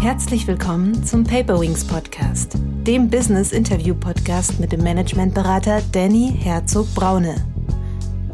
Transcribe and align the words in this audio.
Herzlich 0.00 0.46
willkommen 0.46 1.04
zum 1.04 1.24
Paperwings 1.24 1.86
Podcast, 1.86 2.54
dem 2.86 3.10
Business 3.10 3.52
Interview 3.52 3.94
Podcast 3.94 4.58
mit 4.58 4.72
dem 4.72 4.82
Managementberater 4.82 5.82
Danny 5.92 6.32
Herzog 6.38 6.86
Braune. 6.94 7.34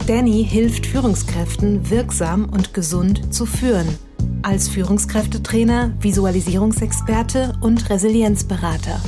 Danny 0.06 0.44
hilft 0.44 0.87
Führungskräften 0.87 1.90
wirksam 1.90 2.45
und 2.45 2.73
gesund 2.73 3.34
zu 3.34 3.46
führen, 3.46 3.88
als 4.42 4.68
Führungskräftetrainer, 4.68 5.92
Visualisierungsexperte 5.98 7.55
und 7.60 7.91
Resilienzberater. 7.91 9.01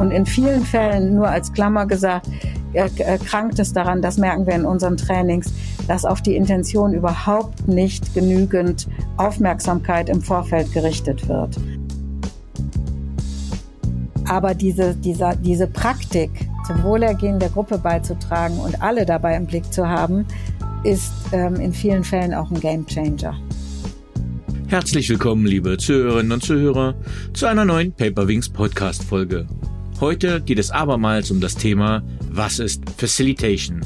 Und 0.00 0.10
in 0.10 0.26
vielen 0.26 0.64
Fällen, 0.64 1.14
nur 1.14 1.28
als 1.28 1.52
Klammer 1.52 1.86
gesagt, 1.86 2.28
erkrankt 2.72 3.58
es 3.58 3.72
daran, 3.72 4.02
das 4.02 4.18
merken 4.18 4.46
wir 4.46 4.54
in 4.54 4.64
unseren 4.64 4.96
Trainings, 4.96 5.52
dass 5.88 6.04
auf 6.04 6.20
die 6.20 6.36
Intention 6.36 6.92
überhaupt 6.92 7.66
nicht 7.68 8.14
genügend 8.14 8.88
Aufmerksamkeit 9.16 10.08
im 10.08 10.20
Vorfeld 10.20 10.72
gerichtet 10.72 11.28
wird. 11.28 11.56
Aber 14.28 14.54
diese, 14.54 14.94
diese, 14.94 15.38
diese 15.40 15.66
Praktik, 15.68 16.30
zum 16.66 16.82
Wohlergehen 16.82 17.38
der 17.38 17.48
Gruppe 17.48 17.78
beizutragen 17.78 18.58
und 18.58 18.82
alle 18.82 19.06
dabei 19.06 19.36
im 19.36 19.46
Blick 19.46 19.72
zu 19.72 19.88
haben, 19.88 20.26
ist 20.82 21.12
ähm, 21.32 21.56
in 21.56 21.72
vielen 21.72 22.02
Fällen 22.02 22.34
auch 22.34 22.50
ein 22.50 22.60
Gamechanger. 22.60 23.38
Herzlich 24.68 25.08
willkommen, 25.08 25.46
liebe 25.46 25.76
Zuhörerinnen 25.78 26.32
und 26.32 26.42
Zuhörer, 26.42 26.94
zu 27.34 27.46
einer 27.46 27.64
neuen 27.64 27.92
Paperwings 27.92 28.48
Podcast 28.48 29.04
Folge. 29.04 29.46
Heute 29.98 30.42
geht 30.42 30.58
es 30.58 30.70
abermals 30.70 31.30
um 31.30 31.40
das 31.40 31.54
Thema, 31.54 32.02
was 32.30 32.58
ist 32.58 32.82
Facilitation? 32.98 33.80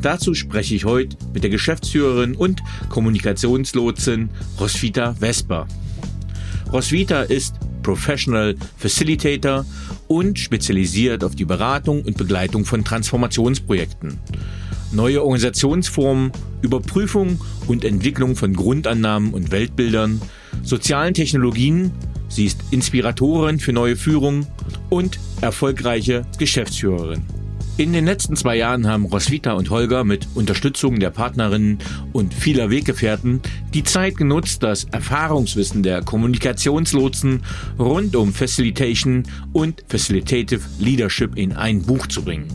Dazu 0.00 0.34
spreche 0.34 0.74
ich 0.74 0.84
heute 0.84 1.16
mit 1.32 1.44
der 1.44 1.50
Geschäftsführerin 1.50 2.34
und 2.34 2.60
Kommunikationslotsin 2.88 4.30
Roswitha 4.58 5.14
Vesper. 5.14 5.68
Roswitha 6.72 7.22
ist 7.22 7.54
Professional 7.84 8.56
Facilitator 8.78 9.64
und 10.08 10.40
spezialisiert 10.40 11.22
auf 11.22 11.36
die 11.36 11.44
Beratung 11.44 12.02
und 12.02 12.16
Begleitung 12.16 12.64
von 12.64 12.84
Transformationsprojekten. 12.84 14.18
Neue 14.90 15.22
Organisationsformen, 15.22 16.32
Überprüfung 16.62 17.40
und 17.68 17.84
Entwicklung 17.84 18.34
von 18.34 18.54
Grundannahmen 18.54 19.32
und 19.32 19.52
Weltbildern, 19.52 20.20
sozialen 20.64 21.14
Technologien 21.14 21.92
Sie 22.28 22.44
ist 22.44 22.60
Inspiratorin 22.70 23.58
für 23.58 23.72
neue 23.72 23.96
Führung 23.96 24.46
und 24.90 25.18
erfolgreiche 25.40 26.22
Geschäftsführerin. 26.38 27.24
In 27.78 27.92
den 27.92 28.06
letzten 28.06 28.34
zwei 28.34 28.56
Jahren 28.56 28.88
haben 28.88 29.04
Roswitha 29.04 29.52
und 29.52 29.70
Holger 29.70 30.02
mit 30.02 30.26
Unterstützung 30.34 30.98
der 30.98 31.10
Partnerinnen 31.10 31.78
und 32.12 32.34
vieler 32.34 32.70
Weggefährten 32.70 33.40
die 33.72 33.84
Zeit 33.84 34.16
genutzt, 34.16 34.64
das 34.64 34.82
Erfahrungswissen 34.84 35.84
der 35.84 36.02
Kommunikationslotsen 36.02 37.44
rund 37.78 38.16
um 38.16 38.32
Facilitation 38.32 39.22
und 39.52 39.84
Facilitative 39.86 40.62
Leadership 40.80 41.36
in 41.36 41.52
ein 41.52 41.82
Buch 41.82 42.08
zu 42.08 42.22
bringen. 42.22 42.48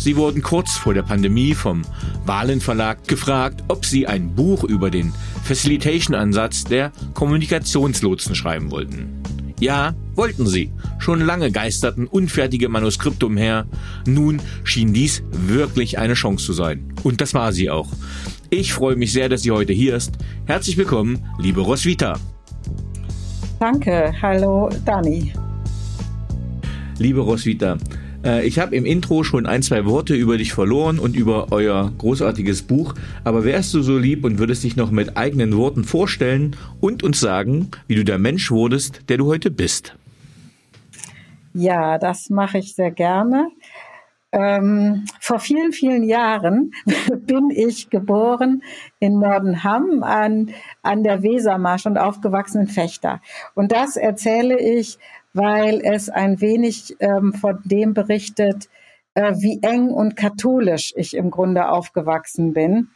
Sie 0.00 0.16
wurden 0.16 0.40
kurz 0.40 0.78
vor 0.78 0.94
der 0.94 1.02
Pandemie 1.02 1.52
vom 1.52 1.82
Wahlen 2.24 2.62
Verlag 2.62 3.06
gefragt, 3.06 3.62
ob 3.68 3.84
sie 3.84 4.06
ein 4.06 4.34
Buch 4.34 4.64
über 4.64 4.90
den 4.90 5.12
Facilitation-Ansatz 5.44 6.64
der 6.64 6.90
Kommunikationslotsen 7.12 8.34
schreiben 8.34 8.70
wollten. 8.70 9.22
Ja, 9.60 9.94
wollten 10.14 10.46
sie. 10.46 10.72
Schon 11.00 11.20
lange 11.20 11.52
geisterten 11.52 12.06
unfertige 12.06 12.70
Manuskripte 12.70 13.26
umher. 13.26 13.66
Nun 14.06 14.40
schien 14.64 14.94
dies 14.94 15.22
wirklich 15.32 15.98
eine 15.98 16.14
Chance 16.14 16.46
zu 16.46 16.54
sein. 16.54 16.94
Und 17.02 17.20
das 17.20 17.34
war 17.34 17.52
sie 17.52 17.68
auch. 17.68 17.88
Ich 18.48 18.72
freue 18.72 18.96
mich 18.96 19.12
sehr, 19.12 19.28
dass 19.28 19.42
sie 19.42 19.50
heute 19.50 19.74
hier 19.74 19.94
ist. 19.96 20.12
Herzlich 20.46 20.78
willkommen, 20.78 21.22
liebe 21.38 21.60
Roswitha. 21.60 22.18
Danke, 23.58 24.14
hallo 24.22 24.70
Dani. 24.86 25.34
Liebe 26.96 27.20
Roswitha, 27.20 27.76
äh, 28.24 28.46
ich 28.46 28.58
habe 28.58 28.76
im 28.76 28.84
Intro 28.84 29.24
schon 29.24 29.46
ein, 29.46 29.62
zwei 29.62 29.84
Worte 29.86 30.14
über 30.14 30.38
dich 30.38 30.52
verloren 30.52 30.98
und 30.98 31.16
über 31.16 31.48
euer 31.50 31.92
großartiges 31.98 32.62
Buch, 32.62 32.94
aber 33.24 33.44
wärst 33.44 33.74
du 33.74 33.82
so 33.82 33.98
lieb 33.98 34.24
und 34.24 34.38
würdest 34.38 34.64
dich 34.64 34.76
noch 34.76 34.90
mit 34.90 35.16
eigenen 35.16 35.56
Worten 35.56 35.84
vorstellen 35.84 36.56
und 36.80 37.02
uns 37.02 37.20
sagen, 37.20 37.70
wie 37.86 37.94
du 37.94 38.04
der 38.04 38.18
Mensch 38.18 38.50
wurdest, 38.50 39.08
der 39.08 39.16
du 39.16 39.26
heute 39.26 39.50
bist? 39.50 39.96
Ja, 41.52 41.98
das 41.98 42.30
mache 42.30 42.58
ich 42.58 42.74
sehr 42.74 42.90
gerne. 42.90 43.48
Ähm, 44.32 45.06
vor 45.20 45.40
vielen, 45.40 45.72
vielen 45.72 46.04
Jahren 46.04 46.70
bin 47.26 47.50
ich 47.50 47.90
geboren 47.90 48.62
in 49.00 49.18
Nordenham 49.18 50.04
an, 50.04 50.50
an 50.82 51.02
der 51.02 51.24
Wesermarsch 51.24 51.86
und 51.86 51.98
aufgewachsen 51.98 52.62
in 52.62 52.68
Fechter. 52.68 53.20
Und 53.54 53.72
das 53.72 53.96
erzähle 53.96 54.60
ich 54.60 54.98
weil 55.32 55.80
es 55.82 56.08
ein 56.08 56.40
wenig 56.40 56.96
ähm, 57.00 57.32
von 57.32 57.60
dem 57.64 57.94
berichtet, 57.94 58.68
äh, 59.14 59.34
wie 59.38 59.60
eng 59.62 59.88
und 59.88 60.16
katholisch 60.16 60.92
ich 60.96 61.14
im 61.14 61.30
Grunde 61.30 61.68
aufgewachsen 61.68 62.52
bin. 62.52 62.88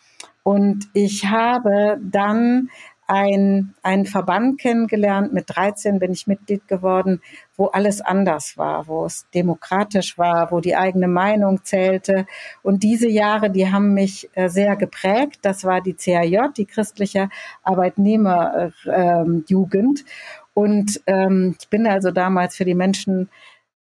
Und 0.42 0.88
ich 0.92 1.26
habe 1.26 1.98
dann 2.02 2.68
ein, 3.06 3.74
einen 3.82 4.06
Verband 4.06 4.58
kennengelernt. 4.58 5.30
Mit 5.32 5.44
13 5.48 5.98
bin 5.98 6.12
ich 6.12 6.26
Mitglied 6.26 6.66
geworden, 6.68 7.20
wo 7.56 7.66
alles 7.66 8.00
anders 8.00 8.56
war, 8.56 8.88
wo 8.88 9.04
es 9.04 9.28
demokratisch 9.34 10.16
war, 10.16 10.50
wo 10.50 10.60
die 10.60 10.76
eigene 10.76 11.08
Meinung 11.08 11.62
zählte. 11.64 12.24
Und 12.62 12.82
diese 12.82 13.08
Jahre, 13.08 13.50
die 13.50 13.70
haben 13.70 13.92
mich 13.94 14.30
äh, 14.34 14.48
sehr 14.48 14.76
geprägt. 14.76 15.40
Das 15.42 15.64
war 15.64 15.82
die 15.82 15.94
CAJ, 15.94 16.52
die 16.56 16.66
christliche 16.66 17.28
Arbeitnehmerjugend. 17.62 20.00
Äh, 20.00 20.04
und 20.54 21.02
ähm, 21.06 21.56
ich 21.60 21.68
bin 21.68 21.86
also 21.86 22.12
damals 22.12 22.56
für 22.56 22.64
die 22.64 22.74
Menschen, 22.74 23.28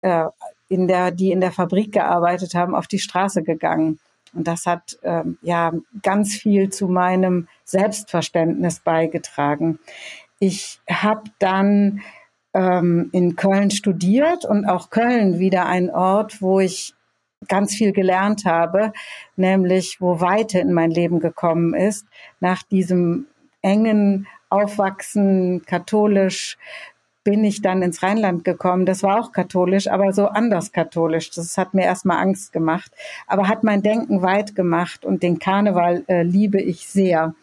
äh, 0.02 0.26
in 0.68 0.88
der, 0.88 1.12
die 1.12 1.30
in 1.30 1.40
der 1.40 1.52
Fabrik 1.52 1.92
gearbeitet 1.92 2.54
haben, 2.54 2.74
auf 2.74 2.88
die 2.88 2.98
Straße 2.98 3.44
gegangen. 3.44 4.00
Und 4.34 4.48
das 4.48 4.66
hat 4.66 4.98
ähm, 5.02 5.38
ja 5.42 5.72
ganz 6.02 6.34
viel 6.34 6.70
zu 6.70 6.88
meinem 6.88 7.48
Selbstverständnis 7.64 8.80
beigetragen. 8.80 9.78
Ich 10.40 10.80
habe 10.90 11.22
dann 11.38 12.02
ähm, 12.52 13.08
in 13.12 13.36
Köln 13.36 13.70
studiert 13.70 14.44
und 14.44 14.66
auch 14.66 14.90
Köln 14.90 15.38
wieder 15.38 15.66
ein 15.66 15.88
Ort, 15.88 16.42
wo 16.42 16.58
ich 16.58 16.94
ganz 17.48 17.74
viel 17.74 17.92
gelernt 17.92 18.44
habe, 18.44 18.92
nämlich 19.36 20.00
wo 20.00 20.20
Weite 20.20 20.58
in 20.58 20.72
mein 20.72 20.90
Leben 20.90 21.20
gekommen 21.20 21.74
ist, 21.74 22.06
nach 22.40 22.62
diesem 22.62 23.26
engen 23.62 24.26
Aufwachsen 24.56 25.62
katholisch 25.66 26.58
bin 27.24 27.42
ich 27.42 27.60
dann 27.60 27.82
ins 27.82 28.04
Rheinland 28.04 28.44
gekommen. 28.44 28.86
Das 28.86 29.02
war 29.02 29.20
auch 29.20 29.32
katholisch, 29.32 29.88
aber 29.88 30.12
so 30.12 30.26
anders 30.26 30.70
katholisch. 30.70 31.30
Das 31.32 31.58
hat 31.58 31.74
mir 31.74 31.82
erstmal 31.82 32.18
Angst 32.18 32.52
gemacht, 32.52 32.92
aber 33.26 33.48
hat 33.48 33.64
mein 33.64 33.82
Denken 33.82 34.22
weit 34.22 34.54
gemacht 34.54 35.04
und 35.04 35.24
den 35.24 35.40
Karneval 35.40 36.04
äh, 36.06 36.22
liebe 36.22 36.60
ich 36.60 36.86
sehr. 36.86 37.34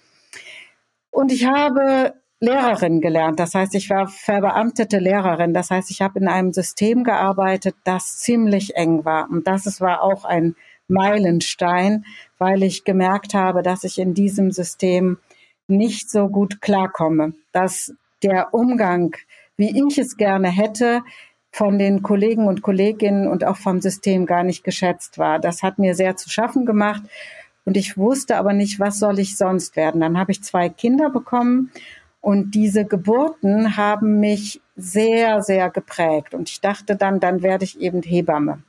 Und 1.12 1.34
ich 1.34 1.46
habe 1.46 2.13
Lehrerin 2.40 3.02
gelernt. 3.02 3.40
Das 3.40 3.56
heißt, 3.56 3.75
ich 3.75 3.90
war 3.90 4.07
verbeamtete 4.07 5.00
Lehrerin. 5.00 5.53
Das 5.53 5.69
heißt, 5.69 5.91
ich 5.91 6.02
habe 6.02 6.19
in 6.19 6.28
einem 6.28 6.53
System 6.53 7.03
gearbeitet, 7.03 7.75
das 7.84 8.18
ziemlich 8.18 8.75
eng 8.75 9.06
war. 9.06 9.29
Und 9.29 9.47
das 9.47 9.79
war 9.79 10.02
auch 10.02 10.25
ein 10.25 10.56
Meilenstein, 10.88 12.06
weil 12.38 12.63
ich 12.63 12.84
gemerkt 12.84 13.34
habe, 13.34 13.63
dass 13.63 13.84
ich 13.84 13.97
in 13.97 14.13
diesem 14.13 14.52
System 14.52 15.18
nicht 15.68 16.09
so 16.09 16.28
gut 16.29 16.62
klarkomme, 16.62 17.34
dass 17.51 17.94
der 18.22 18.53
Umgang, 18.53 19.16
wie 19.57 19.88
ich 19.88 19.97
es 19.97 20.18
gerne 20.18 20.50
hätte, 20.50 21.01
von 21.51 21.78
den 21.78 22.01
Kollegen 22.01 22.47
und 22.47 22.63
Kolleginnen 22.63 23.28
und 23.28 23.46
auch 23.46 23.57
vom 23.57 23.79
System 23.79 24.25
gar 24.25 24.44
nicht 24.44 24.63
geschätzt 24.63 25.19
war. 25.19 25.40
Das 25.40 25.62
hat 25.62 25.78
mir 25.78 25.94
sehr 25.94 26.16
zu 26.16 26.29
schaffen 26.29 26.66
gemacht 26.66 27.03
und 27.63 27.78
ich 27.78 27.97
wusste 27.97 28.38
aber 28.38 28.53
nicht, 28.53 28.79
was 28.79 28.97
soll 28.97 29.20
ich 29.20 29.38
sonst 29.38 29.76
werden. 29.76 30.02
Dann 30.02 30.17
habe 30.17 30.32
ich 30.32 30.43
zwei 30.43 30.70
Kinder 30.70 31.11
bekommen 31.11 31.72
und 32.22 32.55
diese 32.55 32.85
Geburten 32.85 33.78
haben 33.78 34.20
mich 34.20 34.61
sehr, 34.76 35.43
sehr 35.43 35.70
geprägt 35.70 36.34
und 36.34 36.49
ich 36.49 36.59
dachte 36.59 36.96
dann, 36.96 37.20
dann 37.20 37.43
werde 37.43 37.66
ich 37.66 37.79
eben 37.79 38.02
Hebamme. 38.02 38.64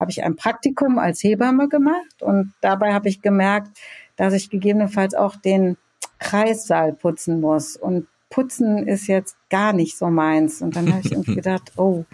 Habe 0.00 0.10
ich 0.10 0.24
ein 0.24 0.36
Praktikum 0.36 0.98
als 0.98 1.22
Hebamme 1.22 1.68
gemacht 1.68 2.22
und 2.22 2.54
dabei 2.62 2.94
habe 2.94 3.10
ich 3.10 3.20
gemerkt, 3.20 3.78
dass 4.16 4.32
ich 4.32 4.48
gegebenenfalls 4.48 5.14
auch 5.14 5.36
den 5.36 5.76
Kreissaal 6.18 6.92
putzen 6.92 7.40
muss. 7.40 7.76
Und 7.76 8.06
putzen 8.30 8.86
ist 8.86 9.08
jetzt 9.08 9.36
gar 9.50 9.72
nicht 9.72 9.98
so 9.98 10.08
meins. 10.08 10.62
Und 10.62 10.76
dann 10.76 10.90
habe 10.90 11.02
ich 11.04 11.12
irgendwie 11.12 11.34
gedacht, 11.36 11.72
oh, 11.76 12.04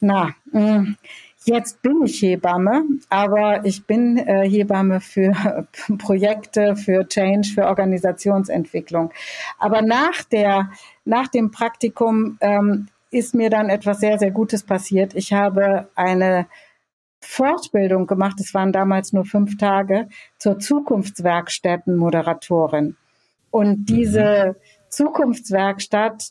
na, 0.00 0.34
mh, 0.52 0.78
mm, 0.78 0.96
jetzt 1.44 1.80
bin 1.82 2.02
ich 2.04 2.22
Hebamme, 2.22 2.84
aber 3.08 3.64
ich 3.64 3.86
bin 3.86 4.18
äh, 4.18 4.48
Hebamme 4.48 5.00
für 5.00 5.66
Projekte, 5.98 6.76
für 6.76 7.06
Change, 7.06 7.50
für 7.54 7.66
Organisationsentwicklung. 7.66 9.12
Aber 9.58 9.82
nach 9.82 10.22
der, 10.24 10.70
nach 11.04 11.28
dem 11.28 11.50
Praktikum 11.50 12.38
ähm, 12.40 12.88
ist 13.10 13.34
mir 13.34 13.50
dann 13.50 13.68
etwas 13.70 14.00
sehr, 14.00 14.18
sehr 14.18 14.32
Gutes 14.32 14.64
passiert. 14.64 15.14
Ich 15.14 15.32
habe 15.32 15.88
eine 15.94 16.46
Fortbildung 17.20 18.06
gemacht, 18.06 18.40
es 18.40 18.54
waren 18.54 18.72
damals 18.72 19.12
nur 19.12 19.24
fünf 19.24 19.56
Tage, 19.56 20.08
zur 20.38 20.58
Zukunftswerkstättenmoderatorin. 20.58 22.96
Und 23.54 23.84
diese 23.88 24.56
Zukunftswerkstatt 24.88 26.30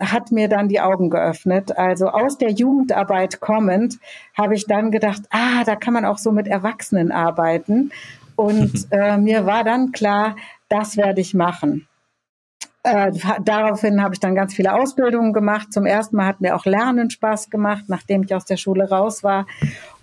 hat 0.00 0.32
mir 0.32 0.48
dann 0.48 0.68
die 0.68 0.80
Augen 0.80 1.10
geöffnet. 1.10 1.76
Also 1.76 2.08
aus 2.08 2.38
der 2.38 2.52
Jugendarbeit 2.52 3.40
kommend 3.40 3.98
habe 4.34 4.54
ich 4.54 4.66
dann 4.66 4.90
gedacht, 4.90 5.20
ah, 5.28 5.62
da 5.64 5.76
kann 5.76 5.92
man 5.92 6.06
auch 6.06 6.16
so 6.16 6.32
mit 6.32 6.48
Erwachsenen 6.48 7.12
arbeiten. 7.12 7.90
Und 8.34 8.88
äh, 8.92 9.18
mir 9.18 9.44
war 9.44 9.62
dann 9.62 9.92
klar, 9.92 10.36
das 10.70 10.96
werde 10.96 11.20
ich 11.20 11.34
machen. 11.34 11.86
Äh, 12.82 13.12
daraufhin 13.44 14.02
habe 14.02 14.14
ich 14.14 14.20
dann 14.20 14.34
ganz 14.34 14.54
viele 14.54 14.72
Ausbildungen 14.72 15.34
gemacht. 15.34 15.70
Zum 15.70 15.84
ersten 15.84 16.16
Mal 16.16 16.28
hat 16.28 16.40
mir 16.40 16.56
auch 16.56 16.64
Lernen 16.64 17.10
Spaß 17.10 17.50
gemacht, 17.50 17.84
nachdem 17.88 18.22
ich 18.22 18.34
aus 18.34 18.46
der 18.46 18.56
Schule 18.56 18.88
raus 18.88 19.22
war. 19.22 19.46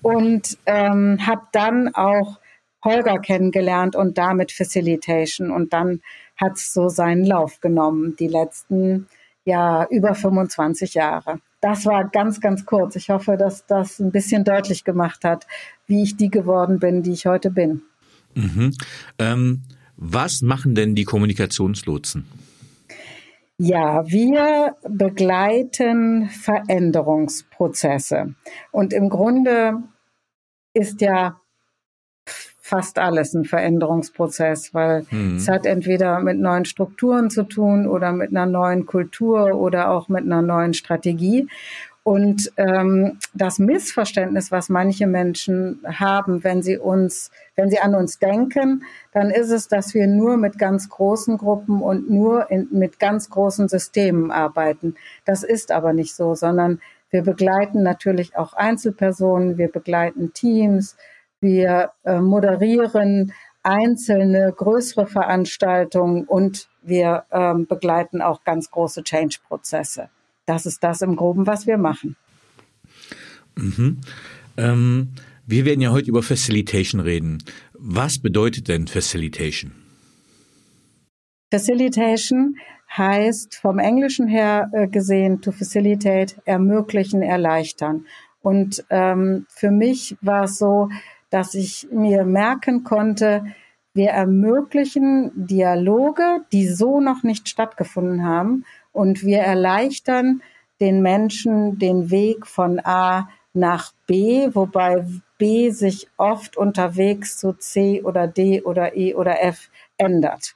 Und 0.03 0.59
ähm, 0.67 1.25
habe 1.25 1.41
dann 1.53 1.95
auch 1.95 2.37
Holger 2.85 3.17
kennengelernt 3.17 3.95
und 3.95 4.19
damit 4.19 4.51
Facilitation. 4.51 5.49
Und 5.49 5.73
dann 5.73 6.01
hat 6.37 6.53
es 6.53 6.73
so 6.73 6.89
seinen 6.89 7.25
Lauf 7.25 7.61
genommen, 7.61 8.15
die 8.17 8.27
letzten 8.27 9.07
ja 9.45 9.87
über 9.89 10.15
25 10.15 10.95
Jahre. 10.95 11.39
Das 11.61 11.85
war 11.85 12.09
ganz, 12.09 12.41
ganz 12.41 12.65
kurz. 12.65 12.95
Ich 12.95 13.09
hoffe, 13.09 13.37
dass 13.37 13.65
das 13.65 13.99
ein 13.99 14.11
bisschen 14.11 14.43
deutlich 14.43 14.83
gemacht 14.83 15.23
hat, 15.23 15.47
wie 15.87 16.03
ich 16.03 16.17
die 16.17 16.29
geworden 16.29 16.79
bin, 16.79 17.03
die 17.03 17.13
ich 17.13 17.25
heute 17.25 17.51
bin. 17.51 17.83
Mhm. 18.33 18.73
Ähm, 19.17 19.61
was 19.95 20.41
machen 20.41 20.75
denn 20.75 20.95
die 20.95 21.05
Kommunikationslotsen? 21.05 22.25
Ja, 23.57 24.05
wir 24.05 24.75
begleiten 24.83 26.29
Veränderungsprozesse. 26.29 28.35
Und 28.71 28.91
im 28.91 29.09
Grunde 29.09 29.81
ist 30.73 30.99
ja 30.99 31.39
fast 32.65 32.97
alles 32.97 33.35
ein 33.35 33.45
Veränderungsprozess, 33.45 34.73
weil 34.73 35.05
mhm. 35.11 35.35
es 35.35 35.47
hat 35.47 35.67
entweder 35.67 36.19
mit 36.19 36.39
neuen 36.39 36.65
Strukturen 36.65 37.29
zu 37.29 37.43
tun 37.43 37.85
oder 37.85 38.11
mit 38.11 38.31
einer 38.31 38.47
neuen 38.47 38.87
Kultur 38.87 39.53
oder 39.53 39.91
auch 39.91 40.09
mit 40.09 40.23
einer 40.23 40.41
neuen 40.41 40.73
Strategie. 40.73 41.47
Und 42.01 42.51
ähm, 42.57 43.19
das 43.35 43.59
Missverständnis, 43.59 44.51
was 44.51 44.69
manche 44.69 45.05
Menschen 45.05 45.79
haben, 45.85 46.43
wenn 46.43 46.63
sie 46.63 46.79
uns, 46.79 47.29
wenn 47.55 47.69
sie 47.69 47.77
an 47.77 47.93
uns 47.93 48.17
denken, 48.17 48.83
dann 49.11 49.29
ist 49.29 49.51
es, 49.51 49.67
dass 49.67 49.93
wir 49.93 50.07
nur 50.07 50.37
mit 50.37 50.57
ganz 50.57 50.89
großen 50.89 51.37
Gruppen 51.37 51.83
und 51.83 52.09
nur 52.09 52.49
in, 52.49 52.67
mit 52.71 52.99
ganz 52.99 53.29
großen 53.29 53.67
Systemen 53.67 54.31
arbeiten. 54.31 54.95
Das 55.23 55.43
ist 55.43 55.71
aber 55.71 55.93
nicht 55.93 56.15
so, 56.15 56.33
sondern 56.33 56.81
wir 57.11 57.21
begleiten 57.21 57.83
natürlich 57.83 58.35
auch 58.35 58.53
Einzelpersonen, 58.53 59.59
wir 59.59 59.71
begleiten 59.71 60.33
Teams, 60.33 60.97
wir 61.45 61.91
äh, 62.03 62.19
moderieren 62.19 63.31
einzelne 63.63 64.53
größere 64.55 65.07
Veranstaltungen 65.07 66.25
und 66.25 66.67
wir 66.83 67.23
ähm, 67.31 67.65
begleiten 67.65 68.21
auch 68.21 68.43
ganz 68.43 68.69
große 68.69 69.03
Change-Prozesse. 69.03 70.09
Das 70.45 70.65
ist 70.65 70.83
das 70.83 71.01
im 71.01 71.15
Groben, 71.15 71.47
was 71.47 71.65
wir 71.65 71.77
machen. 71.77 72.15
Mhm. 73.55 74.01
Ähm, 74.57 75.09
wir 75.47 75.65
werden 75.65 75.81
ja 75.81 75.91
heute 75.91 76.09
über 76.09 76.21
Facilitation 76.21 77.01
reden. 77.01 77.43
Was 77.73 78.19
bedeutet 78.19 78.67
denn 78.67 78.87
Facilitation? 78.87 79.71
Facilitation 81.51 82.57
heißt 82.95 83.55
vom 83.55 83.79
Englischen 83.79 84.27
her 84.27 84.69
äh, 84.73 84.87
gesehen 84.87 85.41
to 85.41 85.51
facilitate, 85.51 86.35
ermöglichen, 86.45 87.21
erleichtern. 87.21 88.05
Und 88.41 88.85
ähm, 88.91 89.47
für 89.49 89.71
mich 89.71 90.17
war 90.21 90.43
es 90.43 90.57
so, 90.57 90.89
dass 91.29 91.53
ich 91.53 91.87
mir 91.91 92.23
merken 92.23 92.83
konnte, 92.83 93.43
wir 93.93 94.09
ermöglichen 94.09 95.31
Dialoge, 95.35 96.41
die 96.51 96.67
so 96.67 96.99
noch 96.99 97.23
nicht 97.23 97.47
stattgefunden 97.47 98.25
haben 98.25 98.65
und 98.91 99.23
wir 99.23 99.39
erleichtern 99.39 100.41
den 100.81 101.01
Menschen 101.01 101.79
den 101.79 102.11
Weg 102.11 102.45
von 102.45 102.81
A 102.83 103.29
nach 103.53 103.93
B, 104.05 104.49
wobei 104.53 105.05
B 105.37 105.69
sich 105.71 106.09
oft 106.17 106.57
unterwegs 106.57 107.37
zu 107.37 107.53
C 107.53 108.01
oder 108.03 108.27
D 108.27 108.61
oder 108.61 108.95
E 108.97 109.13
oder 109.15 109.41
F 109.41 109.69
ändert. 109.97 110.55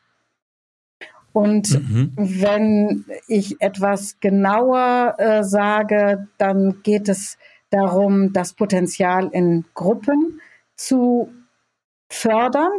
Und 1.32 1.80
mhm. 1.80 2.12
wenn 2.18 3.06
ich 3.28 3.62
etwas 3.62 4.20
genauer 4.20 5.16
äh, 5.18 5.44
sage, 5.44 6.28
dann 6.38 6.82
geht 6.84 7.08
es 7.08 7.38
darum, 7.70 8.34
das 8.34 8.54
Potenzial 8.54 9.30
in 9.32 9.64
Gruppen 9.74 10.42
zu 10.80 11.30
fördern 12.10 12.72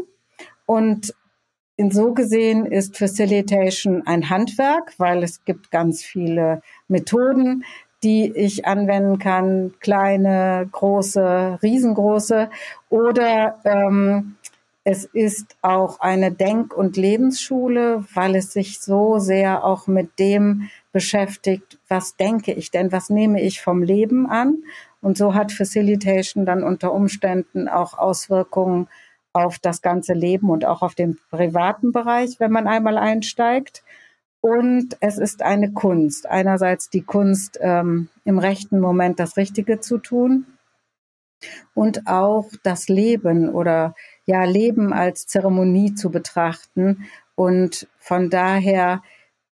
und 0.65 1.15
in 1.77 1.91
so 1.91 2.15
gesehen 2.15 2.67
ist 2.67 2.97
Facilitation 2.97 4.07
ein 4.07 4.31
Handwerk, 4.31 4.95
weil 4.99 5.23
es 5.23 5.45
gibt 5.45 5.71
ganz 5.71 6.03
viele 6.03 6.63
Methoden, 6.89 7.65
die 8.03 8.33
ich 8.35 8.67
anwenden 8.67 9.19
kann, 9.19 9.75
kleine, 9.81 10.69
große, 10.73 11.59
riesengroße. 11.63 12.51
Oder 12.89 13.61
ähm, 13.65 14.37
es 14.85 15.05
ist 15.05 15.57
auch 15.61 16.01
eine 16.01 16.33
Denk- 16.33 16.75
und 16.75 16.97
Lebensschule, 16.97 18.05
weil 18.15 18.35
es 18.35 18.53
sich 18.53 18.81
so 18.81 19.19
sehr 19.19 19.65
auch 19.65 19.87
mit 19.87 20.19
dem 20.19 20.71
beschäftigt, 20.93 21.79
was 21.89 22.17
denke 22.17 22.53
ich 22.53 22.71
denn, 22.71 22.93
was 22.93 23.11
nehme 23.11 23.43
ich 23.43 23.61
vom 23.61 23.83
Leben 23.83 24.27
an. 24.27 24.65
Und 25.01 25.17
so 25.17 25.35
hat 25.35 25.53
Facilitation 25.53 26.45
dann 26.45 26.63
unter 26.63 26.93
Umständen 26.93 27.69
auch 27.69 27.97
Auswirkungen 27.97 28.89
auf 29.33 29.59
das 29.59 29.83
ganze 29.83 30.13
Leben 30.13 30.51
und 30.51 30.65
auch 30.65 30.83
auf 30.83 30.95
den 30.95 31.19
privaten 31.31 31.93
Bereich, 31.93 32.39
wenn 32.39 32.51
man 32.51 32.67
einmal 32.67 32.99
einsteigt. 32.99 33.83
Und 34.41 34.97
es 35.01 35.19
ist 35.19 35.43
eine 35.43 35.73
Kunst. 35.73 36.29
Einerseits 36.29 36.91
die 36.91 37.03
Kunst, 37.03 37.59
ähm, 37.61 38.09
im 38.25 38.39
rechten 38.39 38.81
Moment 38.81 39.21
das 39.21 39.37
Richtige 39.37 39.81
zu 39.81 39.99
tun 39.99 40.47
und 41.75 42.07
auch 42.07 42.51
das 42.63 42.89
Leben 42.89 43.51
oder 43.51 43.95
ja, 44.27 44.45
Leben 44.45 44.93
als 44.93 45.27
Zeremonie 45.27 45.95
zu 45.95 46.11
betrachten 46.11 47.07
und 47.35 47.89
von 47.99 48.31
daher 48.31 49.03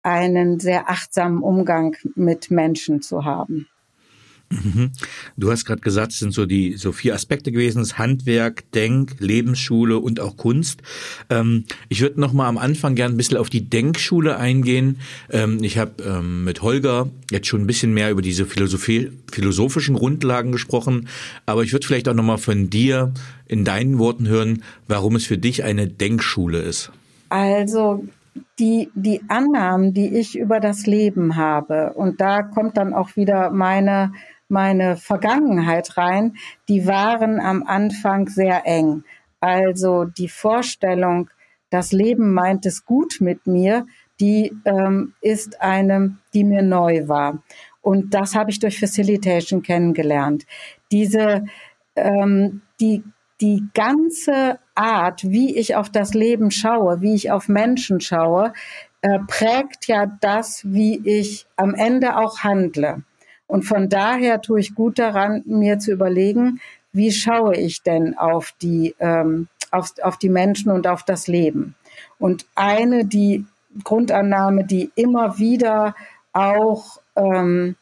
einen 0.03 0.61
sehr 0.61 0.89
achtsamen 0.89 1.43
Umgang 1.43 1.97
mit 2.15 2.51
Menschen 2.51 3.03
zu 3.03 3.25
haben. 3.25 3.69
Mhm. 4.51 4.93
Du 5.37 5.51
hast 5.51 5.67
gerade 5.67 5.83
gesagt, 5.83 6.13
es 6.13 6.21
sind 6.21 6.33
so 6.33 6.47
die 6.47 6.77
so 6.77 6.93
vier 6.93 7.15
Aspekte 7.15 7.53
gewesen: 7.53 7.81
das 7.81 7.99
Handwerk, 7.99 8.71
Denk, 8.73 9.17
Lebensschule 9.19 9.99
und 9.99 10.21
auch 10.21 10.37
Kunst. 10.37 10.81
Ähm, 11.29 11.65
ich 11.89 12.01
würde 12.01 12.21
noch 12.21 12.33
mal 12.33 12.49
am 12.49 12.57
Anfang 12.57 12.95
gern 12.95 13.13
ein 13.13 13.17
bisschen 13.17 13.37
auf 13.37 13.51
die 13.51 13.69
Denkschule 13.69 14.39
eingehen. 14.39 15.01
Ähm, 15.31 15.63
ich 15.63 15.77
habe 15.77 16.03
ähm, 16.03 16.45
mit 16.45 16.63
Holger 16.63 17.11
jetzt 17.31 17.47
schon 17.47 17.63
ein 17.63 17.67
bisschen 17.67 17.93
mehr 17.93 18.11
über 18.11 18.23
diese 18.23 18.47
Philosophie, 18.47 19.11
philosophischen 19.31 19.95
Grundlagen 19.95 20.53
gesprochen, 20.53 21.09
aber 21.45 21.63
ich 21.63 21.73
würde 21.73 21.87
vielleicht 21.87 22.09
auch 22.09 22.15
noch 22.15 22.25
mal 22.25 22.39
von 22.39 22.71
dir 22.71 23.13
in 23.47 23.65
deinen 23.65 23.99
Worten 23.99 24.29
hören, 24.29 24.63
warum 24.87 25.17
es 25.17 25.27
für 25.27 25.39
dich 25.39 25.65
eine 25.65 25.89
Denkschule 25.89 26.61
ist. 26.61 26.91
Also 27.29 28.05
die, 28.59 28.91
die 28.95 29.21
Annahmen, 29.29 29.93
die 29.93 30.17
ich 30.17 30.39
über 30.39 30.61
das 30.61 30.87
Leben 30.87 31.37
habe, 31.37 31.93
und 31.95 32.21
da 32.21 32.43
kommt 32.43 32.77
dann 32.77 32.95
auch 32.95 33.17
wieder 33.17 33.51
meine 33.51 34.13
meine 34.49 34.97
Vergangenheit 34.97 35.97
rein, 35.97 36.37
die 36.69 36.87
waren 36.87 37.41
am 37.41 37.63
Anfang 37.63 38.29
sehr 38.29 38.67
eng. 38.67 39.05
Also 39.41 40.05
die 40.05 40.29
Vorstellung, 40.29 41.31
das 41.71 41.93
Leben 41.93 42.33
meint 42.33 42.67
es 42.67 42.85
gut 42.85 43.19
mit 43.21 43.47
mir, 43.47 43.87
die 44.21 44.53
ähm, 44.65 45.15
ist 45.21 45.61
eine, 45.61 46.17
die 46.35 46.45
mir 46.45 46.63
neu 46.63 47.07
war. 47.07 47.43
Und 47.83 48.15
das 48.15 48.35
habe 48.35 48.51
ich 48.51 48.59
durch 48.59 48.81
Facilitation 48.81 49.63
kennengelernt. 49.63 50.45
Diese, 50.91 51.45
ähm, 51.95 52.63
die, 52.81 53.05
die 53.41 53.65
ganze 53.75 54.59
Art, 54.75 55.23
wie 55.25 55.57
ich 55.57 55.77
auf 55.77 55.89
das 55.91 56.15
Leben 56.15 56.51
schaue, 56.51 57.01
wie 57.01 57.15
ich 57.15 57.31
auf 57.31 57.49
Menschen 57.49 58.01
schaue, 58.01 58.53
äh, 59.03 59.21
prägt 59.29 59.87
ja 59.87 60.07
das, 60.07 60.63
wie 60.65 61.01
ich 61.05 61.47
am 61.57 61.75
Ende 61.75 62.17
auch 62.17 62.41
handle. 62.41 63.05
Und 63.49 63.65
von 63.65 63.89
daher 63.89 64.41
tue 64.41 64.61
ich 64.61 64.77
gut 64.77 64.99
daran, 65.01 65.43
mir 65.47 65.81
zu 65.81 65.91
überlegen, 65.91 66.61
wie 66.93 67.11
schaue 67.11 67.57
ich 67.57 67.83
denn 67.83 68.17
auf 68.17 68.53
die, 68.63 68.95
ähm, 69.01 69.49
auf, 69.71 69.93
auf 70.03 70.19
die 70.19 70.29
Menschen 70.29 70.71
und 70.71 70.87
auf 70.87 71.03
das 71.03 71.27
Leben. 71.27 71.75
Und 72.19 72.47
eine, 72.55 73.05
die 73.05 73.45
Grundannahme, 73.83 74.65
die 74.65 74.93
immer 74.95 75.39
wieder 75.39 75.97
auch 76.33 77.01
ähm, 77.17 77.77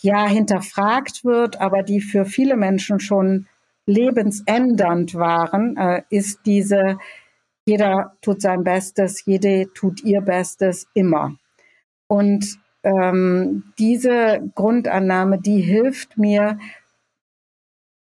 ja 0.00 0.26
hinterfragt 0.26 1.24
wird, 1.24 1.60
aber 1.60 1.82
die 1.82 2.00
für 2.00 2.24
viele 2.24 2.56
Menschen 2.56 2.98
schon 2.98 3.46
lebensändernd 3.86 5.14
waren, 5.14 5.76
äh, 5.76 6.02
ist 6.10 6.40
diese, 6.46 6.98
jeder 7.66 8.16
tut 8.22 8.40
sein 8.40 8.64
Bestes, 8.64 9.24
jede 9.24 9.72
tut 9.74 10.02
ihr 10.04 10.20
Bestes 10.20 10.88
immer. 10.94 11.36
Und 12.08 12.58
ähm, 12.86 13.64
diese 13.78 14.40
Grundannahme, 14.54 15.38
die 15.38 15.60
hilft 15.60 16.16
mir, 16.16 16.58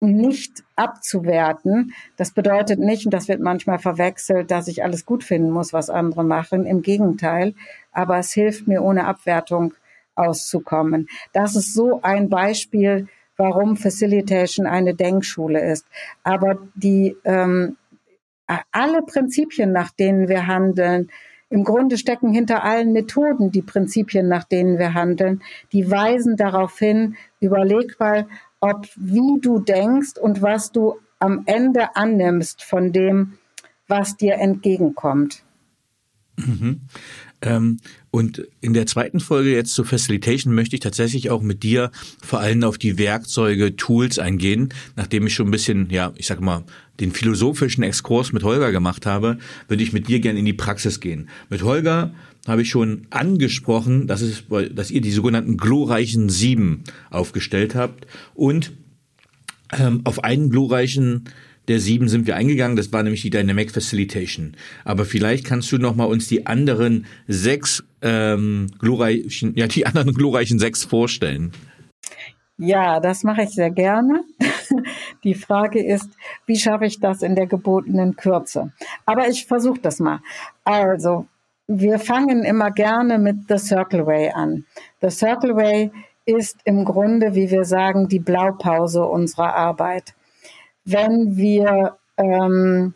nicht 0.01 0.63
abzuwerten. 0.75 1.93
Das 2.17 2.31
bedeutet 2.31 2.79
nicht, 2.79 3.05
und 3.05 3.13
das 3.13 3.29
wird 3.29 3.39
manchmal 3.39 3.79
verwechselt, 3.79 4.51
dass 4.51 4.67
ich 4.67 4.83
alles 4.83 5.05
gut 5.05 5.23
finden 5.23 5.49
muss, 5.49 5.71
was 5.71 5.89
andere 5.89 6.25
machen. 6.25 6.65
Im 6.65 6.81
Gegenteil. 6.81 7.53
Aber 7.93 8.17
es 8.17 8.33
hilft 8.33 8.67
mir, 8.67 8.83
ohne 8.83 9.05
Abwertung 9.05 9.73
auszukommen. 10.15 11.07
Das 11.31 11.55
ist 11.55 11.73
so 11.73 12.01
ein 12.01 12.27
Beispiel, 12.29 13.07
warum 13.37 13.77
Facilitation 13.77 14.67
eine 14.67 14.93
Denkschule 14.93 15.61
ist. 15.61 15.87
Aber 16.23 16.57
die 16.75 17.15
ähm, 17.23 17.77
alle 18.73 19.03
Prinzipien, 19.03 19.71
nach 19.71 19.91
denen 19.91 20.27
wir 20.27 20.47
handeln, 20.47 21.09
im 21.53 21.63
Grunde 21.63 21.99
stecken 21.99 22.33
hinter 22.33 22.63
allen 22.63 22.93
Methoden 22.93 23.51
die 23.51 23.61
Prinzipien, 23.61 24.27
nach 24.27 24.43
denen 24.43 24.79
wir 24.79 24.95
handeln, 24.95 25.43
die 25.71 25.91
weisen 25.91 26.35
darauf 26.35 26.79
hin, 26.79 27.15
überleg 27.39 27.99
mal, 27.99 28.25
ob 28.59 28.87
wie 28.95 29.39
du 29.39 29.59
denkst 29.59 30.17
und 30.19 30.41
was 30.41 30.71
du 30.71 30.95
am 31.19 31.43
Ende 31.45 31.95
annimmst 31.95 32.63
von 32.63 32.91
dem, 32.91 33.33
was 33.87 34.17
dir 34.17 34.33
entgegenkommt. 34.39 35.43
Mhm. 36.37 36.81
Ähm, 37.43 37.77
und 38.09 38.47
in 38.59 38.73
der 38.73 38.87
zweiten 38.87 39.19
Folge 39.19 39.53
jetzt 39.53 39.75
zur 39.75 39.85
Facilitation 39.85 40.55
möchte 40.55 40.75
ich 40.75 40.79
tatsächlich 40.79 41.29
auch 41.29 41.43
mit 41.43 41.61
dir 41.61 41.91
vor 42.19 42.39
allem 42.39 42.63
auf 42.63 42.79
die 42.79 42.97
Werkzeuge, 42.97 43.75
Tools 43.75 44.17
eingehen, 44.17 44.69
nachdem 44.95 45.27
ich 45.27 45.35
schon 45.35 45.49
ein 45.49 45.51
bisschen, 45.51 45.91
ja, 45.91 46.13
ich 46.15 46.25
sag 46.25 46.41
mal, 46.41 46.63
den 46.99 47.11
philosophischen 47.11 47.83
Exkurs 47.83 48.33
mit 48.33 48.43
Holger 48.43 48.71
gemacht 48.71 49.05
habe, 49.05 49.37
würde 49.67 49.83
ich 49.83 49.93
mit 49.93 50.07
dir 50.07 50.19
gerne 50.19 50.39
in 50.39 50.45
die 50.45 50.53
Praxis 50.53 50.99
gehen. 50.99 51.29
Mit 51.49 51.63
Holger 51.63 52.13
habe 52.47 52.61
ich 52.61 52.69
schon 52.69 53.07
angesprochen, 53.09 54.07
dass, 54.07 54.21
es, 54.21 54.43
dass 54.73 54.91
ihr 54.91 55.01
die 55.01 55.11
sogenannten 55.11 55.57
glorreichen 55.57 56.29
Sieben 56.29 56.83
aufgestellt 57.09 57.73
habt 57.75 58.05
und 58.35 58.73
ähm, 59.77 60.01
auf 60.03 60.23
einen 60.23 60.49
glorreichen 60.49 61.25
der 61.67 61.79
sieben 61.79 62.09
sind 62.09 62.27
wir 62.27 62.35
eingegangen. 62.35 62.75
Das 62.75 62.91
war 62.91 63.03
nämlich 63.03 63.21
die 63.21 63.29
Dynamic 63.29 63.71
Facilitation. 63.71 64.53
Aber 64.83 65.05
vielleicht 65.05 65.45
kannst 65.45 65.71
du 65.71 65.77
noch 65.77 65.95
mal 65.95 66.05
uns 66.05 66.27
die 66.27 66.45
anderen 66.45 67.05
sechs 67.27 67.83
ähm, 68.01 68.67
glorreichen, 68.79 69.53
ja 69.55 69.67
die 69.67 69.85
anderen 69.85 70.13
glorreichen 70.13 70.59
sechs 70.59 70.83
vorstellen. 70.83 71.51
Ja, 72.57 72.99
das 72.99 73.23
mache 73.23 73.43
ich 73.43 73.49
sehr 73.49 73.71
gerne. 73.71 74.23
Die 75.23 75.33
Frage 75.33 75.83
ist, 75.83 76.09
wie 76.45 76.57
schaffe 76.57 76.85
ich 76.85 76.99
das 76.99 77.21
in 77.21 77.35
der 77.35 77.47
gebotenen 77.47 78.15
Kürze? 78.15 78.71
Aber 79.05 79.27
ich 79.27 79.47
versuche 79.47 79.79
das 79.79 79.99
mal. 79.99 80.19
Also, 80.63 81.25
wir 81.67 81.97
fangen 81.97 82.43
immer 82.43 82.71
gerne 82.71 83.17
mit 83.17 83.47
The 83.47 83.57
Circle 83.57 84.05
Way 84.05 84.31
an. 84.31 84.65
The 85.01 85.09
Circle 85.09 85.55
Way 85.55 85.91
ist 86.25 86.57
im 86.65 86.85
Grunde, 86.85 87.35
wie 87.35 87.49
wir 87.49 87.65
sagen, 87.65 88.07
die 88.07 88.19
Blaupause 88.19 89.05
unserer 89.05 89.55
Arbeit 89.55 90.13
wenn 90.85 91.37
wir 91.37 91.97
ähm, 92.17 92.93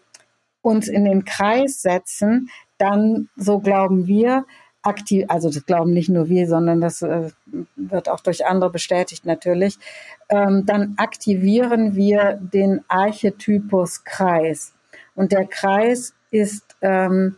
uns 0.61 0.87
in 0.87 1.05
den 1.05 1.25
Kreis 1.25 1.81
setzen, 1.81 2.49
dann, 2.77 3.29
so 3.35 3.59
glauben 3.59 4.07
wir, 4.07 4.45
aktiv, 4.81 5.25
also 5.29 5.49
das 5.49 5.65
glauben 5.65 5.93
nicht 5.93 6.09
nur 6.09 6.29
wir, 6.29 6.47
sondern 6.47 6.81
das 6.81 7.01
äh, 7.01 7.31
wird 7.75 8.09
auch 8.09 8.19
durch 8.19 8.45
andere 8.45 8.69
bestätigt 8.69 9.25
natürlich, 9.25 9.77
ähm, 10.29 10.65
dann 10.65 10.95
aktivieren 10.97 11.95
wir 11.95 12.39
den 12.41 12.83
Archetypus 12.87 14.03
Kreis. 14.03 14.73
Und 15.15 15.31
der 15.31 15.45
Kreis 15.45 16.13
ist 16.31 16.75
ähm, 16.81 17.37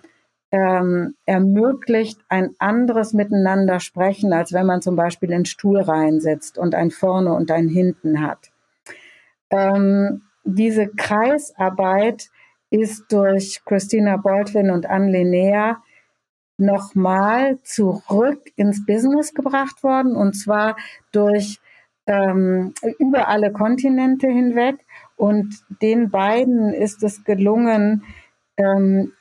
ähm, 0.51 1.15
ermöglicht 1.25 2.19
ein 2.27 2.55
anderes 2.57 3.13
Miteinander 3.13 3.79
sprechen, 3.79 4.33
als 4.33 4.51
wenn 4.51 4.65
man 4.65 4.81
zum 4.81 4.95
Beispiel 4.95 5.31
in 5.31 5.45
Stuhl 5.45 5.79
reinsitzt 5.79 6.57
und 6.57 6.73
ein 6.73 6.91
vorne 6.91 7.33
und 7.33 7.51
ein 7.51 7.67
hinten 7.67 8.21
hat. 8.21 8.51
Ähm, 9.51 10.23
diese 10.43 10.87
Kreisarbeit 10.87 12.29
ist 12.71 13.11
durch 13.11 13.61
Christina 13.65 14.17
Baldwin 14.17 14.71
und 14.71 14.87
Anne 14.87 15.11
Linnea 15.11 15.81
nochmal 16.59 17.59
zurück 17.63 18.41
ins 18.55 18.85
Business 18.85 19.33
gebracht 19.33 19.83
worden. 19.83 20.15
Und 20.15 20.33
zwar 20.33 20.75
durch 21.11 21.59
ähm, 22.07 22.73
über 22.97 23.27
alle 23.27 23.51
Kontinente 23.51 24.27
hinweg. 24.27 24.77
Und 25.15 25.55
den 25.81 26.09
beiden 26.09 26.73
ist 26.73 27.03
es 27.03 27.23
gelungen, 27.23 28.03
ähm, 28.57 29.13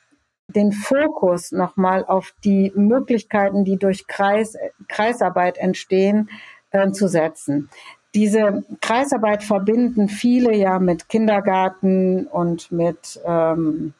den 0.47 0.71
Fokus 0.71 1.51
nochmal 1.51 2.03
auf 2.05 2.33
die 2.43 2.71
Möglichkeiten, 2.75 3.63
die 3.65 3.77
durch 3.77 4.07
Kreis, 4.07 4.57
Kreisarbeit 4.87 5.57
entstehen, 5.57 6.29
äh, 6.71 6.91
zu 6.91 7.07
setzen. 7.07 7.69
Diese 8.15 8.63
Kreisarbeit 8.81 9.43
verbinden 9.43 10.09
viele 10.09 10.55
ja 10.55 10.79
mit 10.79 11.09
Kindergarten 11.09 12.25
und 12.25 12.71
mit 12.71 13.19
ähm, 13.23 13.93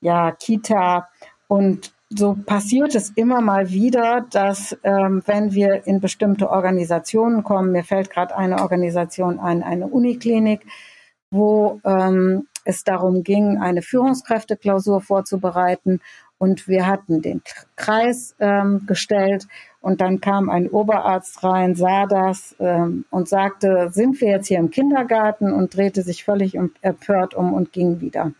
ja, 0.00 0.32
Kita. 0.32 1.08
Und 1.46 1.92
so 2.10 2.34
passiert 2.34 2.94
es 2.94 3.10
immer 3.10 3.40
mal 3.40 3.70
wieder, 3.70 4.26
dass 4.30 4.76
ähm, 4.82 5.22
wenn 5.26 5.52
wir 5.52 5.86
in 5.86 6.00
bestimmte 6.00 6.50
Organisationen 6.50 7.42
kommen, 7.42 7.72
mir 7.72 7.84
fällt 7.84 8.10
gerade 8.10 8.36
eine 8.36 8.62
Organisation 8.62 9.38
ein, 9.38 9.62
eine 9.62 9.86
Uniklinik, 9.86 10.62
wo 11.30 11.80
ähm, 11.84 12.46
es 12.64 12.84
darum 12.84 13.22
ging, 13.24 13.58
eine 13.58 13.82
Führungskräfteklausur 13.82 15.00
vorzubereiten. 15.00 16.00
Und 16.38 16.68
wir 16.68 16.86
hatten 16.86 17.20
den 17.20 17.42
Kreis 17.74 18.36
ähm, 18.38 18.86
gestellt 18.86 19.48
und 19.80 20.00
dann 20.00 20.20
kam 20.20 20.48
ein 20.50 20.68
Oberarzt 20.68 21.42
rein, 21.42 21.74
sah 21.74 22.06
das 22.06 22.54
ähm, 22.60 23.04
und 23.10 23.28
sagte, 23.28 23.88
sind 23.90 24.20
wir 24.20 24.28
jetzt 24.30 24.46
hier 24.46 24.58
im 24.58 24.70
Kindergarten 24.70 25.52
und 25.52 25.76
drehte 25.76 26.02
sich 26.02 26.24
völlig 26.24 26.56
empört 26.80 27.34
um 27.34 27.52
und 27.52 27.72
ging 27.72 28.00
wieder. 28.00 28.32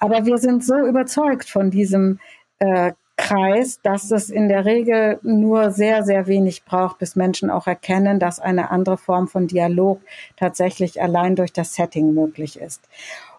Aber 0.00 0.26
wir 0.26 0.38
sind 0.38 0.64
so 0.64 0.78
überzeugt 0.78 1.48
von 1.48 1.70
diesem 1.70 2.18
äh, 2.58 2.92
Kreis, 3.18 3.80
dass 3.82 4.12
es 4.12 4.30
in 4.30 4.48
der 4.48 4.64
Regel 4.64 5.18
nur 5.22 5.72
sehr, 5.72 6.04
sehr 6.04 6.28
wenig 6.28 6.64
braucht, 6.64 6.98
bis 6.98 7.16
Menschen 7.16 7.50
auch 7.50 7.66
erkennen, 7.66 8.20
dass 8.20 8.38
eine 8.38 8.70
andere 8.70 8.96
Form 8.96 9.26
von 9.26 9.48
Dialog 9.48 10.00
tatsächlich 10.36 11.02
allein 11.02 11.34
durch 11.34 11.52
das 11.52 11.74
Setting 11.74 12.14
möglich 12.14 12.58
ist. 12.58 12.88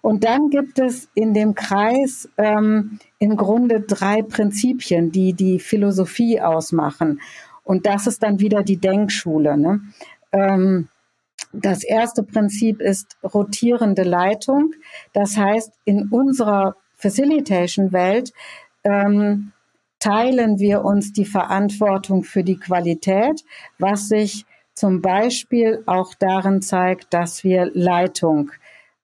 Und 0.01 0.25
dann 0.25 0.49
gibt 0.49 0.79
es 0.79 1.09
in 1.13 1.33
dem 1.33 1.55
Kreis 1.55 2.29
ähm, 2.37 2.99
im 3.19 3.37
Grunde 3.37 3.81
drei 3.81 4.21
Prinzipien, 4.21 5.11
die 5.11 5.33
die 5.33 5.59
Philosophie 5.59 6.41
ausmachen. 6.41 7.21
Und 7.63 7.85
das 7.85 8.05
ist 8.05 8.21
dann 8.21 8.39
wieder 8.39 8.63
die 8.63 8.77
Denkschule. 8.77 9.57
Ne? 9.57 9.81
Ähm, 10.33 10.89
das 11.53 11.83
erste 11.83 12.23
Prinzip 12.23 12.81
ist 12.81 13.17
rotierende 13.23 14.03
Leitung. 14.03 14.73
Das 15.13 15.37
heißt, 15.37 15.71
in 15.85 16.09
unserer 16.09 16.75
Facilitation-Welt 16.95 18.33
ähm, 18.89 19.51
teilen 19.99 20.59
wir 20.59 20.85
uns 20.85 21.13
die 21.13 21.25
Verantwortung 21.25 22.23
für 22.23 22.43
die 22.43 22.57
Qualität, 22.57 23.43
was 23.77 24.07
sich 24.07 24.45
zum 24.73 25.01
Beispiel 25.01 25.83
auch 25.85 26.13
darin 26.17 26.61
zeigt, 26.61 27.13
dass 27.13 27.43
wir 27.43 27.69
Leitung 27.73 28.51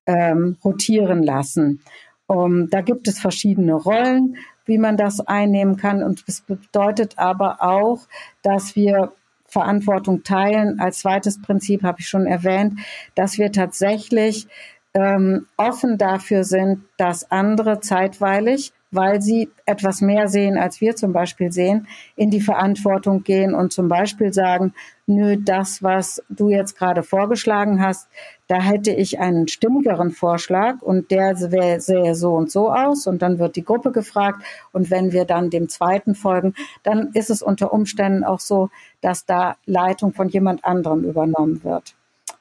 ähm, 0.05 0.57
rotieren 0.63 1.21
lassen. 1.21 1.81
Um, 2.27 2.69
da 2.69 2.81
gibt 2.81 3.07
es 3.07 3.19
verschiedene 3.19 3.75
Rollen, 3.75 4.37
wie 4.65 4.77
man 4.77 4.97
das 4.97 5.19
einnehmen 5.19 5.77
kann. 5.77 6.01
Und 6.01 6.27
das 6.27 6.41
bedeutet 6.41 7.19
aber 7.19 7.61
auch, 7.61 8.07
dass 8.41 8.75
wir 8.75 9.11
Verantwortung 9.45 10.23
teilen. 10.23 10.79
Als 10.79 10.99
zweites 10.99 11.41
Prinzip 11.41 11.83
habe 11.83 11.99
ich 11.99 12.07
schon 12.07 12.25
erwähnt, 12.25 12.79
dass 13.13 13.37
wir 13.37 13.51
tatsächlich 13.51 14.47
ähm, 14.93 15.45
offen 15.57 15.97
dafür 15.97 16.43
sind, 16.43 16.83
dass 16.97 17.29
andere 17.29 17.79
zeitweilig 17.79 18.73
weil 18.95 19.21
sie 19.21 19.49
etwas 19.65 20.01
mehr 20.01 20.27
sehen, 20.27 20.57
als 20.57 20.81
wir 20.81 20.95
zum 20.95 21.13
Beispiel 21.13 21.51
sehen, 21.51 21.87
in 22.15 22.29
die 22.29 22.41
Verantwortung 22.41 23.23
gehen 23.23 23.53
und 23.53 23.73
zum 23.73 23.87
Beispiel 23.87 24.33
sagen, 24.33 24.73
nö, 25.07 25.37
das, 25.37 25.83
was 25.83 26.23
du 26.29 26.49
jetzt 26.49 26.77
gerade 26.77 27.03
vorgeschlagen 27.03 27.81
hast, 27.81 28.07
da 28.47 28.61
hätte 28.61 28.91
ich 28.91 29.19
einen 29.19 29.47
stimmigeren 29.47 30.11
Vorschlag 30.11 30.81
und 30.81 31.11
der 31.11 31.35
sähe 31.35 32.15
so 32.15 32.33
und 32.33 32.51
so 32.51 32.71
aus 32.71 33.07
und 33.07 33.21
dann 33.21 33.39
wird 33.39 33.55
die 33.55 33.65
Gruppe 33.65 33.91
gefragt 33.91 34.43
und 34.71 34.89
wenn 34.91 35.11
wir 35.11 35.25
dann 35.25 35.49
dem 35.49 35.69
zweiten 35.69 36.15
folgen, 36.15 36.53
dann 36.83 37.11
ist 37.13 37.29
es 37.29 37.41
unter 37.41 37.73
Umständen 37.73 38.23
auch 38.23 38.39
so, 38.39 38.69
dass 39.01 39.25
da 39.25 39.57
Leitung 39.65 40.13
von 40.13 40.29
jemand 40.29 40.65
anderem 40.65 41.03
übernommen 41.03 41.63
wird. 41.63 41.95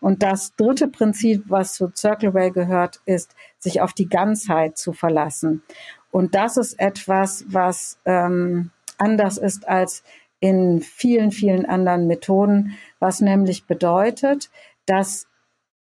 Und 0.05 0.23
das 0.23 0.55
dritte 0.57 0.89
Prinzip, 0.89 1.45
was 1.49 1.73
zu 1.73 1.91
Circle 1.95 2.35
Way 2.35 2.51
gehört, 2.51 3.01
ist, 3.07 3.35
sich 3.59 3.81
auf 3.81 3.95
die 3.95 4.07
Ganzheit 4.07 4.77
zu 4.77 4.93
verlassen. 4.93 5.63
Und 6.15 6.37
das 6.37 6.57
ist 6.57 6.79
etwas, 6.79 7.45
was 7.49 7.99
ähm, 8.05 8.71
anders 8.99 9.37
ist 9.37 9.67
als 9.67 10.05
in 10.39 10.81
vielen, 10.81 11.33
vielen 11.33 11.67
anderen 11.67 12.07
Methoden, 12.07 12.79
was 13.01 13.21
nämlich 13.21 13.67
bedeutet, 13.67 14.49
dass 14.87 15.27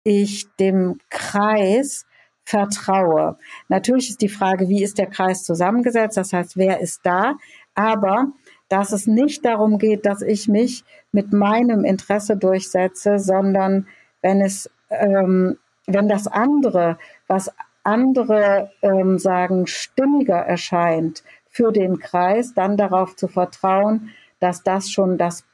ich 0.02 0.52
dem 0.56 0.98
Kreis 1.08 2.04
vertraue. 2.42 3.38
Natürlich 3.68 4.10
ist 4.10 4.22
die 4.22 4.28
Frage, 4.28 4.68
wie 4.68 4.82
ist 4.82 4.98
der 4.98 5.06
Kreis 5.06 5.44
zusammengesetzt? 5.44 6.16
Das 6.16 6.32
heißt, 6.32 6.56
wer 6.56 6.80
ist 6.80 7.02
da? 7.04 7.36
Aber 7.76 8.32
dass 8.68 8.90
es 8.90 9.06
nicht 9.06 9.44
darum 9.44 9.78
geht, 9.78 10.04
dass 10.04 10.20
ich 10.20 10.48
mich 10.48 10.82
mit 11.12 11.32
meinem 11.32 11.84
Interesse 11.84 12.36
durchsetze, 12.36 13.20
sondern 13.20 13.86
wenn 14.20 14.40
es 14.40 14.68
ähm, 14.90 15.58
wenn 15.86 16.08
das 16.08 16.26
andere, 16.26 16.98
was 17.28 17.52
andere 17.84 18.70
ähm, 18.82 19.18
sagen, 19.18 19.66
stimmiger 19.66 20.38
erscheint 20.38 21.22
für 21.48 21.70
den 21.70 21.98
Kreis, 21.98 22.54
dann 22.54 22.76
darauf 22.76 23.14
zu 23.16 23.28
vertrauen, 23.28 24.10
dass 24.40 24.62
das 24.62 24.90
schon 24.90 25.18
das 25.18 25.44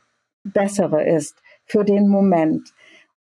Bessere 0.44 1.04
ist 1.04 1.42
für 1.66 1.84
den 1.84 2.08
Moment. 2.08 2.72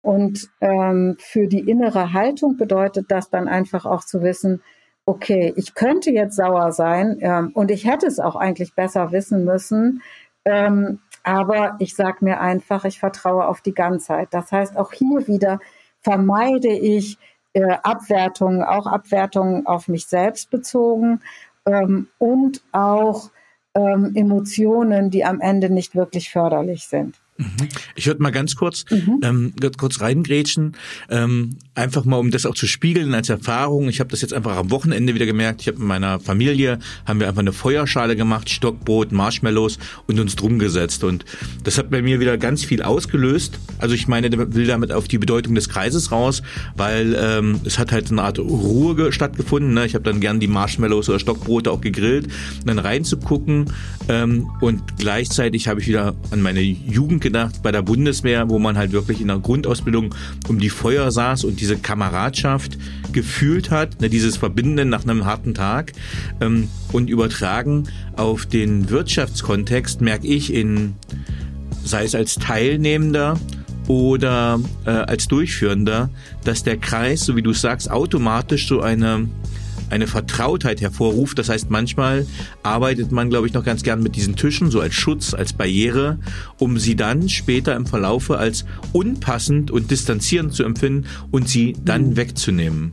Und 0.01 0.49
ähm, 0.61 1.17
für 1.19 1.49
die 1.49 1.69
innere 1.69 2.13
Haltung 2.13 2.57
bedeutet 2.57 3.11
das 3.11 3.31
dann 3.31 3.49
einfach 3.49 3.85
auch 3.85 4.05
zu 4.05 4.23
wissen, 4.23 4.63
okay, 5.05 5.53
ich 5.57 5.75
könnte 5.75 6.11
jetzt 6.11 6.37
sauer 6.37 6.71
sein 6.71 7.19
ähm, 7.21 7.51
und 7.55 7.71
ich 7.71 7.87
hätte 7.87 8.07
es 8.07 8.21
auch 8.21 8.37
eigentlich 8.37 8.75
besser 8.75 9.11
wissen 9.11 9.45
müssen, 9.45 10.03
ähm, 10.45 11.01
aber 11.25 11.77
ich 11.79 11.97
sage 11.97 12.25
mir 12.25 12.41
einfach, 12.41 12.85
ich 12.85 13.01
vertraue 13.01 13.47
auf 13.47 13.61
die 13.61 13.75
Ganzheit. 13.75 14.29
Das 14.31 14.53
heißt, 14.53 14.77
auch 14.77 14.93
hier 14.93 15.27
wieder 15.27 15.61
vermeide 16.01 16.69
ich 16.69 17.19
äh, 17.53 17.77
Abwertungen, 17.83 18.63
auch 18.63 18.87
Abwertungen 18.87 19.67
auf 19.67 19.89
mich 19.89 20.07
selbst 20.07 20.51
bezogen 20.51 21.21
ähm, 21.67 22.09
und 22.19 22.63
auch 22.73 23.31
ähm, 23.75 24.13
Emotionen, 24.15 25.11
die 25.11 25.25
am 25.25 25.41
Ende 25.41 25.71
nicht 25.71 25.95
wirklich 25.95 26.31
förderlich 26.31 26.87
sind. 26.87 27.21
Mhm. 27.39 27.69
Ich 27.95 28.07
würde 28.07 28.23
mal 28.23 28.33
ganz 28.33 28.57
kurz, 28.57 28.85
mhm. 28.91 29.21
ähm, 29.23 29.55
kurz 29.79 30.01
reingrätschen, 30.01 30.77
ähm, 31.09 31.57
einfach 31.79 32.05
mal, 32.05 32.17
um 32.17 32.31
das 32.31 32.45
auch 32.45 32.55
zu 32.55 32.67
spiegeln 32.67 33.15
als 33.15 33.29
Erfahrung. 33.29 33.89
Ich 33.89 34.01
habe 34.01 34.11
das 34.11 34.21
jetzt 34.21 34.35
einfach 34.35 34.57
am 34.57 34.71
Wochenende 34.71 35.15
wieder 35.15 35.27
gemerkt. 35.27 35.63
Ich 35.63 35.69
habe 35.69 35.79
mit 35.79 35.89
meiner 35.89 36.21
Familie, 36.21 36.79
haben 37.07 37.21
wir 37.21 37.29
einfach 37.29 37.41
eine 37.41 37.53
Feuerschale 37.53 38.17
gemacht, 38.17 38.51
Stockbrot, 38.51 39.13
Marshmallows 39.13 39.79
und 40.07 40.21
uns 40.21 40.37
drum 40.37 40.59
gesetzt. 40.59 41.05
Und 41.05 41.25
das 41.65 41.79
hat 41.79 41.91
bei 41.91 42.03
mir 42.03 42.21
wieder 42.21 42.37
ganz 42.37 42.65
viel 42.65 42.83
ausgelöst. 42.83 43.59
Also 43.79 43.95
ich 43.95 44.09
meine, 44.09 44.31
will 44.55 44.67
damit 44.67 44.93
auf 44.93 45.09
die 45.09 45.19
Bedeutung 45.19 45.55
des 45.55 45.69
Kreises 45.69 46.13
raus, 46.13 46.43
weil 46.77 47.17
ähm, 47.19 47.61
es 47.65 47.79
hat 47.79 47.93
halt 47.93 48.11
eine 48.11 48.23
Art 48.23 48.39
Ruhe 48.39 49.13
stattgefunden. 49.13 49.73
Ne? 49.75 49.87
Ich 49.87 49.95
habe 49.95 50.05
dann 50.05 50.21
gern 50.21 50.41
die 50.41 50.49
Marshmallows 50.49 51.09
oder 51.09 51.19
Stockbrote 51.19 51.71
auch 51.71 51.81
gegrillt, 51.81 52.29
dann 52.67 52.79
reinzugucken 52.79 53.73
ähm, 54.09 54.51
und 54.61 54.97
gleichzeitig 54.99 55.69
habe 55.69 55.81
ich 55.81 55.87
wieder 55.87 56.15
an 56.31 56.41
meine 56.41 56.61
Jugend 56.61 57.21
gedacht 57.21 57.63
bei 57.63 57.73
der 57.73 57.83
Bundeswehr, 57.83 58.49
wo 58.49 58.59
man 58.59 58.79
halt 58.79 58.93
wirklich 58.93 59.21
in 59.21 59.29
der 59.29 59.39
Grundausbildung 59.39 60.15
um 60.49 60.59
die 60.59 60.71
Feuer 60.71 61.11
saß 61.11 61.45
und 61.45 61.61
diese 61.69 61.79
Kameradschaft 61.81 62.79
gefühlt 63.13 63.71
hat, 63.71 64.01
ne, 64.01 64.09
dieses 64.09 64.39
Verbinden 64.39 64.89
nach 64.89 65.03
einem 65.03 65.27
harten 65.27 65.53
Tag 65.53 65.93
ähm, 66.41 66.69
und 66.93 67.11
übertragen 67.11 67.89
auf 68.17 68.47
den 68.47 68.89
Wirtschaftskontext 68.89 70.01
merke 70.01 70.27
ich 70.27 70.53
in, 70.53 70.95
sei 71.85 72.05
es 72.05 72.15
als 72.15 72.37
Teilnehmender 72.37 73.39
oder 73.87 74.61
äh, 74.87 74.91
als 74.91 75.29
Durchführender, 75.29 76.09
dass 76.45 76.63
der 76.63 76.79
Kreis, 76.79 77.27
so 77.27 77.37
wie 77.37 77.43
du 77.43 77.53
sagst, 77.53 77.91
automatisch 77.91 78.67
so 78.67 78.81
eine 78.81 79.29
eine 79.91 80.07
Vertrautheit 80.07 80.81
hervorruft. 80.81 81.39
Das 81.39 81.49
heißt, 81.49 81.71
manchmal 81.71 82.27
arbeitet 82.63 83.13
man, 83.13 83.31
glaube 83.31 83.47
ich, 83.47 83.55
noch 83.55 83.65
ganz 83.65 83.83
gern 83.83 84.03
mit 84.03 84.17
diesen 84.17 84.37
Tischen, 84.37 84.71
so 84.71 84.81
als 84.81 84.95
Schutz, 84.95 85.35
als 85.35 85.53
Barriere, 85.53 86.19
um 86.59 86.79
sie 86.79 86.97
dann 86.97 87.29
später 87.29 87.75
im 87.77 87.87
Verlaufe 87.87 88.39
als 88.39 88.65
unpassend 88.93 89.71
und 89.71 89.91
distanzierend 89.91 90.55
zu 90.55 90.65
empfinden 90.65 91.07
und 91.31 91.49
sie 91.49 91.77
dann 91.85 92.11
mhm. 92.11 92.17
wegzunehmen. 92.17 92.93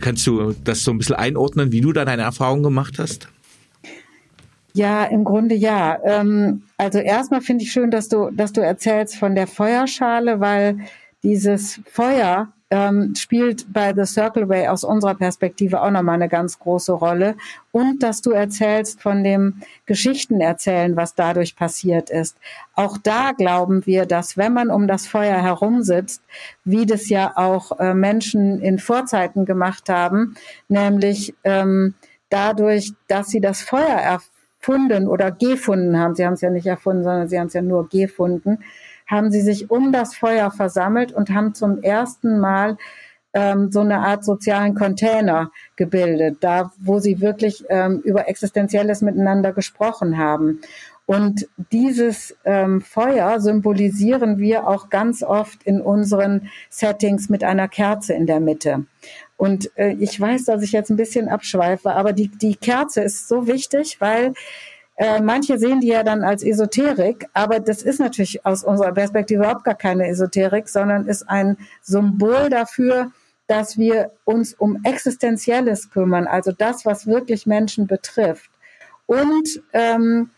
Kannst 0.00 0.26
du 0.26 0.54
das 0.64 0.82
so 0.82 0.90
ein 0.90 0.98
bisschen 0.98 1.16
einordnen, 1.16 1.72
wie 1.72 1.80
du 1.80 1.92
da 1.92 2.04
deine 2.04 2.22
Erfahrungen 2.22 2.62
gemacht 2.62 2.98
hast? 2.98 3.28
Ja, 4.74 5.04
im 5.04 5.24
Grunde 5.24 5.54
ja. 5.54 5.98
Ähm, 6.04 6.62
also 6.76 6.98
erstmal 6.98 7.40
finde 7.40 7.64
ich 7.64 7.72
schön, 7.72 7.90
dass 7.90 8.08
du, 8.08 8.30
dass 8.30 8.52
du 8.52 8.60
erzählst 8.60 9.16
von 9.16 9.34
der 9.34 9.46
Feuerschale, 9.46 10.40
weil 10.40 10.78
dieses 11.22 11.80
Feuer 11.90 12.52
ähm, 12.70 13.14
spielt 13.16 13.72
bei 13.72 13.94
The 13.94 14.04
Circle 14.04 14.48
Way 14.48 14.68
aus 14.68 14.84
unserer 14.84 15.14
Perspektive 15.14 15.82
auch 15.82 15.90
nochmal 15.90 16.16
eine 16.16 16.28
ganz 16.28 16.58
große 16.58 16.92
Rolle. 16.92 17.36
Und 17.72 18.02
dass 18.02 18.20
du 18.20 18.30
erzählst 18.30 19.00
von 19.00 19.24
dem 19.24 19.62
Geschichten 19.86 20.40
erzählen, 20.40 20.96
was 20.96 21.14
dadurch 21.14 21.56
passiert 21.56 22.10
ist. 22.10 22.36
Auch 22.74 22.98
da 22.98 23.32
glauben 23.32 23.86
wir, 23.86 24.06
dass 24.06 24.36
wenn 24.36 24.52
man 24.52 24.70
um 24.70 24.86
das 24.86 25.06
Feuer 25.06 25.40
herumsitzt, 25.40 26.22
wie 26.64 26.86
das 26.86 27.08
ja 27.08 27.32
auch 27.36 27.78
äh, 27.78 27.94
Menschen 27.94 28.60
in 28.60 28.78
Vorzeiten 28.78 29.44
gemacht 29.44 29.88
haben, 29.88 30.34
nämlich 30.68 31.34
ähm, 31.44 31.94
dadurch, 32.28 32.92
dass 33.06 33.28
sie 33.28 33.40
das 33.40 33.62
Feuer 33.62 34.20
erfunden 34.60 35.08
oder 35.08 35.30
gefunden 35.30 35.98
haben, 35.98 36.14
sie 36.14 36.26
haben 36.26 36.34
es 36.34 36.40
ja 36.42 36.50
nicht 36.50 36.66
erfunden, 36.66 37.04
sondern 37.04 37.28
sie 37.28 37.38
haben 37.38 37.46
es 37.46 37.54
ja 37.54 37.62
nur 37.62 37.88
gefunden, 37.88 38.58
haben 39.08 39.30
sie 39.30 39.40
sich 39.40 39.70
um 39.70 39.90
das 39.92 40.14
Feuer 40.14 40.50
versammelt 40.50 41.12
und 41.12 41.30
haben 41.30 41.54
zum 41.54 41.82
ersten 41.82 42.38
Mal 42.38 42.76
ähm, 43.32 43.70
so 43.72 43.80
eine 43.80 43.98
Art 44.00 44.24
sozialen 44.24 44.74
Container 44.74 45.50
gebildet, 45.76 46.38
da 46.40 46.72
wo 46.78 46.98
sie 46.98 47.20
wirklich 47.20 47.64
ähm, 47.68 48.00
über 48.04 48.28
Existenzielles 48.28 49.02
miteinander 49.02 49.52
gesprochen 49.52 50.18
haben. 50.18 50.60
Und 51.06 51.48
dieses 51.72 52.36
ähm, 52.44 52.82
Feuer 52.82 53.40
symbolisieren 53.40 54.36
wir 54.36 54.68
auch 54.68 54.90
ganz 54.90 55.22
oft 55.22 55.62
in 55.62 55.80
unseren 55.80 56.50
Settings 56.68 57.30
mit 57.30 57.42
einer 57.44 57.66
Kerze 57.66 58.12
in 58.12 58.26
der 58.26 58.40
Mitte. 58.40 58.84
Und 59.38 59.70
äh, 59.78 59.92
ich 59.98 60.20
weiß, 60.20 60.44
dass 60.44 60.62
ich 60.62 60.72
jetzt 60.72 60.90
ein 60.90 60.98
bisschen 60.98 61.28
abschweife, 61.28 61.92
aber 61.92 62.12
die, 62.12 62.28
die 62.28 62.56
Kerze 62.56 63.00
ist 63.00 63.26
so 63.26 63.46
wichtig, 63.46 64.00
weil 64.00 64.34
äh, 64.98 65.20
manche 65.20 65.58
sehen 65.58 65.80
die 65.80 65.86
ja 65.86 66.02
dann 66.02 66.24
als 66.24 66.42
Esoterik, 66.42 67.28
aber 67.32 67.60
das 67.60 67.82
ist 67.82 68.00
natürlich 68.00 68.44
aus 68.44 68.64
unserer 68.64 68.92
Perspektive 68.92 69.44
überhaupt 69.44 69.62
gar 69.62 69.76
keine 69.76 70.08
Esoterik, 70.08 70.68
sondern 70.68 71.06
ist 71.06 71.28
ein 71.28 71.56
Symbol 71.82 72.50
dafür, 72.50 73.12
dass 73.46 73.78
wir 73.78 74.10
uns 74.24 74.54
um 74.54 74.80
Existenzielles 74.82 75.90
kümmern, 75.90 76.26
also 76.26 76.50
das, 76.50 76.84
was 76.84 77.06
wirklich 77.06 77.46
Menschen 77.46 77.86
betrifft. 77.86 78.50
Und 79.06 79.62
ähm, 79.72 80.30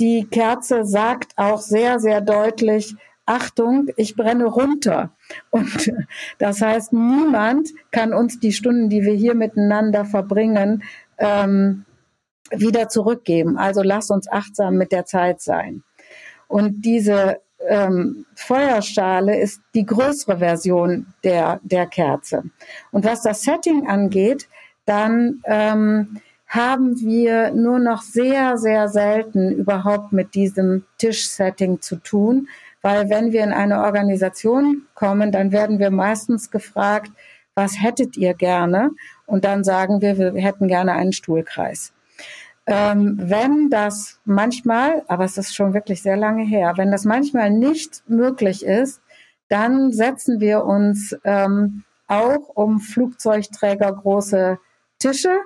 die 0.00 0.26
Kerze 0.26 0.86
sagt 0.86 1.32
auch 1.36 1.60
sehr, 1.60 2.00
sehr 2.00 2.22
deutlich, 2.22 2.96
Achtung, 3.26 3.88
ich 3.96 4.16
brenne 4.16 4.46
runter. 4.46 5.10
Und 5.50 5.92
das 6.38 6.62
heißt, 6.62 6.94
niemand 6.94 7.68
kann 7.90 8.14
uns 8.14 8.40
die 8.40 8.52
Stunden, 8.52 8.88
die 8.88 9.02
wir 9.02 9.12
hier 9.12 9.34
miteinander 9.34 10.06
verbringen, 10.06 10.82
ähm, 11.18 11.84
wieder 12.50 12.88
zurückgeben. 12.88 13.58
Also 13.58 13.82
lasst 13.82 14.10
uns 14.10 14.30
achtsam 14.30 14.76
mit 14.76 14.92
der 14.92 15.04
Zeit 15.04 15.40
sein. 15.40 15.82
Und 16.48 16.82
diese 16.84 17.40
ähm, 17.66 18.24
Feuerschale 18.34 19.38
ist 19.38 19.60
die 19.74 19.84
größere 19.84 20.38
Version 20.38 21.06
der, 21.24 21.60
der 21.62 21.86
Kerze. 21.86 22.44
Und 22.92 23.04
was 23.04 23.22
das 23.22 23.42
Setting 23.42 23.86
angeht, 23.86 24.48
dann 24.86 25.42
ähm, 25.44 26.20
haben 26.46 26.98
wir 27.00 27.50
nur 27.50 27.78
noch 27.78 28.00
sehr, 28.02 28.56
sehr 28.56 28.88
selten 28.88 29.52
überhaupt 29.52 30.12
mit 30.12 30.34
diesem 30.34 30.84
Tischsetting 30.96 31.82
zu 31.82 31.96
tun, 31.96 32.48
weil 32.80 33.10
wenn 33.10 33.32
wir 33.32 33.44
in 33.44 33.52
eine 33.52 33.82
Organisation 33.82 34.82
kommen, 34.94 35.30
dann 35.30 35.52
werden 35.52 35.78
wir 35.78 35.90
meistens 35.90 36.50
gefragt, 36.50 37.10
was 37.54 37.82
hättet 37.82 38.16
ihr 38.16 38.34
gerne? 38.34 38.92
Und 39.26 39.44
dann 39.44 39.64
sagen 39.64 40.00
wir, 40.00 40.16
wir 40.16 40.32
hätten 40.40 40.68
gerne 40.68 40.92
einen 40.92 41.12
Stuhlkreis. 41.12 41.92
Ähm, 42.70 43.16
wenn 43.18 43.70
das 43.70 44.20
manchmal, 44.26 45.02
aber 45.08 45.24
es 45.24 45.38
ist 45.38 45.54
schon 45.54 45.72
wirklich 45.72 46.02
sehr 46.02 46.18
lange 46.18 46.44
her, 46.44 46.74
wenn 46.76 46.90
das 46.90 47.06
manchmal 47.06 47.50
nicht 47.50 48.02
möglich 48.08 48.62
ist, 48.62 49.00
dann 49.48 49.90
setzen 49.90 50.38
wir 50.38 50.66
uns 50.66 51.16
ähm, 51.24 51.84
auch 52.08 52.50
um 52.54 52.80
Flugzeugträger 52.80 53.90
große 53.90 54.58
Tische 54.98 55.40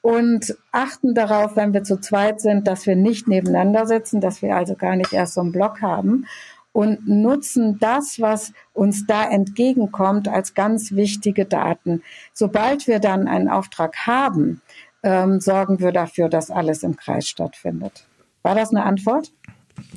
und 0.00 0.56
achten 0.72 1.14
darauf, 1.14 1.54
wenn 1.54 1.72
wir 1.72 1.84
zu 1.84 2.00
zweit 2.00 2.40
sind, 2.40 2.66
dass 2.66 2.84
wir 2.84 2.96
nicht 2.96 3.28
nebeneinander 3.28 3.86
sitzen, 3.86 4.20
dass 4.20 4.42
wir 4.42 4.56
also 4.56 4.74
gar 4.74 4.96
nicht 4.96 5.12
erst 5.12 5.34
so 5.34 5.42
einen 5.42 5.52
Block 5.52 5.82
haben 5.82 6.26
und 6.72 7.08
nutzen 7.08 7.78
das, 7.78 8.20
was 8.20 8.52
uns 8.74 9.06
da 9.06 9.24
entgegenkommt, 9.24 10.28
als 10.28 10.52
ganz 10.52 10.92
wichtige 10.92 11.46
Daten. 11.46 12.02
Sobald 12.34 12.86
wir 12.86 12.98
dann 12.98 13.28
einen 13.28 13.48
Auftrag 13.48 13.96
haben, 14.06 14.60
ähm, 15.06 15.40
sorgen 15.40 15.78
wir 15.78 15.92
dafür, 15.92 16.28
dass 16.28 16.50
alles 16.50 16.82
im 16.82 16.96
Kreis 16.96 17.28
stattfindet. 17.28 18.04
War 18.42 18.56
das 18.56 18.70
eine 18.70 18.82
Antwort? 18.82 19.30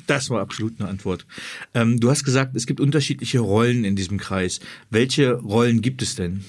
Das 0.06 0.30
war 0.30 0.40
absolut 0.40 0.78
eine 0.78 0.88
Antwort. 0.88 1.26
Ähm, 1.74 1.98
du 1.98 2.10
hast 2.10 2.22
gesagt, 2.22 2.54
es 2.54 2.66
gibt 2.66 2.80
unterschiedliche 2.80 3.40
Rollen 3.40 3.84
in 3.84 3.96
diesem 3.96 4.18
Kreis. 4.18 4.60
Welche 4.88 5.34
Rollen 5.34 5.82
gibt 5.82 6.00
es 6.02 6.14
denn? 6.14 6.44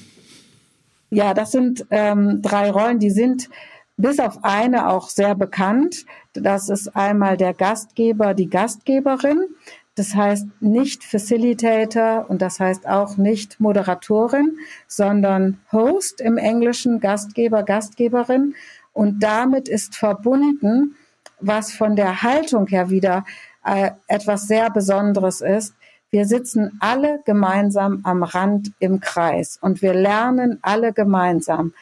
Ja, 1.09 1.33
das 1.33 1.51
sind 1.51 1.85
ähm, 1.89 2.41
drei 2.41 2.69
Rollen, 2.69 2.99
die 2.99 3.09
sind 3.09 3.49
bis 3.97 4.19
auf 4.19 4.43
eine 4.43 4.89
auch 4.89 5.09
sehr 5.09 5.33
bekannt. 5.33 6.05
Das 6.33 6.69
ist 6.69 6.95
einmal 6.95 7.37
der 7.37 7.53
Gastgeber, 7.53 8.35
die 8.35 8.49
Gastgeberin. 8.49 9.47
Das 9.95 10.15
heißt 10.15 10.47
nicht 10.61 11.03
Facilitator 11.03 12.25
und 12.29 12.41
das 12.41 12.59
heißt 12.59 12.87
auch 12.87 13.17
nicht 13.17 13.59
Moderatorin, 13.59 14.57
sondern 14.87 15.59
Host 15.71 16.21
im 16.21 16.37
Englischen, 16.37 17.01
Gastgeber, 17.01 17.63
Gastgeberin. 17.63 18.55
Und 18.93 19.21
damit 19.21 19.67
ist 19.67 19.95
verbunden, 19.95 20.95
was 21.41 21.73
von 21.73 21.95
der 21.95 22.23
Haltung 22.23 22.67
her 22.67 22.89
wieder 22.89 23.25
äh, 23.65 23.91
etwas 24.07 24.47
sehr 24.47 24.69
Besonderes 24.69 25.41
ist. 25.41 25.75
Wir 26.09 26.25
sitzen 26.25 26.77
alle 26.79 27.21
gemeinsam 27.25 28.01
am 28.03 28.23
Rand 28.23 28.71
im 28.79 28.99
Kreis 28.99 29.57
und 29.61 29.81
wir 29.81 29.93
lernen 29.93 30.59
alle 30.61 30.93
gemeinsam. 30.93 31.73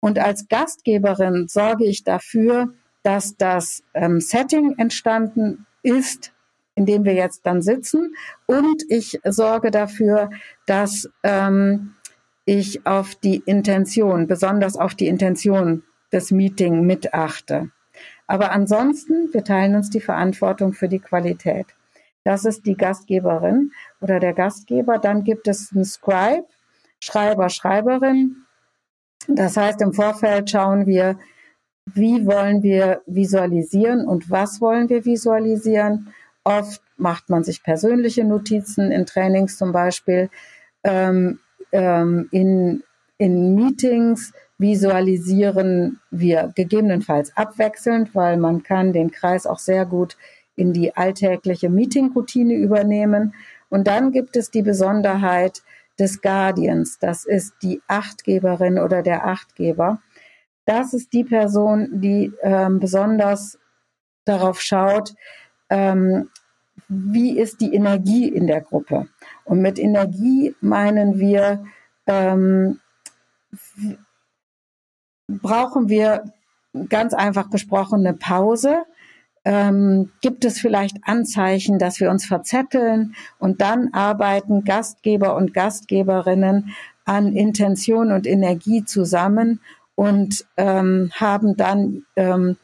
Und 0.00 0.18
als 0.18 0.48
Gastgeberin 0.48 1.48
sorge 1.48 1.86
ich 1.86 2.04
dafür, 2.04 2.74
dass 3.02 3.36
das 3.36 3.82
ähm, 3.94 4.20
Setting 4.20 4.74
entstanden 4.76 5.66
ist, 5.82 6.33
in 6.74 6.86
dem 6.86 7.04
wir 7.04 7.14
jetzt 7.14 7.46
dann 7.46 7.62
sitzen. 7.62 8.14
Und 8.46 8.82
ich 8.88 9.20
sorge 9.24 9.70
dafür, 9.70 10.30
dass 10.66 11.08
ähm, 11.22 11.94
ich 12.44 12.86
auf 12.86 13.14
die 13.14 13.42
Intention, 13.46 14.26
besonders 14.26 14.76
auf 14.76 14.94
die 14.94 15.08
Intention 15.08 15.82
des 16.12 16.30
Meeting 16.30 16.86
mitachte. 16.86 17.70
Aber 18.26 18.52
ansonsten, 18.52 19.32
wir 19.32 19.44
teilen 19.44 19.74
uns 19.74 19.90
die 19.90 20.00
Verantwortung 20.00 20.72
für 20.72 20.88
die 20.88 20.98
Qualität. 20.98 21.66
Das 22.24 22.44
ist 22.46 22.64
die 22.64 22.76
Gastgeberin 22.76 23.72
oder 24.00 24.18
der 24.18 24.32
Gastgeber. 24.32 24.98
Dann 24.98 25.24
gibt 25.24 25.46
es 25.46 25.72
einen 25.72 25.84
Scribe, 25.84 26.46
Schreiber, 27.00 27.50
Schreiberin. 27.50 28.36
Das 29.28 29.56
heißt, 29.56 29.82
im 29.82 29.92
Vorfeld 29.92 30.50
schauen 30.50 30.86
wir, 30.86 31.18
wie 31.86 32.26
wollen 32.26 32.62
wir 32.62 33.02
visualisieren 33.06 34.06
und 34.06 34.30
was 34.30 34.60
wollen 34.62 34.88
wir 34.88 35.04
visualisieren. 35.04 36.14
Oft 36.44 36.82
macht 36.96 37.30
man 37.30 37.42
sich 37.42 37.62
persönliche 37.62 38.24
Notizen 38.24 38.92
in 38.92 39.06
Trainings 39.06 39.56
zum 39.56 39.72
Beispiel. 39.72 40.30
Ähm, 40.84 41.40
ähm, 41.72 42.28
in, 42.30 42.82
in 43.18 43.54
Meetings 43.54 44.32
visualisieren 44.58 46.00
wir 46.10 46.52
gegebenenfalls 46.54 47.36
abwechselnd, 47.36 48.14
weil 48.14 48.36
man 48.36 48.62
kann 48.62 48.92
den 48.92 49.10
Kreis 49.10 49.46
auch 49.46 49.58
sehr 49.58 49.86
gut 49.86 50.16
in 50.54 50.72
die 50.72 50.94
alltägliche 50.96 51.68
Meeting-Routine 51.68 52.54
übernehmen. 52.54 53.34
Und 53.70 53.86
dann 53.86 54.12
gibt 54.12 54.36
es 54.36 54.50
die 54.50 54.62
Besonderheit 54.62 55.62
des 55.98 56.22
Guardians. 56.22 56.98
Das 56.98 57.24
ist 57.24 57.54
die 57.62 57.80
Achtgeberin 57.88 58.78
oder 58.78 59.02
der 59.02 59.26
Achtgeber. 59.26 60.00
Das 60.66 60.94
ist 60.94 61.12
die 61.12 61.24
Person, 61.24 62.00
die 62.00 62.32
ähm, 62.42 62.78
besonders 62.78 63.58
darauf 64.24 64.60
schaut, 64.60 65.14
ähm, 65.70 66.28
wie 66.88 67.38
ist 67.38 67.60
die 67.60 67.74
Energie 67.74 68.28
in 68.28 68.46
der 68.46 68.60
Gruppe. 68.60 69.08
Und 69.44 69.60
mit 69.60 69.78
Energie 69.78 70.54
meinen 70.60 71.18
wir, 71.18 71.64
ähm, 72.06 72.80
brauchen 75.28 75.88
wir 75.88 76.24
ganz 76.88 77.14
einfach 77.14 77.50
gesprochen 77.50 78.00
eine 78.00 78.14
Pause. 78.14 78.84
Ähm, 79.44 80.10
gibt 80.20 80.44
es 80.44 80.58
vielleicht 80.58 80.96
Anzeichen, 81.02 81.78
dass 81.78 82.00
wir 82.00 82.10
uns 82.10 82.24
verzetteln 82.24 83.14
und 83.38 83.60
dann 83.60 83.92
arbeiten 83.92 84.64
Gastgeber 84.64 85.36
und 85.36 85.52
Gastgeberinnen 85.52 86.74
an 87.04 87.36
Intention 87.36 88.10
und 88.10 88.26
Energie 88.26 88.84
zusammen 88.84 89.60
und 89.94 90.46
ähm, 90.56 91.10
haben 91.14 91.56
dann 91.56 92.04
ähm, 92.16 92.56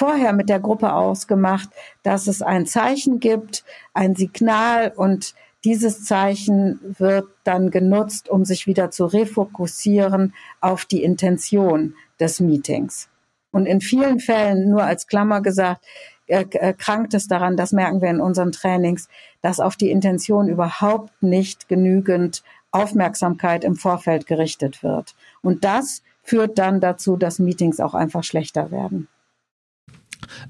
vorher 0.00 0.32
mit 0.32 0.48
der 0.48 0.60
Gruppe 0.60 0.94
ausgemacht, 0.94 1.68
dass 2.02 2.26
es 2.26 2.40
ein 2.40 2.64
Zeichen 2.64 3.20
gibt, 3.20 3.64
ein 3.92 4.14
Signal 4.16 4.94
und 4.96 5.34
dieses 5.62 6.06
Zeichen 6.06 6.80
wird 6.98 7.26
dann 7.44 7.70
genutzt, 7.70 8.30
um 8.30 8.46
sich 8.46 8.66
wieder 8.66 8.90
zu 8.90 9.04
refokussieren 9.04 10.32
auf 10.62 10.86
die 10.86 11.02
Intention 11.02 11.96
des 12.18 12.40
Meetings. 12.40 13.10
Und 13.52 13.66
in 13.66 13.82
vielen 13.82 14.20
Fällen, 14.20 14.70
nur 14.70 14.84
als 14.84 15.06
Klammer 15.06 15.42
gesagt, 15.42 15.84
äh, 16.28 16.46
äh, 16.50 16.72
krankt 16.72 17.12
es 17.12 17.28
daran, 17.28 17.58
das 17.58 17.72
merken 17.72 18.00
wir 18.00 18.08
in 18.08 18.22
unseren 18.22 18.52
Trainings, 18.52 19.10
dass 19.42 19.60
auf 19.60 19.76
die 19.76 19.90
Intention 19.90 20.48
überhaupt 20.48 21.22
nicht 21.22 21.68
genügend 21.68 22.42
Aufmerksamkeit 22.70 23.64
im 23.64 23.76
Vorfeld 23.76 24.26
gerichtet 24.26 24.82
wird. 24.82 25.14
Und 25.42 25.62
das 25.62 26.02
führt 26.22 26.58
dann 26.58 26.80
dazu, 26.80 27.18
dass 27.18 27.38
Meetings 27.38 27.80
auch 27.80 27.92
einfach 27.92 28.24
schlechter 28.24 28.70
werden. 28.70 29.06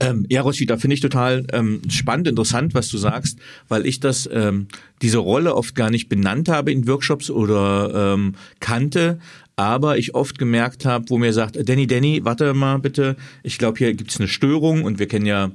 Ähm, 0.00 0.26
ja, 0.28 0.42
Roshi, 0.42 0.66
da 0.66 0.76
finde 0.76 0.94
ich 0.94 1.00
total 1.00 1.46
ähm, 1.52 1.82
spannend, 1.88 2.28
interessant, 2.28 2.74
was 2.74 2.88
du 2.88 2.98
sagst, 2.98 3.38
weil 3.68 3.86
ich 3.86 4.00
das 4.00 4.28
ähm, 4.32 4.68
diese 5.02 5.18
Rolle 5.18 5.54
oft 5.54 5.74
gar 5.74 5.90
nicht 5.90 6.08
benannt 6.08 6.48
habe 6.48 6.72
in 6.72 6.86
Workshops 6.86 7.30
oder 7.30 8.14
ähm, 8.14 8.34
kannte, 8.60 9.18
aber 9.56 9.98
ich 9.98 10.14
oft 10.14 10.38
gemerkt 10.38 10.84
habe, 10.84 11.04
wo 11.08 11.18
mir 11.18 11.32
sagt, 11.32 11.58
Danny, 11.68 11.86
Danny, 11.86 12.20
warte 12.24 12.54
mal 12.54 12.78
bitte, 12.78 13.16
ich 13.42 13.58
glaube, 13.58 13.78
hier 13.78 13.92
gibt's 13.92 14.18
eine 14.18 14.28
Störung 14.28 14.84
und 14.84 14.98
wir 14.98 15.06
kennen 15.06 15.26
ja, 15.26 15.50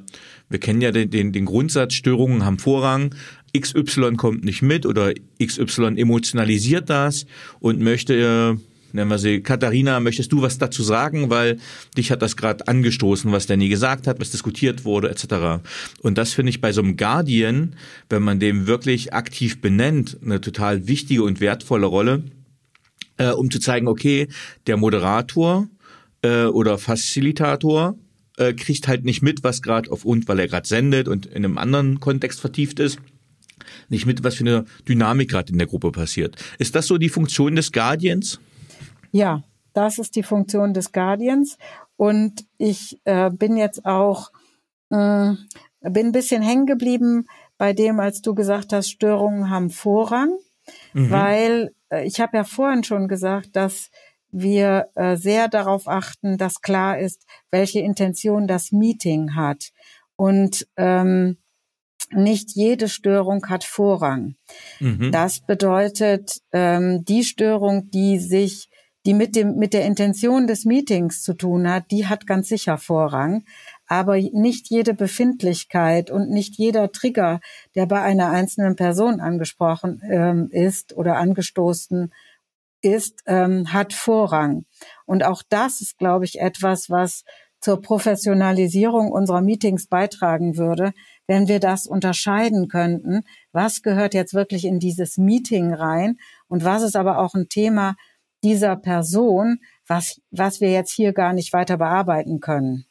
wir 0.50 0.60
kennen 0.60 0.82
ja 0.82 0.92
den, 0.92 1.10
den, 1.10 1.32
den 1.32 1.46
Grundsatz, 1.46 1.94
Störungen 1.94 2.46
haben 2.46 2.60
Vorrang. 2.60 3.16
XY 3.58 4.16
kommt 4.16 4.44
nicht 4.44 4.62
mit 4.62 4.86
oder 4.86 5.14
XY 5.42 5.98
emotionalisiert 5.98 6.90
das 6.90 7.26
und 7.60 7.80
möchte 7.80 8.60
nennen 8.96 9.10
wir 9.10 9.20
sie. 9.20 9.42
Katharina, 9.42 10.00
möchtest 10.00 10.32
du 10.32 10.42
was 10.42 10.58
dazu 10.58 10.82
sagen, 10.82 11.30
weil 11.30 11.60
dich 11.98 12.12
hat 12.12 12.22
das 12.22 12.36
gerade 12.36 12.68
angestoßen, 12.68 13.32
was 13.32 13.46
Danny 13.46 13.70
gesagt 13.70 14.08
hat, 14.08 14.20
was 14.20 14.32
diskutiert 14.32 14.86
wurde, 14.86 15.10
etc. 15.10 15.64
Und 16.02 16.18
das 16.18 16.34
finde 16.34 16.50
ich 16.50 16.62
bei 16.62 16.72
so 16.72 16.82
einem 16.82 16.98
Guardian, 16.98 17.76
wenn 18.10 18.24
man 18.24 18.40
dem 18.40 18.68
wirklich 18.68 19.14
aktiv 19.14 19.62
benennt, 19.62 20.18
eine 20.24 20.42
total 20.42 20.88
wichtige 20.88 21.24
und 21.24 21.40
wertvolle 21.40 21.86
Rolle, 21.86 22.24
äh, 23.18 23.30
um 23.30 23.52
zu 23.52 23.60
zeigen, 23.60 23.88
okay, 23.88 24.28
der 24.66 24.78
Moderator 24.78 25.68
äh, 26.22 26.46
oder 26.46 26.78
Facilitator 26.78 27.96
äh, 28.38 28.54
kriegt 28.54 28.88
halt 28.88 29.06
nicht 29.06 29.22
mit, 29.22 29.44
was 29.44 29.62
gerade 29.62 29.92
auf 29.92 30.06
uns, 30.06 30.28
weil 30.28 30.40
er 30.40 30.48
gerade 30.48 30.68
sendet 30.68 31.08
und 31.08 31.26
in 31.26 31.46
einem 31.46 31.58
anderen 31.58 32.00
Kontext 32.00 32.40
vertieft 32.42 32.80
ist 32.80 33.00
nicht 33.90 34.06
mit, 34.06 34.24
was 34.24 34.36
für 34.36 34.44
eine 34.44 34.66
Dynamik 34.88 35.30
gerade 35.30 35.52
in 35.52 35.58
der 35.58 35.68
Gruppe 35.68 35.92
passiert. 35.92 36.36
Ist 36.60 36.76
das 36.76 36.88
so 36.88 36.98
die 36.98 37.10
Funktion 37.10 37.56
des 37.56 37.72
Guardians? 37.72 38.40
Ja, 39.16 39.44
das 39.72 39.98
ist 39.98 40.18
die 40.18 40.24
Funktion 40.24 40.74
des 40.74 40.92
Guardians. 40.92 41.58
Und 41.96 42.46
ich 42.58 43.00
äh, 43.06 43.30
bin 43.30 43.56
jetzt 43.56 43.86
auch, 43.86 44.30
äh, 44.90 45.32
bin 45.80 46.08
ein 46.08 46.12
bisschen 46.12 46.42
hängen 46.42 46.66
geblieben 46.66 47.26
bei 47.58 47.72
dem, 47.72 48.02
als 48.02 48.22
du 48.22 48.36
gesagt 48.36 48.74
hast, 48.74 48.90
Störungen 48.90 49.50
haben 49.50 49.70
Vorrang, 49.70 50.38
mhm. 50.92 51.12
weil 51.12 51.72
äh, 51.90 52.06
ich 52.06 52.20
habe 52.20 52.36
ja 52.36 52.44
vorhin 52.44 52.84
schon 52.84 53.08
gesagt, 53.08 53.56
dass 53.56 53.90
wir 54.32 54.90
äh, 54.96 55.16
sehr 55.16 55.48
darauf 55.48 55.88
achten, 55.88 56.38
dass 56.38 56.60
klar 56.60 57.00
ist, 57.00 57.26
welche 57.52 57.80
Intention 57.80 58.48
das 58.48 58.74
Meeting 58.74 59.34
hat. 59.34 59.72
Und 60.18 60.68
ähm, 60.76 61.38
nicht 62.12 62.52
jede 62.52 62.90
Störung 62.90 63.48
hat 63.48 63.64
Vorrang. 63.64 64.36
Mhm. 64.82 65.14
Das 65.14 65.40
bedeutet, 65.40 66.42
ähm, 66.52 67.06
die 67.06 67.24
Störung, 67.24 67.90
die 67.92 68.20
sich 68.20 68.68
die 69.06 69.14
mit 69.14 69.36
dem, 69.36 69.56
mit 69.58 69.74
der 69.74 69.86
Intention 69.86 70.48
des 70.48 70.66
Meetings 70.66 71.22
zu 71.22 71.34
tun 71.34 71.70
hat, 71.70 71.92
die 71.92 72.08
hat 72.08 72.26
ganz 72.26 72.50
sicher 72.50 72.78
Vorrang. 72.78 73.44
Aber 73.88 74.18
nicht 74.18 74.70
jede 74.70 74.96
Befindlichkeit 74.96 76.10
und 76.10 76.30
nicht 76.30 76.58
jeder 76.58 76.92
Trigger, 76.92 77.40
der 77.76 77.86
bei 77.86 78.02
einer 78.02 78.32
einzelnen 78.32 78.76
Person 78.76 79.20
angesprochen 79.20 80.02
ähm, 80.10 80.50
ist 80.50 80.98
oder 80.98 81.18
angestoßen 81.18 82.12
ist, 82.82 83.22
ähm, 83.28 83.72
hat 83.74 83.94
Vorrang. 83.94 84.66
Und 85.06 85.24
auch 85.24 85.44
das 85.48 85.82
ist, 85.82 85.98
glaube 85.98 86.26
ich, 86.26 86.40
etwas, 86.40 86.90
was 86.90 87.24
zur 87.60 87.82
Professionalisierung 87.82 89.12
unserer 89.12 89.42
Meetings 89.42 89.88
beitragen 89.88 90.58
würde, 90.58 90.94
wenn 91.26 91.48
wir 91.48 91.60
das 91.60 91.88
unterscheiden 91.88 92.68
könnten, 92.68 93.24
was 93.52 93.82
gehört 93.82 94.14
jetzt 94.14 94.36
wirklich 94.36 94.66
in 94.66 94.80
dieses 94.80 95.18
Meeting 95.18 95.74
rein 95.74 96.18
und 96.48 96.64
was 96.64 96.84
ist 96.84 96.96
aber 96.96 97.18
auch 97.18 97.34
ein 97.34 97.50
Thema, 97.50 97.96
dieser 98.44 98.76
Person, 98.76 99.60
was, 99.88 100.22
was 100.32 100.62
wir 100.62 100.72
jetzt 100.72 100.92
hier 100.92 101.14
gar 101.14 101.34
nicht 101.34 101.54
weiter 101.54 101.78
bearbeiten 101.78 102.40
können. 102.40 102.86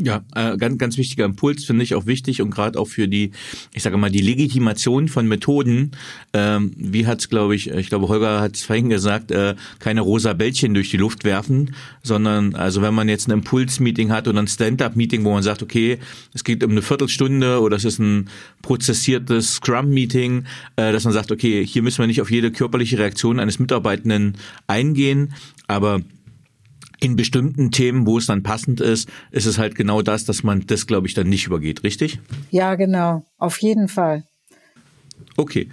Ja, 0.00 0.22
äh, 0.36 0.56
ganz, 0.56 0.78
ganz 0.78 0.96
wichtiger 0.96 1.24
Impuls 1.24 1.64
finde 1.64 1.82
ich 1.82 1.96
auch 1.96 2.06
wichtig 2.06 2.40
und 2.40 2.50
gerade 2.50 2.78
auch 2.78 2.86
für 2.86 3.08
die, 3.08 3.32
ich 3.74 3.82
sage 3.82 3.96
mal, 3.96 4.10
die 4.10 4.20
Legitimation 4.20 5.08
von 5.08 5.26
Methoden. 5.26 5.90
Ähm, 6.32 6.72
wie 6.76 7.06
hat's, 7.06 7.28
glaube 7.28 7.56
ich, 7.56 7.68
ich 7.68 7.88
glaube 7.88 8.06
Holger 8.06 8.40
hat 8.40 8.54
es 8.54 8.62
vorhin 8.62 8.90
gesagt, 8.90 9.32
äh, 9.32 9.56
keine 9.80 10.02
rosa 10.02 10.34
Bällchen 10.34 10.72
durch 10.72 10.90
die 10.90 10.98
Luft 10.98 11.24
werfen, 11.24 11.74
sondern 12.04 12.54
also 12.54 12.80
wenn 12.80 12.94
man 12.94 13.08
jetzt 13.08 13.26
ein 13.26 13.32
Impulsmeeting 13.32 14.12
hat 14.12 14.28
oder 14.28 14.40
ein 14.40 14.46
Stand-up-Meeting, 14.46 15.24
wo 15.24 15.32
man 15.32 15.42
sagt, 15.42 15.64
okay, 15.64 15.98
es 16.32 16.44
geht 16.44 16.62
um 16.62 16.70
eine 16.70 16.82
Viertelstunde 16.82 17.60
oder 17.60 17.76
es 17.76 17.84
ist 17.84 17.98
ein 17.98 18.30
prozessiertes 18.62 19.54
Scrum-Meeting, 19.54 20.44
äh, 20.76 20.92
dass 20.92 21.04
man 21.04 21.12
sagt, 21.12 21.32
okay, 21.32 21.66
hier 21.66 21.82
müssen 21.82 21.98
wir 21.98 22.06
nicht 22.06 22.20
auf 22.20 22.30
jede 22.30 22.52
körperliche 22.52 22.98
Reaktion 22.98 23.40
eines 23.40 23.58
Mitarbeitenden 23.58 24.36
eingehen, 24.68 25.34
aber 25.66 26.02
in 27.00 27.16
bestimmten 27.16 27.70
Themen, 27.70 28.06
wo 28.06 28.18
es 28.18 28.26
dann 28.26 28.42
passend 28.42 28.80
ist, 28.80 29.08
ist 29.30 29.46
es 29.46 29.58
halt 29.58 29.74
genau 29.74 30.02
das, 30.02 30.24
dass 30.24 30.42
man 30.42 30.66
das, 30.66 30.86
glaube 30.86 31.06
ich, 31.06 31.14
dann 31.14 31.28
nicht 31.28 31.46
übergeht, 31.46 31.84
richtig? 31.84 32.20
Ja, 32.50 32.74
genau, 32.74 33.24
auf 33.38 33.58
jeden 33.58 33.88
Fall. 33.88 34.24
Okay. 35.36 35.68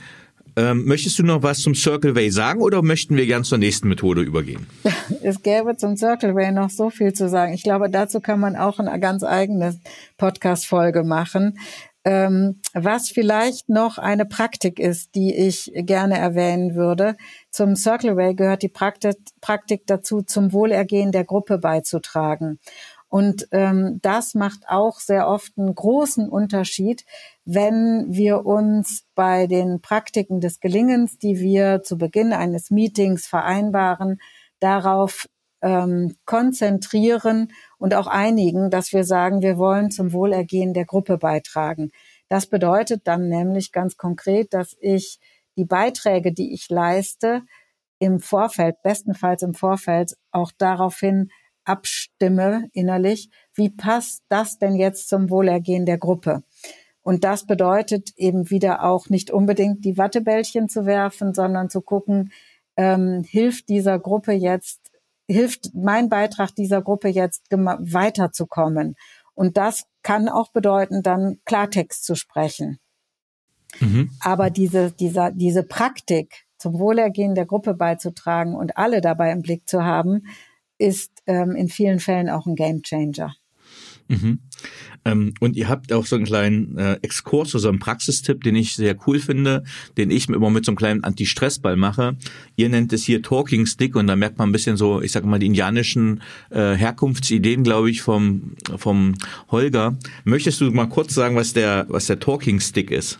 Ähm, 0.57 0.85
möchtest 0.85 1.19
du 1.19 1.23
noch 1.23 1.43
was 1.43 1.59
zum 1.59 1.75
Circle 1.75 2.15
Way 2.15 2.31
sagen 2.31 2.61
oder 2.61 2.81
möchten 2.81 3.17
wir 3.17 3.25
gern 3.25 3.43
zur 3.43 3.57
nächsten 3.57 3.89
Methode 3.89 4.21
übergehen? 4.21 4.67
Es 5.21 5.41
gäbe 5.41 5.75
zum 5.75 5.97
Circle 5.97 6.33
Way 6.33 6.51
noch 6.53 6.69
so 6.69 6.89
viel 6.89 7.11
zu 7.13 7.27
sagen. 7.27 7.53
Ich 7.53 7.63
glaube, 7.63 7.89
dazu 7.89 8.21
kann 8.21 8.39
man 8.39 8.55
auch 8.55 8.79
eine 8.79 8.97
ganz 8.99 9.23
eigene 9.23 9.77
Podcast-Folge 10.17 11.03
machen. 11.03 11.57
Ähm, 12.05 12.61
was 12.73 13.09
vielleicht 13.09 13.67
noch 13.67 13.97
eine 13.97 14.25
Praktik 14.25 14.79
ist, 14.79 15.15
die 15.15 15.33
ich 15.33 15.71
gerne 15.73 16.17
erwähnen 16.17 16.75
würde. 16.75 17.17
Zum 17.55 17.77
Circle 17.77 18.17
Way 18.17 18.35
gehört 18.35 18.63
die 18.63 18.67
Praktik, 18.67 19.15
Praktik 19.39 19.87
dazu, 19.87 20.21
zum 20.21 20.51
Wohlergehen 20.51 21.13
der 21.13 21.23
Gruppe 21.23 21.57
beizutragen. 21.57 22.59
Und 23.07 23.47
ähm, 23.51 23.99
das 24.01 24.33
macht 24.33 24.67
auch 24.67 24.99
sehr 24.99 25.29
oft 25.29 25.57
einen 25.57 25.73
großen 25.73 26.27
Unterschied, 26.27 27.05
wenn 27.45 28.07
wir 28.09 28.45
uns 28.45 29.05
bei 29.15 29.47
den 29.47 29.79
Praktiken 29.79 30.41
des 30.41 30.59
Gelingens, 30.59 31.17
die 31.17 31.39
wir 31.39 31.81
zu 31.81 31.97
Beginn 31.97 32.33
eines 32.33 32.71
Meetings 32.71 33.25
vereinbaren, 33.25 34.19
darauf 34.59 35.25
ähm, 35.61 36.17
konzentrieren 36.25 37.53
und 37.77 37.93
auch 37.93 38.07
einigen, 38.07 38.69
dass 38.69 38.91
wir 38.91 39.05
sagen, 39.05 39.41
wir 39.41 39.57
wollen 39.57 39.91
zum 39.91 40.11
Wohlergehen 40.11 40.73
der 40.73 40.83
Gruppe 40.83 41.17
beitragen. 41.17 41.91
Das 42.27 42.47
bedeutet 42.47 43.07
dann 43.07 43.29
nämlich 43.29 43.71
ganz 43.71 43.95
konkret, 43.95 44.53
dass 44.53 44.75
ich 44.81 45.21
die 45.57 45.65
Beiträge, 45.65 46.33
die 46.33 46.53
ich 46.53 46.69
leiste, 46.69 47.41
im 47.99 48.19
Vorfeld, 48.19 48.81
bestenfalls 48.83 49.41
im 49.41 49.53
Vorfeld, 49.53 50.15
auch 50.31 50.51
daraufhin 50.57 51.29
abstimme 51.63 52.67
innerlich, 52.73 53.29
wie 53.53 53.69
passt 53.69 54.23
das 54.29 54.59
denn 54.59 54.75
jetzt 54.75 55.07
zum 55.09 55.29
Wohlergehen 55.29 55.85
der 55.85 55.97
Gruppe? 55.97 56.43
Und 57.01 57.23
das 57.23 57.45
bedeutet 57.45 58.11
eben 58.17 58.49
wieder 58.49 58.83
auch 58.83 59.09
nicht 59.09 59.31
unbedingt 59.31 59.85
die 59.85 59.97
Wattebällchen 59.97 60.69
zu 60.69 60.85
werfen, 60.85 61.33
sondern 61.33 61.69
zu 61.69 61.81
gucken, 61.81 62.31
ähm, 62.77 63.23
hilft 63.23 63.69
dieser 63.69 63.99
Gruppe 63.99 64.33
jetzt 64.33 64.91
hilft 65.27 65.73
mein 65.73 66.09
Beitrag 66.09 66.53
dieser 66.55 66.81
Gruppe 66.81 67.09
jetzt 67.09 67.45
weiterzukommen. 67.49 68.95
Und 69.33 69.57
das 69.57 69.85
kann 70.03 70.29
auch 70.29 70.51
bedeuten, 70.51 71.03
dann 71.03 71.39
Klartext 71.45 72.05
zu 72.05 72.15
sprechen. 72.15 72.79
Mhm. 73.79 74.11
Aber 74.19 74.49
diese, 74.49 74.91
dieser, 74.91 75.31
diese 75.31 75.63
Praktik, 75.63 76.45
zum 76.57 76.79
Wohlergehen 76.79 77.35
der 77.35 77.45
Gruppe 77.45 77.73
beizutragen 77.73 78.55
und 78.55 78.77
alle 78.77 79.01
dabei 79.01 79.31
im 79.31 79.41
Blick 79.41 79.67
zu 79.67 79.83
haben, 79.83 80.23
ist 80.77 81.11
ähm, 81.27 81.55
in 81.55 81.67
vielen 81.67 81.99
Fällen 81.99 82.29
auch 82.29 82.45
ein 82.45 82.55
Gamechanger. 82.55 83.35
Mhm. 84.07 84.39
Ähm, 85.03 85.33
und 85.39 85.55
ihr 85.55 85.67
habt 85.67 85.91
auch 85.91 86.05
so 86.05 86.15
einen 86.15 86.25
kleinen 86.25 86.77
äh, 86.77 86.93
Exkurs, 87.01 87.51
so 87.51 87.67
einen 87.67 87.79
Praxistipp, 87.79 88.43
den 88.43 88.55
ich 88.55 88.75
sehr 88.75 88.95
cool 89.07 89.19
finde, 89.19 89.63
den 89.97 90.11
ich 90.11 90.29
immer 90.29 90.49
mit 90.49 90.65
so 90.65 90.71
einem 90.71 90.77
kleinen 90.77 91.03
Anti-Stress-Ball 91.03 91.75
mache. 91.75 92.15
Ihr 92.55 92.69
nennt 92.69 92.93
es 92.93 93.03
hier 93.03 93.21
Talking 93.21 93.65
Stick 93.65 93.95
und 93.95 94.07
da 94.07 94.15
merkt 94.15 94.37
man 94.37 94.49
ein 94.49 94.51
bisschen 94.51 94.77
so, 94.77 95.01
ich 95.01 95.11
sage 95.11 95.27
mal, 95.27 95.39
die 95.39 95.47
indianischen 95.47 96.21
äh, 96.49 96.73
Herkunftsideen, 96.73 97.63
glaube 97.63 97.89
ich, 97.89 98.01
vom, 98.01 98.55
vom 98.77 99.15
Holger. 99.49 99.97
Möchtest 100.23 100.61
du 100.61 100.71
mal 100.71 100.87
kurz 100.87 101.13
sagen, 101.13 101.35
was 101.35 101.53
der, 101.53 101.85
was 101.89 102.07
der 102.07 102.19
Talking 102.19 102.59
Stick 102.59 102.91
ist? 102.91 103.19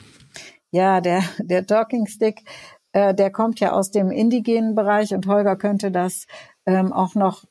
Ja, 0.76 1.00
der, 1.00 1.24
der 1.40 1.66
Talking 1.66 2.06
Stick, 2.06 2.44
äh, 2.92 3.16
der 3.16 3.32
kommt 3.32 3.62
ja 3.62 3.72
aus 3.72 3.92
dem 3.92 4.12
indigenen 4.12 4.76
Bereich 4.76 5.14
und 5.14 5.26
Holger 5.26 5.56
könnte 5.56 5.90
das 5.90 6.28
ähm, 6.66 6.92
auch 6.92 7.16
noch 7.16 7.46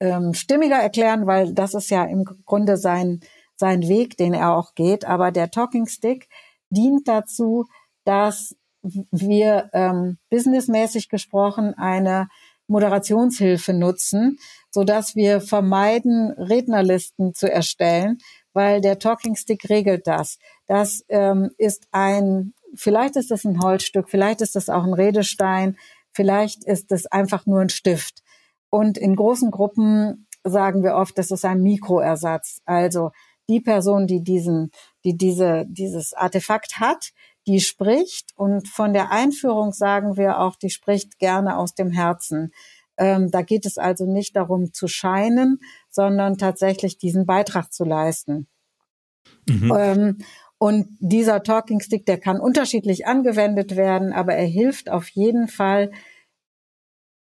ähm, 0.00 0.34
stimmiger 0.34 0.76
erklären, 0.76 1.26
weil 1.26 1.54
das 1.54 1.72
ist 1.72 1.88
ja 1.88 2.04
im 2.04 2.24
Grunde 2.44 2.76
sein, 2.76 3.20
sein 3.56 3.88
Weg, 3.88 4.18
den 4.18 4.34
er 4.34 4.54
auch 4.54 4.74
geht. 4.74 5.06
Aber 5.06 5.32
der 5.32 5.50
Talking 5.50 5.86
Stick 5.86 6.28
dient 6.68 7.08
dazu, 7.08 7.64
dass 8.04 8.54
wir 8.82 9.70
ähm, 9.72 10.18
businessmäßig 10.28 11.08
gesprochen 11.08 11.72
eine 11.72 12.28
Moderationshilfe 12.66 13.72
nutzen, 13.72 14.38
so 14.70 14.84
dass 14.84 15.16
wir 15.16 15.40
vermeiden, 15.40 16.32
Rednerlisten 16.32 17.32
zu 17.32 17.50
erstellen, 17.50 18.18
weil 18.56 18.80
der 18.80 18.98
Talking 18.98 19.36
Stick 19.36 19.68
regelt 19.68 20.06
das. 20.06 20.38
Das 20.66 21.04
ähm, 21.10 21.50
ist 21.58 21.88
ein, 21.92 22.54
vielleicht 22.74 23.16
ist 23.16 23.30
es 23.30 23.44
ein 23.44 23.60
Holzstück, 23.60 24.08
vielleicht 24.08 24.40
ist 24.40 24.56
es 24.56 24.70
auch 24.70 24.84
ein 24.84 24.94
Redestein, 24.94 25.76
vielleicht 26.10 26.64
ist 26.64 26.90
es 26.90 27.04
einfach 27.04 27.44
nur 27.44 27.60
ein 27.60 27.68
Stift. 27.68 28.22
Und 28.70 28.96
in 28.96 29.14
großen 29.14 29.50
Gruppen 29.50 30.26
sagen 30.42 30.82
wir 30.82 30.94
oft, 30.94 31.18
das 31.18 31.30
ist 31.30 31.44
ein 31.44 31.62
Mikroersatz. 31.62 32.62
Also 32.64 33.10
die 33.46 33.60
Person, 33.60 34.06
die 34.06 34.24
diesen, 34.24 34.70
die 35.04 35.18
diese, 35.18 35.66
dieses 35.68 36.14
Artefakt 36.14 36.80
hat, 36.80 37.10
die 37.46 37.60
spricht 37.60 38.30
und 38.36 38.66
von 38.68 38.94
der 38.94 39.10
Einführung 39.10 39.72
sagen 39.72 40.16
wir 40.16 40.40
auch, 40.40 40.56
die 40.56 40.70
spricht 40.70 41.18
gerne 41.18 41.58
aus 41.58 41.74
dem 41.74 41.90
Herzen. 41.90 42.52
Ähm, 42.96 43.30
da 43.30 43.42
geht 43.42 43.66
es 43.66 43.76
also 43.76 44.06
nicht 44.06 44.34
darum 44.34 44.72
zu 44.72 44.88
scheinen, 44.88 45.60
sondern 45.96 46.38
tatsächlich 46.38 46.98
diesen 46.98 47.26
Beitrag 47.26 47.72
zu 47.72 47.84
leisten. 47.84 48.46
Mhm. 49.48 49.74
Ähm, 49.76 50.18
und 50.58 50.86
dieser 51.00 51.42
Talking 51.42 51.80
Stick, 51.80 52.06
der 52.06 52.18
kann 52.18 52.38
unterschiedlich 52.38 53.06
angewendet 53.06 53.76
werden, 53.76 54.12
aber 54.12 54.34
er 54.34 54.46
hilft 54.46 54.88
auf 54.88 55.08
jeden 55.08 55.48
Fall, 55.48 55.90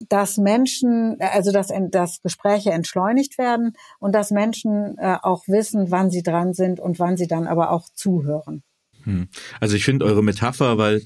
dass 0.09 0.37
Menschen, 0.37 1.17
also 1.21 1.53
dass, 1.53 1.69
dass 1.91 2.21
Gespräche 2.21 2.73
entschleunigt 2.73 3.39
werden 3.39 3.75
und 4.01 4.15
dass 4.15 4.31
Menschen 4.31 4.99
äh, 4.99 5.17
auch 5.23 5.47
wissen, 5.47 5.91
wann 5.91 6.11
sie 6.11 6.23
dran 6.23 6.53
sind 6.53 6.81
und 6.81 6.99
wann 6.99 7.17
sie 7.17 7.29
dann 7.29 7.47
aber 7.47 7.71
auch 7.71 7.89
zuhören. 7.95 8.63
Hm. 9.05 9.29
Also 9.61 9.77
ich 9.77 9.85
finde 9.85 10.05
eure 10.05 10.23
Metapher, 10.23 10.79
weil 10.79 11.03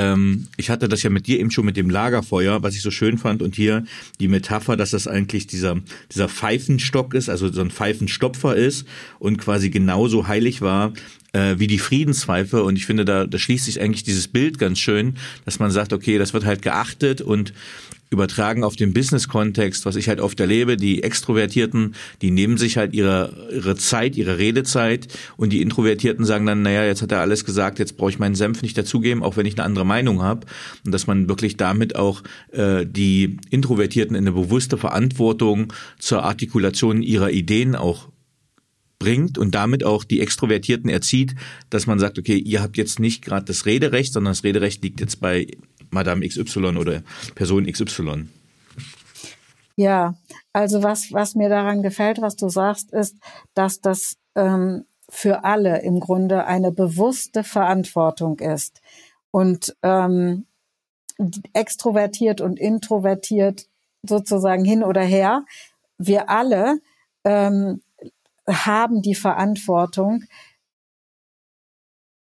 ähm, 0.00 0.46
ich 0.56 0.70
hatte 0.70 0.88
das 0.88 1.02
ja 1.02 1.10
mit 1.10 1.26
dir 1.26 1.38
eben 1.38 1.50
schon 1.50 1.66
mit 1.66 1.76
dem 1.76 1.90
Lagerfeuer, 1.90 2.62
was 2.62 2.74
ich 2.74 2.80
so 2.80 2.90
schön 2.90 3.18
fand, 3.18 3.42
und 3.42 3.54
hier 3.54 3.84
die 4.18 4.28
Metapher, 4.28 4.76
dass 4.76 4.92
das 4.92 5.06
eigentlich 5.06 5.46
dieser 5.46 5.76
dieser 6.10 6.28
Pfeifenstock 6.28 7.12
ist, 7.12 7.28
also 7.28 7.52
so 7.52 7.60
ein 7.60 7.70
Pfeifenstopfer 7.70 8.56
ist 8.56 8.86
und 9.18 9.36
quasi 9.36 9.68
genauso 9.68 10.26
heilig 10.26 10.62
war 10.62 10.94
äh, 11.32 11.56
wie 11.58 11.66
die 11.66 11.78
Friedenspfeife. 11.78 12.62
Und 12.62 12.76
ich 12.76 12.86
finde, 12.86 13.04
da, 13.04 13.26
da 13.26 13.38
schließt 13.38 13.66
sich 13.66 13.80
eigentlich 13.80 14.04
dieses 14.04 14.28
Bild 14.28 14.58
ganz 14.58 14.78
schön, 14.78 15.16
dass 15.44 15.58
man 15.58 15.70
sagt, 15.70 15.92
okay, 15.92 16.18
das 16.18 16.32
wird 16.32 16.44
halt 16.44 16.62
geachtet 16.62 17.20
und 17.20 17.52
übertragen 18.10 18.64
auf 18.64 18.74
den 18.74 18.92
Business-Kontext, 18.92 19.86
was 19.86 19.94
ich 19.94 20.08
halt 20.08 20.20
oft 20.20 20.38
erlebe, 20.40 20.76
die 20.76 21.02
Extrovertierten, 21.02 21.94
die 22.22 22.32
nehmen 22.32 22.58
sich 22.58 22.76
halt 22.76 22.92
ihre, 22.92 23.48
ihre 23.52 23.76
Zeit, 23.76 24.16
ihre 24.16 24.38
Redezeit 24.38 25.06
und 25.36 25.52
die 25.52 25.62
Introvertierten 25.62 26.24
sagen 26.24 26.44
dann, 26.44 26.62
naja, 26.62 26.84
jetzt 26.84 27.02
hat 27.02 27.12
er 27.12 27.20
alles 27.20 27.44
gesagt, 27.44 27.78
jetzt 27.78 27.96
brauche 27.96 28.10
ich 28.10 28.18
meinen 28.18 28.34
Senf 28.34 28.62
nicht 28.62 28.76
dazugeben, 28.76 29.22
auch 29.22 29.36
wenn 29.36 29.46
ich 29.46 29.56
eine 29.56 29.64
andere 29.64 29.86
Meinung 29.90 30.22
habe. 30.22 30.46
Und 30.84 30.92
dass 30.92 31.06
man 31.06 31.28
wirklich 31.28 31.56
damit 31.56 31.96
auch 31.96 32.22
äh, 32.52 32.86
die 32.86 33.38
Introvertierten 33.50 34.14
in 34.16 34.24
eine 34.24 34.32
bewusste 34.32 34.78
Verantwortung 34.78 35.72
zur 35.98 36.22
Artikulation 36.22 37.02
ihrer 37.02 37.30
Ideen 37.30 37.74
auch 37.74 38.08
bringt 39.00 39.38
und 39.38 39.54
damit 39.54 39.82
auch 39.82 40.04
die 40.04 40.20
Extrovertierten 40.20 40.88
erzieht, 40.88 41.34
dass 41.70 41.86
man 41.86 41.98
sagt, 41.98 42.18
okay, 42.18 42.36
ihr 42.36 42.62
habt 42.62 42.76
jetzt 42.76 43.00
nicht 43.00 43.24
gerade 43.24 43.46
das 43.46 43.66
Rederecht, 43.66 44.12
sondern 44.12 44.32
das 44.32 44.44
Rederecht 44.44 44.84
liegt 44.84 45.00
jetzt 45.00 45.20
bei 45.20 45.46
Madame 45.90 46.28
XY 46.28 46.76
oder 46.76 47.02
Person 47.34 47.66
XY. 47.66 48.28
Ja, 49.76 50.14
also 50.52 50.82
was, 50.82 51.12
was 51.12 51.34
mir 51.34 51.48
daran 51.48 51.82
gefällt, 51.82 52.20
was 52.20 52.36
du 52.36 52.48
sagst, 52.48 52.92
ist, 52.92 53.16
dass 53.54 53.80
das 53.80 54.16
ähm, 54.36 54.84
für 55.08 55.44
alle 55.44 55.82
im 55.82 56.00
Grunde 56.00 56.44
eine 56.44 56.70
bewusste 56.70 57.42
Verantwortung 57.44 58.38
ist. 58.38 58.80
Und 59.30 59.76
ähm, 59.82 60.46
extrovertiert 61.52 62.40
und 62.40 62.58
introvertiert 62.58 63.66
sozusagen 64.02 64.64
hin 64.64 64.82
oder 64.82 65.02
her, 65.02 65.44
wir 65.98 66.30
alle 66.30 66.80
ähm, 67.24 67.82
haben 68.48 69.02
die 69.02 69.14
Verantwortung, 69.14 70.24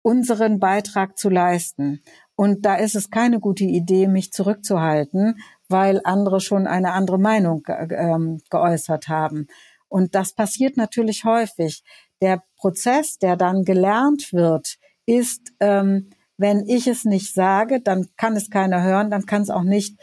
unseren 0.02 0.60
Beitrag 0.60 1.18
zu 1.18 1.30
leisten. 1.30 2.02
Und 2.36 2.66
da 2.66 2.76
ist 2.76 2.96
es 2.96 3.10
keine 3.10 3.40
gute 3.40 3.66
Idee, 3.66 4.08
mich 4.08 4.32
zurückzuhalten, 4.32 5.40
weil 5.70 6.02
andere 6.04 6.40
schon 6.40 6.66
eine 6.66 6.94
andere 6.94 7.20
Meinung 7.20 7.64
ähm, 7.68 8.42
geäußert 8.50 9.10
haben. 9.10 9.48
Und 9.90 10.16
das 10.16 10.34
passiert 10.34 10.78
natürlich 10.78 11.26
häufig. 11.26 11.84
Der 12.22 12.44
Prozess, 12.56 13.18
der 13.18 13.36
dann 13.36 13.64
gelernt 13.64 14.34
wird, 14.34 14.78
ist, 15.06 15.52
ähm, 15.60 16.10
wenn 16.38 16.68
ich 16.68 16.88
es 16.88 17.06
nicht 17.06 17.34
sage, 17.34 17.82
dann 17.82 18.08
kann 18.18 18.36
es 18.36 18.50
keiner 18.50 18.84
hören, 18.84 19.10
dann 19.10 19.26
kann 19.26 19.42
es 19.42 19.50
auch 19.50 19.64
nicht 19.64 19.98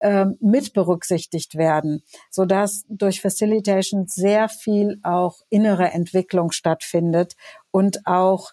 ähm, 0.00 0.38
mit 0.40 0.72
berücksichtigt 0.72 1.56
werden, 1.56 2.02
so 2.30 2.46
dass 2.46 2.84
durch 2.88 3.20
Facilitation 3.20 4.06
sehr 4.06 4.48
viel 4.48 4.98
auch 5.02 5.40
innere 5.50 5.90
Entwicklung 5.90 6.52
stattfindet 6.52 7.36
und 7.70 8.06
auch 8.06 8.52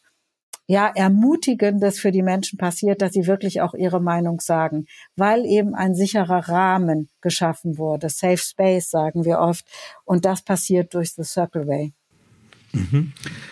ja, 0.69 0.91
Ermutigendes 0.93 2.00
für 2.00 2.12
die 2.12 2.21
Menschen 2.21 2.58
passiert, 2.58 3.02
dass 3.02 3.13
sie 3.13 3.26
wirklich 3.26 3.62
auch 3.62 3.73
ihre 3.73 4.02
Meinung 4.02 4.41
sagen, 4.41 4.86
weil 5.15 5.45
eben 5.45 5.73
ein 5.73 5.95
sicherer 5.95 6.50
Rahmen 6.50 7.10
geschaffen 7.21 7.78
wurde. 7.78 8.10
Safe 8.10 8.38
Space 8.38 8.89
sagen 8.89 9.23
wir 9.23 9.39
oft. 9.39 9.65
Und 10.04 10.26
das 10.26 10.41
passiert 10.41 10.93
durch 10.93 11.13
The 11.13 11.23
Circle 11.23 11.67
Way. 11.67 11.93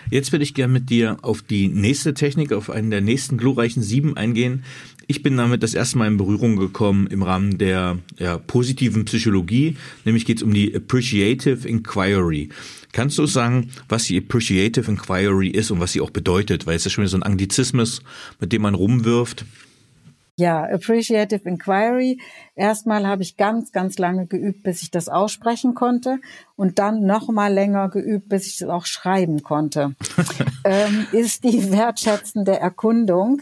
Jetzt 0.10 0.32
würde 0.32 0.44
ich 0.44 0.54
gerne 0.54 0.74
mit 0.74 0.90
dir 0.90 1.18
auf 1.22 1.42
die 1.42 1.68
nächste 1.68 2.14
Technik, 2.14 2.52
auf 2.52 2.70
einen 2.70 2.92
der 2.92 3.02
nächsten 3.02 3.38
glorreichen 3.38 3.82
sieben 3.82 4.18
eingehen. 4.18 4.64
Ich 5.08 5.24
bin 5.24 5.38
damit 5.38 5.62
das 5.62 5.74
erste 5.74 5.98
Mal 5.98 6.08
in 6.08 6.18
Berührung 6.18 6.56
gekommen 6.56 7.08
im 7.08 7.22
Rahmen 7.22 7.58
der 7.58 8.00
ja, 8.18 8.38
positiven 8.38 9.06
Psychologie, 9.06 9.78
nämlich 10.04 10.26
geht 10.26 10.38
es 10.38 10.44
um 10.44 10.54
die 10.54 10.76
Appreciative 10.76 11.68
Inquiry. 11.68 12.50
Kannst 12.92 13.18
du 13.18 13.26
sagen, 13.26 13.70
was 13.90 14.06
die 14.06 14.18
Appreciative 14.18 14.90
Inquiry 14.90 15.50
ist 15.50 15.70
und 15.70 15.80
was 15.80 15.92
sie 15.92 16.02
auch 16.02 16.12
bedeutet? 16.12 16.66
Weil 16.66 16.78
es 16.78 16.86
ist 16.86 16.94
schon 16.94 17.04
wieder 17.04 17.10
so 17.10 17.18
ein 17.18 17.24
Anglizismus, 17.24 18.02
mit 18.40 18.52
dem 18.52 18.62
man 18.62 18.74
rumwirft. 18.74 19.46
Ja, 20.38 20.66
Appreciative 20.66 21.48
Inquiry. 21.48 22.20
Erstmal 22.56 23.08
habe 23.08 23.24
ich 23.24 23.38
ganz, 23.38 23.72
ganz 23.72 23.98
lange 23.98 24.28
geübt, 24.28 24.64
bis 24.64 24.82
ich 24.82 24.92
das 24.92 25.08
aussprechen 25.08 25.76
konnte 25.76 26.20
und 26.58 26.78
dann 26.78 27.06
noch 27.06 27.30
mal 27.30 27.54
länger 27.54 27.88
geübt, 27.90 28.28
bis 28.28 28.48
ich 28.48 28.62
es 28.62 28.68
auch 28.68 28.86
schreiben 28.86 29.44
konnte. 29.44 29.96
ähm, 30.66 31.08
ist 31.14 31.46
die 31.46 31.72
wertschätzende 31.72 32.60
Erkundung 32.60 33.42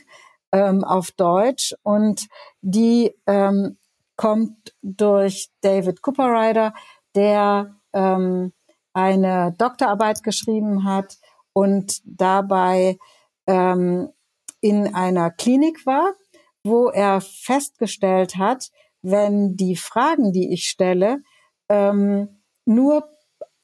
ähm, 0.51 0.83
auf 0.83 1.09
Deutsch 1.09 1.73
und 1.81 2.27
die 2.61 3.15
ähm, 3.25 3.77
kommt 4.15 4.75
durch 4.83 5.49
David 5.61 6.03
Cooperrider, 6.03 6.75
der 7.15 7.75
ähm, 7.93 8.53
eine 8.93 9.55
Doktorarbeit 9.57 10.21
geschrieben 10.21 10.83
hat 10.83 11.17
und 11.53 12.01
dabei 12.05 12.99
ähm, 13.47 14.09
in 14.61 14.93
einer 14.93 15.31
Klinik 15.31 15.87
war 15.87 16.13
wo 16.63 16.89
er 16.89 17.21
festgestellt 17.21 18.37
hat, 18.37 18.69
wenn 19.01 19.55
die 19.55 19.75
Fragen, 19.75 20.31
die 20.31 20.53
ich 20.53 20.69
stelle, 20.69 21.21
ähm, 21.69 22.41
nur 22.65 23.09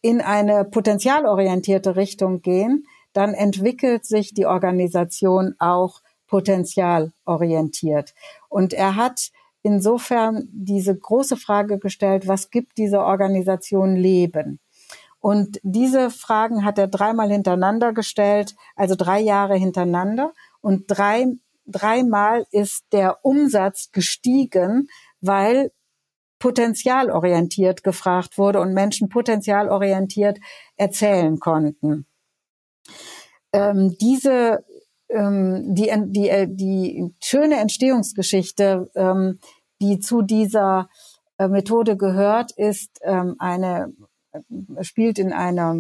in 0.02 0.22
eine 0.22 0.66
potenzialorientierte 0.66 1.96
Richtung 1.96 2.42
gehen, 2.42 2.86
dann 3.14 3.34
entwickelt 3.34 4.06
sich 4.06 4.34
die 4.34 4.46
Organisation 4.46 5.56
auch 5.60 6.02
potenzialorientiert. 6.28 8.14
Und 8.50 8.74
er 8.74 8.96
hat 8.96 9.32
insofern 9.62 10.48
diese 10.52 10.96
große 10.96 11.38
Frage 11.38 11.80
gestellt, 11.80 12.28
was 12.28 12.50
gibt 12.50 12.78
diese 12.78 13.00
Organisation 13.02 13.96
Leben? 13.96 14.60
Und 15.20 15.60
diese 15.64 16.12
Fragen 16.12 16.64
hat 16.64 16.78
er 16.78 16.88
dreimal 16.88 17.30
hintereinander 17.30 17.92
gestellt, 17.94 18.56
also 18.76 18.96
drei 18.96 19.20
Jahre 19.20 19.56
hintereinander. 19.56 20.32
Und 20.62 20.86
drei 20.88 21.26
dreimal 21.72 22.46
ist 22.52 22.86
der 22.92 23.24
Umsatz 23.24 23.92
gestiegen, 23.92 24.90
weil 25.22 25.72
potenzialorientiert 26.40 27.84
gefragt 27.84 28.38
wurde 28.38 28.62
und 28.62 28.74
Menschen 28.74 29.10
potenzialorientiert 29.10 30.40
erzählen 30.78 31.40
konnten. 31.40 32.06
Ähm, 33.52 33.98
diese 34.00 34.64
ähm, 35.10 35.74
die, 35.74 35.92
die, 36.08 36.30
äh, 36.30 36.48
die 36.48 37.14
schöne 37.22 37.58
Entstehungsgeschichte, 37.58 38.90
ähm, 38.96 39.40
die 39.82 40.00
zu 40.00 40.22
dieser 40.22 40.90
äh, 41.38 41.48
Methode 41.48 41.98
gehört, 41.98 42.52
ist 42.52 43.00
ähm, 43.02 43.36
eine 43.40 43.94
spielt 44.82 45.18
in 45.18 45.34
einer 45.34 45.76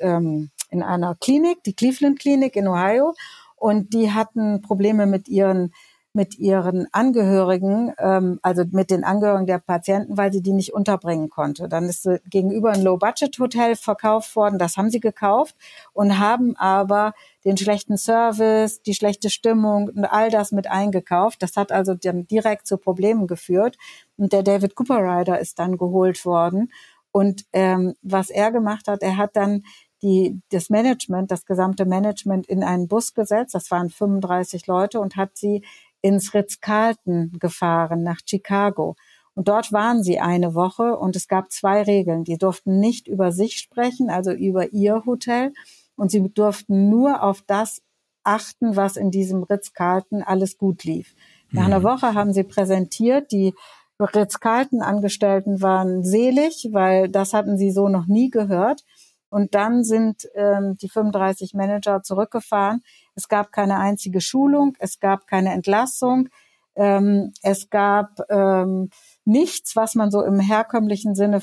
ähm, 0.00 0.50
in 0.70 0.82
einer 0.82 1.16
Klinik, 1.16 1.62
die 1.64 1.74
Cleveland 1.74 2.18
Klinik 2.18 2.56
in 2.56 2.66
Ohio 2.66 3.14
und 3.60 3.92
die 3.92 4.10
hatten 4.10 4.62
Probleme 4.62 5.06
mit 5.06 5.28
ihren 5.28 5.72
mit 6.12 6.40
ihren 6.40 6.88
Angehörigen, 6.90 7.92
ähm, 7.98 8.40
also 8.42 8.64
mit 8.72 8.90
den 8.90 9.04
Angehörigen 9.04 9.46
der 9.46 9.60
Patienten, 9.60 10.16
weil 10.16 10.32
sie 10.32 10.42
die 10.42 10.52
nicht 10.52 10.74
unterbringen 10.74 11.30
konnte. 11.30 11.68
Dann 11.68 11.84
ist 11.84 12.02
sie 12.02 12.20
gegenüber 12.28 12.72
ein 12.72 12.82
Low-Budget-Hotel 12.82 13.76
verkauft 13.76 14.34
worden. 14.34 14.58
Das 14.58 14.76
haben 14.76 14.90
sie 14.90 14.98
gekauft 14.98 15.54
und 15.92 16.18
haben 16.18 16.56
aber 16.56 17.12
den 17.44 17.56
schlechten 17.56 17.96
Service, 17.96 18.82
die 18.82 18.94
schlechte 18.94 19.30
Stimmung 19.30 19.88
und 19.88 20.04
all 20.04 20.30
das 20.30 20.50
mit 20.50 20.68
eingekauft. 20.68 21.44
Das 21.44 21.56
hat 21.56 21.70
also 21.70 21.94
dann 21.94 22.26
direkt 22.26 22.66
zu 22.66 22.76
Problemen 22.76 23.28
geführt. 23.28 23.76
Und 24.16 24.32
der 24.32 24.42
David 24.42 24.74
Cooper 24.74 24.98
Rider 24.98 25.38
ist 25.38 25.60
dann 25.60 25.78
geholt 25.78 26.26
worden. 26.26 26.72
Und 27.12 27.44
ähm, 27.52 27.94
was 28.02 28.30
er 28.30 28.50
gemacht 28.50 28.88
hat, 28.88 29.02
er 29.02 29.16
hat 29.16 29.36
dann 29.36 29.62
die, 30.02 30.40
das 30.50 30.70
Management, 30.70 31.30
das 31.30 31.44
gesamte 31.46 31.84
Management 31.84 32.46
in 32.46 32.62
einen 32.62 32.88
Bus 32.88 33.14
gesetzt. 33.14 33.54
Das 33.54 33.70
waren 33.70 33.90
35 33.90 34.66
Leute 34.66 35.00
und 35.00 35.16
hat 35.16 35.36
sie 35.36 35.62
ins 36.02 36.32
Ritz-Carlton 36.34 37.36
gefahren 37.38 38.02
nach 38.02 38.20
Chicago. 38.24 38.96
Und 39.34 39.48
dort 39.48 39.72
waren 39.72 40.02
sie 40.02 40.18
eine 40.18 40.54
Woche 40.54 40.96
und 40.96 41.16
es 41.16 41.28
gab 41.28 41.50
zwei 41.52 41.82
Regeln. 41.82 42.24
Die 42.24 42.38
durften 42.38 42.80
nicht 42.80 43.08
über 43.08 43.32
sich 43.32 43.58
sprechen, 43.58 44.10
also 44.10 44.32
über 44.32 44.72
ihr 44.72 45.04
Hotel. 45.06 45.52
Und 45.96 46.10
sie 46.10 46.28
durften 46.30 46.88
nur 46.88 47.22
auf 47.22 47.42
das 47.46 47.82
achten, 48.24 48.76
was 48.76 48.96
in 48.96 49.10
diesem 49.10 49.42
Ritz-Carlton 49.42 50.22
alles 50.22 50.58
gut 50.58 50.84
lief. 50.84 51.14
Nach 51.52 51.66
einer 51.66 51.80
mhm. 51.80 51.84
Woche 51.84 52.14
haben 52.14 52.32
sie 52.32 52.44
präsentiert. 52.44 53.32
Die 53.32 53.54
Ritz-Carlton-Angestellten 53.98 55.60
waren 55.62 56.04
selig, 56.04 56.68
weil 56.72 57.08
das 57.08 57.32
hatten 57.32 57.58
sie 57.58 57.70
so 57.70 57.88
noch 57.88 58.06
nie 58.06 58.30
gehört. 58.30 58.84
Und 59.30 59.54
dann 59.54 59.84
sind 59.84 60.28
ähm, 60.34 60.76
die 60.76 60.88
35 60.88 61.54
Manager 61.54 62.02
zurückgefahren. 62.02 62.82
Es 63.14 63.28
gab 63.28 63.52
keine 63.52 63.78
einzige 63.78 64.20
Schulung, 64.20 64.76
es 64.78 64.98
gab 64.98 65.26
keine 65.26 65.52
Entlassung, 65.52 66.28
ähm, 66.76 67.32
es 67.42 67.70
gab 67.70 68.20
ähm, 68.28 68.90
nichts, 69.24 69.76
was 69.76 69.94
man 69.94 70.10
so 70.10 70.22
im 70.22 70.40
herkömmlichen 70.40 71.14
Sinne 71.14 71.40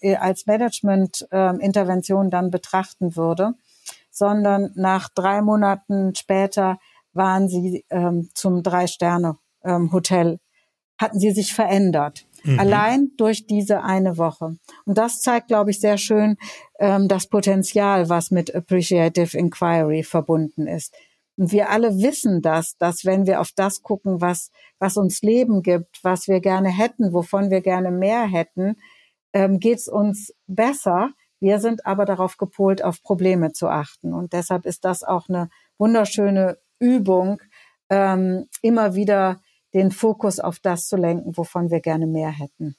äh, 0.00 0.16
als 0.16 0.46
Management-Intervention 0.46 2.26
ähm, 2.26 2.30
dann 2.30 2.50
betrachten 2.50 3.16
würde, 3.16 3.54
sondern 4.10 4.72
nach 4.74 5.08
drei 5.08 5.42
Monaten 5.42 6.14
später 6.14 6.78
waren 7.12 7.48
sie 7.48 7.84
ähm, 7.90 8.30
zum 8.34 8.62
Drei-Sterne-Hotel, 8.62 10.28
ähm, 10.28 10.38
hatten 10.98 11.18
sie 11.18 11.32
sich 11.32 11.54
verändert. 11.54 12.26
Mhm. 12.44 12.58
Allein 12.58 13.10
durch 13.16 13.46
diese 13.46 13.82
eine 13.82 14.18
Woche. 14.18 14.56
Und 14.84 14.98
das 14.98 15.20
zeigt, 15.20 15.48
glaube 15.48 15.70
ich, 15.70 15.80
sehr 15.80 15.98
schön 15.98 16.36
ähm, 16.78 17.08
das 17.08 17.28
Potenzial, 17.28 18.08
was 18.08 18.30
mit 18.30 18.54
Appreciative 18.54 19.36
Inquiry 19.36 20.02
verbunden 20.02 20.66
ist. 20.66 20.94
Und 21.36 21.52
wir 21.52 21.70
alle 21.70 21.96
wissen 21.98 22.42
das, 22.42 22.76
dass 22.76 23.04
wenn 23.04 23.26
wir 23.26 23.40
auf 23.40 23.50
das 23.54 23.82
gucken, 23.82 24.20
was, 24.20 24.50
was 24.78 24.96
uns 24.96 25.22
Leben 25.22 25.62
gibt, 25.62 26.02
was 26.02 26.28
wir 26.28 26.40
gerne 26.40 26.68
hätten, 26.68 27.12
wovon 27.12 27.50
wir 27.50 27.62
gerne 27.62 27.90
mehr 27.90 28.24
hätten, 28.26 28.76
ähm, 29.32 29.58
geht 29.58 29.78
es 29.78 29.88
uns 29.88 30.34
besser. 30.46 31.10
Wir 31.40 31.58
sind 31.58 31.86
aber 31.86 32.04
darauf 32.04 32.36
gepolt, 32.36 32.84
auf 32.84 33.02
Probleme 33.02 33.52
zu 33.52 33.68
achten. 33.68 34.12
Und 34.12 34.32
deshalb 34.34 34.66
ist 34.66 34.84
das 34.84 35.02
auch 35.02 35.28
eine 35.28 35.48
wunderschöne 35.78 36.58
Übung, 36.78 37.40
ähm, 37.88 38.46
immer 38.60 38.94
wieder 38.94 39.40
den 39.74 39.90
Fokus 39.90 40.40
auf 40.40 40.58
das 40.58 40.88
zu 40.88 40.96
lenken, 40.96 41.36
wovon 41.36 41.70
wir 41.70 41.80
gerne 41.80 42.06
mehr 42.06 42.30
hätten. 42.30 42.76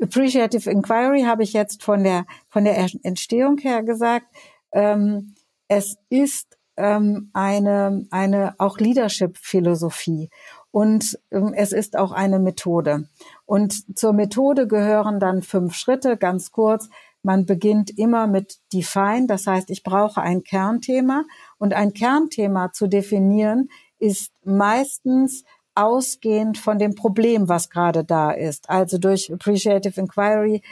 Appreciative 0.00 0.70
Inquiry 0.70 1.22
habe 1.22 1.42
ich 1.42 1.52
jetzt 1.52 1.82
von 1.82 2.04
der, 2.04 2.26
von 2.48 2.64
der 2.64 2.88
Entstehung 3.02 3.58
her 3.58 3.82
gesagt. 3.82 4.26
Ähm, 4.72 5.34
es 5.68 5.96
ist 6.08 6.56
ähm, 6.76 7.30
eine, 7.32 8.06
eine 8.10 8.54
auch 8.58 8.78
Leadership-Philosophie 8.78 10.30
und 10.70 11.18
ähm, 11.30 11.52
es 11.54 11.72
ist 11.72 11.96
auch 11.96 12.12
eine 12.12 12.38
Methode. 12.38 13.08
Und 13.46 13.98
zur 13.98 14.12
Methode 14.12 14.66
gehören 14.66 15.18
dann 15.18 15.42
fünf 15.42 15.74
Schritte, 15.74 16.16
ganz 16.16 16.52
kurz. 16.52 16.88
Man 17.22 17.46
beginnt 17.46 17.90
immer 17.98 18.26
mit 18.26 18.58
Define, 18.72 19.26
das 19.26 19.46
heißt, 19.46 19.70
ich 19.70 19.82
brauche 19.82 20.20
ein 20.20 20.44
Kernthema 20.44 21.24
und 21.58 21.74
ein 21.74 21.92
Kernthema 21.92 22.72
zu 22.72 22.86
definieren 22.86 23.68
ist 23.98 24.32
meistens 24.44 25.44
ausgehend 25.76 26.58
von 26.58 26.78
dem 26.78 26.94
Problem, 26.94 27.48
was 27.48 27.70
gerade 27.70 28.04
da 28.04 28.30
ist. 28.30 28.70
Also 28.70 28.98
durch 28.98 29.32
Appreciative 29.32 30.00
Inquiry 30.00 30.62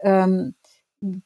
ähm, 0.00 0.54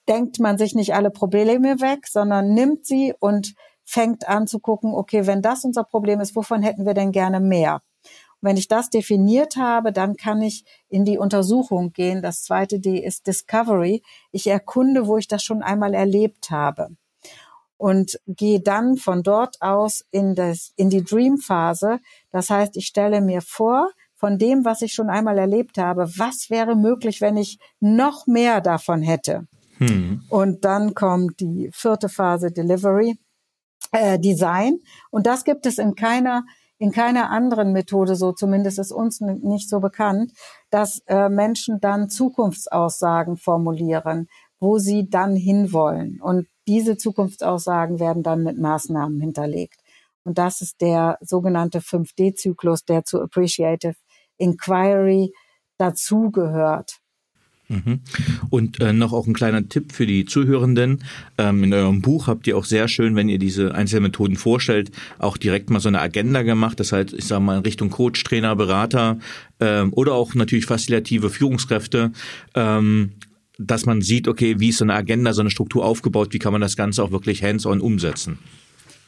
denkt 0.08 0.40
man 0.40 0.58
sich 0.58 0.74
nicht 0.74 0.94
alle 0.94 1.10
Probleme 1.10 1.80
weg, 1.80 2.06
sondern 2.06 2.52
nimmt 2.52 2.86
sie 2.86 3.14
und 3.18 3.54
fängt 3.84 4.28
an 4.28 4.46
zu 4.46 4.58
gucken, 4.58 4.92
okay, 4.92 5.26
wenn 5.26 5.40
das 5.40 5.64
unser 5.64 5.84
Problem 5.84 6.20
ist, 6.20 6.36
wovon 6.36 6.62
hätten 6.62 6.84
wir 6.84 6.94
denn 6.94 7.12
gerne 7.12 7.40
mehr? 7.40 7.80
Und 8.40 8.48
wenn 8.48 8.56
ich 8.56 8.68
das 8.68 8.90
definiert 8.90 9.56
habe, 9.56 9.92
dann 9.92 10.16
kann 10.16 10.42
ich 10.42 10.64
in 10.88 11.04
die 11.04 11.18
Untersuchung 11.18 11.92
gehen. 11.92 12.22
Das 12.22 12.42
zweite 12.42 12.80
D 12.80 12.98
ist 12.98 13.26
Discovery. 13.26 14.02
Ich 14.32 14.46
erkunde, 14.46 15.06
wo 15.06 15.16
ich 15.16 15.28
das 15.28 15.42
schon 15.42 15.62
einmal 15.62 15.94
erlebt 15.94 16.50
habe 16.50 16.90
und 17.78 18.20
gehe 18.26 18.60
dann 18.60 18.96
von 18.96 19.22
dort 19.22 19.62
aus 19.62 20.04
in, 20.10 20.34
das, 20.34 20.72
in 20.76 20.90
die 20.90 21.02
Dream-Phase. 21.02 22.00
Das 22.30 22.50
heißt, 22.50 22.76
ich 22.76 22.86
stelle 22.86 23.20
mir 23.20 23.40
vor, 23.40 23.90
von 24.16 24.36
dem, 24.36 24.64
was 24.64 24.82
ich 24.82 24.92
schon 24.92 25.08
einmal 25.08 25.38
erlebt 25.38 25.78
habe, 25.78 26.10
was 26.18 26.50
wäre 26.50 26.74
möglich, 26.74 27.20
wenn 27.20 27.36
ich 27.36 27.58
noch 27.78 28.26
mehr 28.26 28.60
davon 28.60 29.00
hätte. 29.00 29.46
Hm. 29.78 30.22
Und 30.28 30.64
dann 30.64 30.94
kommt 30.94 31.38
die 31.38 31.70
vierte 31.72 32.08
Phase 32.08 32.50
Delivery, 32.50 33.16
äh, 33.92 34.18
Design. 34.18 34.80
Und 35.10 35.26
das 35.26 35.44
gibt 35.44 35.66
es 35.66 35.78
in 35.78 35.94
keiner 35.94 36.44
in 36.80 36.92
keiner 36.92 37.30
anderen 37.30 37.72
Methode 37.72 38.14
so, 38.14 38.30
zumindest 38.32 38.78
ist 38.78 38.92
uns 38.92 39.20
nicht 39.20 39.68
so 39.68 39.80
bekannt, 39.80 40.32
dass 40.70 41.02
äh, 41.06 41.28
Menschen 41.28 41.80
dann 41.80 42.08
Zukunftsaussagen 42.08 43.36
formulieren, 43.36 44.28
wo 44.60 44.78
sie 44.78 45.08
dann 45.08 45.34
hinwollen. 45.34 46.20
Und 46.20 46.46
diese 46.68 46.98
Zukunftsaussagen 46.98 47.98
werden 47.98 48.22
dann 48.22 48.44
mit 48.44 48.58
Maßnahmen 48.58 49.20
hinterlegt. 49.20 49.80
Und 50.22 50.36
das 50.36 50.60
ist 50.60 50.82
der 50.82 51.18
sogenannte 51.22 51.80
5D-Zyklus, 51.80 52.84
der 52.84 53.04
zu 53.04 53.20
Appreciative 53.22 53.94
Inquiry 54.36 55.32
dazugehört. 55.78 56.98
Mhm. 57.68 58.00
Und 58.50 58.80
äh, 58.80 58.92
noch 58.92 59.12
auch 59.12 59.26
ein 59.26 59.32
kleiner 59.32 59.66
Tipp 59.68 59.92
für 59.92 60.06
die 60.06 60.26
Zuhörenden. 60.26 61.04
Ähm, 61.38 61.64
in 61.64 61.72
eurem 61.72 62.02
Buch 62.02 62.26
habt 62.26 62.46
ihr 62.46 62.56
auch 62.56 62.64
sehr 62.64 62.88
schön, 62.88 63.16
wenn 63.16 63.28
ihr 63.28 63.38
diese 63.38 63.74
einzelnen 63.74 64.04
Methoden 64.04 64.36
vorstellt, 64.36 64.90
auch 65.18 65.36
direkt 65.36 65.70
mal 65.70 65.80
so 65.80 65.88
eine 65.88 66.00
Agenda 66.00 66.42
gemacht. 66.42 66.80
Das 66.80 66.92
heißt, 66.92 67.12
ich 67.14 67.24
sage 67.24 67.42
mal 67.42 67.58
in 67.58 67.62
Richtung 67.62 67.90
Coach, 67.90 68.22
Trainer, 68.24 68.56
Berater 68.56 69.18
ähm, 69.60 69.92
oder 69.94 70.14
auch 70.14 70.34
natürlich 70.34 70.66
facilitative 70.66 71.30
Führungskräfte. 71.30 72.12
Ähm, 72.54 73.12
dass 73.58 73.86
man 73.86 74.00
sieht, 74.00 74.28
okay, 74.28 74.60
wie 74.60 74.68
ist 74.68 74.78
so 74.78 74.84
eine 74.84 74.94
Agenda, 74.94 75.32
so 75.32 75.40
eine 75.40 75.50
Struktur 75.50 75.84
aufgebaut, 75.84 76.32
wie 76.32 76.38
kann 76.38 76.52
man 76.52 76.60
das 76.60 76.76
Ganze 76.76 77.02
auch 77.02 77.10
wirklich 77.10 77.42
hands-on 77.42 77.80
umsetzen? 77.80 78.38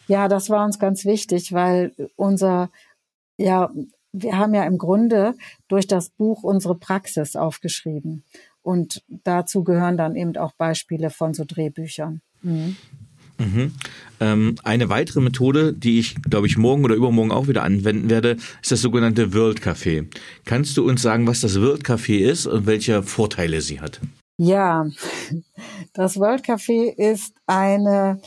Ja, 0.08 0.26
das 0.26 0.50
war 0.50 0.64
uns 0.64 0.78
ganz 0.78 1.04
wichtig, 1.04 1.52
weil 1.52 1.92
unser, 2.16 2.70
ja, 3.36 3.70
wir 4.12 4.36
haben 4.36 4.54
ja 4.54 4.64
im 4.64 4.76
Grunde 4.76 5.34
durch 5.68 5.86
das 5.86 6.10
Buch 6.10 6.42
unsere 6.42 6.74
Praxis 6.74 7.36
aufgeschrieben. 7.36 8.24
Und 8.62 9.02
dazu 9.08 9.62
gehören 9.62 9.96
dann 9.96 10.16
eben 10.16 10.36
auch 10.36 10.52
Beispiele 10.52 11.10
von 11.10 11.32
so 11.32 11.44
Drehbüchern. 11.46 12.20
Mhm. 12.42 12.76
Mhm. 13.38 13.72
Ähm, 14.18 14.56
eine 14.64 14.90
weitere 14.90 15.20
Methode, 15.20 15.72
die 15.72 15.98
ich, 15.98 16.16
glaube 16.22 16.46
ich, 16.46 16.58
morgen 16.58 16.84
oder 16.84 16.94
übermorgen 16.94 17.32
auch 17.32 17.48
wieder 17.48 17.62
anwenden 17.62 18.10
werde, 18.10 18.36
ist 18.60 18.72
das 18.72 18.82
sogenannte 18.82 19.32
World 19.32 19.60
Café. 19.60 20.06
Kannst 20.44 20.76
du 20.76 20.86
uns 20.86 21.00
sagen, 21.00 21.26
was 21.26 21.40
das 21.40 21.58
World 21.60 21.84
Café 21.84 22.18
ist 22.18 22.46
und 22.46 22.66
welche 22.66 23.02
Vorteile 23.02 23.62
sie 23.62 23.80
hat? 23.80 24.00
Ja, 24.42 24.86
das 25.92 26.18
World 26.18 26.46
Café 26.46 26.88
ist 26.96 27.34
eine 27.46 28.22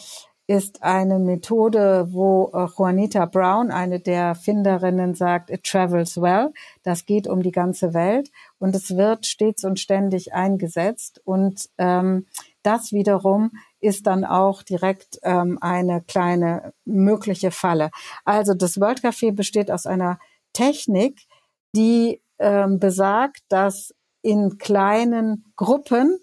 ist 0.45 0.84
eine 0.84 1.18
Methode, 1.18 2.07
wo 2.11 2.51
äh, 2.53 2.68
Juanita 2.78 3.26
Brown, 3.26 3.72
eine 3.72 3.99
der 3.99 4.36
Finderinnen, 4.36 5.16
sagt, 5.16 5.49
it 5.49 5.64
travels 5.64 6.22
well. 6.22 6.53
Das 6.84 7.07
geht 7.07 7.28
um 7.28 7.41
die 7.41 7.51
ganze 7.51 7.95
Welt 7.95 8.30
und 8.59 8.76
es 8.76 8.95
wird 8.95 9.26
stets 9.26 9.64
und 9.64 9.80
ständig 9.80 10.36
eingesetzt. 10.36 11.20
Und 11.26 11.70
ähm, 11.80 12.28
das 12.61 12.91
wiederum 12.91 13.49
ist 13.80 14.05
dann 14.05 14.24
auch 14.24 14.61
direkt 14.61 15.18
ähm, 15.24 15.57
eine 15.61 16.01
kleine 16.01 16.74
mögliche 16.86 17.49
Falle. 17.49 17.89
Also 18.24 18.53
das 18.53 18.80
World 18.80 18.99
Café 18.99 19.32
besteht 19.32 19.72
aus 19.72 19.88
einer 19.88 20.20
Technik, 20.51 21.26
die 21.76 22.22
ähm, 22.38 22.78
besagt, 22.78 23.41
dass 23.49 23.95
in 24.24 24.57
kleinen 24.57 25.45
Gruppen 25.55 26.17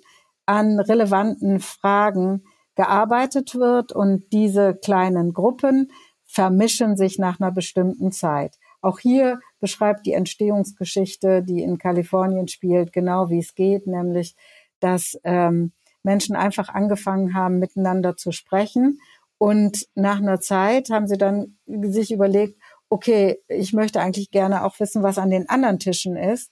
an 0.46 0.80
relevanten 0.80 1.60
Fragen 1.60 2.42
gearbeitet 2.74 3.54
wird 3.54 3.92
und 3.92 4.32
diese 4.32 4.74
kleinen 4.74 5.32
Gruppen 5.32 5.92
vermischen 6.24 6.96
sich 6.96 7.18
nach 7.18 7.38
einer 7.40 7.52
bestimmten 7.52 8.10
Zeit. 8.10 8.56
Auch 8.80 8.98
hier 8.98 9.40
beschreibt 9.60 10.06
die 10.06 10.14
Entstehungsgeschichte, 10.14 11.42
die 11.42 11.62
in 11.62 11.78
Kalifornien 11.78 12.48
spielt, 12.48 12.92
genau 12.92 13.28
wie 13.28 13.38
es 13.38 13.54
geht, 13.54 13.86
nämlich 13.86 14.34
dass 14.80 15.18
ähm, 15.24 15.72
Menschen 16.02 16.34
einfach 16.34 16.70
angefangen 16.70 17.34
haben, 17.34 17.58
miteinander 17.58 18.16
zu 18.16 18.32
sprechen. 18.32 18.98
Und 19.38 19.86
nach 19.94 20.18
einer 20.18 20.40
Zeit 20.40 20.90
haben 20.90 21.06
sie 21.06 21.18
dann 21.18 21.58
sich 21.66 22.12
überlegt, 22.12 22.58
okay, 22.88 23.38
ich 23.48 23.72
möchte 23.72 24.00
eigentlich 24.00 24.30
gerne 24.30 24.64
auch 24.64 24.80
wissen, 24.80 25.02
was 25.02 25.18
an 25.18 25.30
den 25.30 25.48
anderen 25.48 25.78
Tischen 25.78 26.16
ist. 26.16 26.50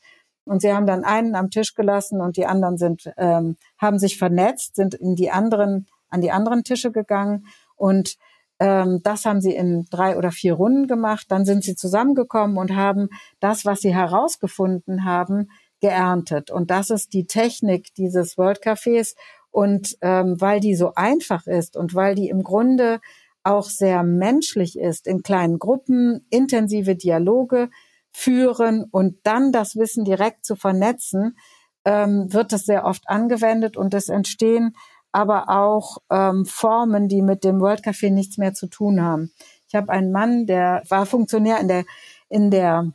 Und 0.49 0.63
sie 0.63 0.73
haben 0.73 0.87
dann 0.87 1.05
einen 1.05 1.35
am 1.35 1.51
Tisch 1.51 1.75
gelassen 1.75 2.21
und 2.21 2.37
die 2.37 2.47
anderen 2.47 2.79
sind, 2.79 3.13
ähm, 3.17 3.57
haben 3.79 3.99
sich 3.99 4.19
vernetzt, 4.19 4.77
sind 4.77 4.95
in 4.95 5.15
die 5.15 5.31
anderen 5.31 5.87
an 6.11 6.23
die 6.23 6.31
anderen 6.31 6.65
Tische 6.65 6.91
gegangen 6.91 7.47
und 7.77 8.17
ähm, 8.61 9.01
das 9.03 9.25
haben 9.25 9.41
sie 9.41 9.55
in 9.55 9.87
drei 9.91 10.17
oder 10.17 10.33
vier 10.33 10.55
Runden 10.55 10.87
gemacht. 10.87 11.27
Dann 11.29 11.45
sind 11.45 11.63
sie 11.63 11.77
zusammengekommen 11.77 12.57
und 12.57 12.75
haben 12.75 13.09
das, 13.41 13.65
was 13.65 13.81
sie 13.81 13.95
herausgefunden 13.95 15.05
haben, 15.05 15.51
geerntet. 15.81 16.51
Und 16.51 16.71
das 16.71 16.91
ist 16.91 17.13
die 17.13 17.27
Technik 17.27 17.95
dieses 17.95 18.37
World 18.37 18.61
Cafés. 18.63 19.15
Und 19.51 19.97
ähm, 20.03 20.41
weil 20.41 20.61
die 20.61 20.75
so 20.75 20.95
einfach 20.95 21.47
ist 21.47 21.77
und 21.77 21.95
weil 21.95 22.15
die 22.15 22.29
im 22.29 22.43
Grunde 22.43 23.01
auch 23.45 23.71
sehr 23.71 24.03
menschlich 24.03 24.79
ist, 24.79 25.07
in 25.07 25.23
kleinen 25.23 25.59
Gruppen 25.59 26.27
intensive 26.29 26.97
Dialoge 26.97 27.71
führen 28.11 28.85
und 28.91 29.17
dann 29.25 29.53
das 29.53 29.77
Wissen 29.77 30.05
direkt 30.05 30.45
zu 30.45 30.57
vernetzen, 30.57 31.37
ähm, 31.85 32.33
wird 32.33 32.53
das 32.53 32.65
sehr 32.65 32.85
oft 32.85 33.09
angewendet 33.09 33.77
und 33.77 33.95
es 33.95 34.09
entstehen 34.09 34.75
aber 35.13 35.49
auch 35.49 35.99
ähm, 36.11 36.45
Formen, 36.45 37.09
die 37.09 37.23
mit 37.23 37.45
dem 37.45 37.61
World 37.61 37.85
Café 37.85 38.11
nichts 38.11 38.39
mehr 38.39 38.55
zu 38.55 38.67
tun 38.67 39.01
haben. 39.01 39.33
Ich 39.67 39.75
habe 39.75 39.91
einen 39.91 40.13
Mann, 40.13 40.47
der 40.47 40.83
war 40.89 41.07
Funktionär 41.07 41.61
in 41.61 41.69
der 41.69 41.85
in 42.29 42.51
der 42.51 42.93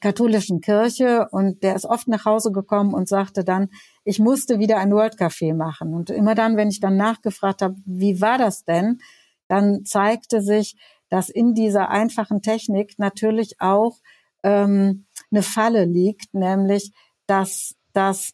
katholischen 0.00 0.60
Kirche 0.60 1.28
und 1.30 1.62
der 1.62 1.74
ist 1.74 1.84
oft 1.84 2.08
nach 2.08 2.24
Hause 2.24 2.50
gekommen 2.52 2.94
und 2.94 3.08
sagte 3.08 3.44
dann, 3.44 3.68
ich 4.04 4.18
musste 4.18 4.58
wieder 4.58 4.78
ein 4.78 4.92
World 4.92 5.18
Café 5.18 5.54
machen. 5.54 5.94
Und 5.94 6.10
immer 6.10 6.34
dann, 6.34 6.56
wenn 6.56 6.68
ich 6.68 6.80
dann 6.80 6.96
nachgefragt 6.96 7.62
habe, 7.62 7.76
wie 7.84 8.20
war 8.20 8.38
das 8.38 8.64
denn, 8.64 9.00
dann 9.48 9.84
zeigte 9.84 10.40
sich, 10.40 10.76
dass 11.10 11.28
in 11.28 11.54
dieser 11.54 11.90
einfachen 11.90 12.40
Technik 12.40 12.98
natürlich 12.98 13.60
auch 13.60 13.98
ähm, 14.42 15.06
eine 15.30 15.42
Falle 15.42 15.84
liegt, 15.84 16.34
nämlich 16.34 16.92
dass 17.26 17.74
das 17.92 18.32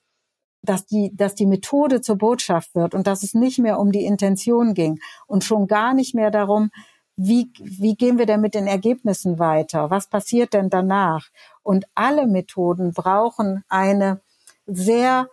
dass 0.63 0.87
die, 0.87 1.15
dass 1.15 1.35
die 1.35 1.47
Methode 1.47 2.01
zur 2.01 2.19
Botschaft 2.19 2.75
wird 2.75 2.95
und 2.95 3.07
dass 3.07 3.23
es 3.23 3.33
nicht 3.33 3.59
mehr 3.59 3.79
um 3.79 3.93
die 3.93 4.05
Intention 4.05 4.75
ging 4.75 4.99
und 5.27 5.45
schon 5.45 5.67
gar 5.67 5.95
nicht 5.95 6.15
mehr 6.15 6.31
darum, 6.31 6.71
wie, 7.17 7.51
wie 7.61 7.97
gehen 7.97 8.19
wir 8.19 8.27
denn 8.27 8.41
mit 8.41 8.55
den 8.55 8.67
Ergebnissen 8.67 9.39
weiter? 9.39 9.91
Was 9.91 10.09
passiert 10.09 10.55
denn 10.55 10.71
danach? 10.71 11.27
Und 11.63 11.87
alle 11.95 12.27
Methoden 12.27 12.93
brauchen 12.93 13.65
eine 13.69 14.21
sehr 14.67 15.29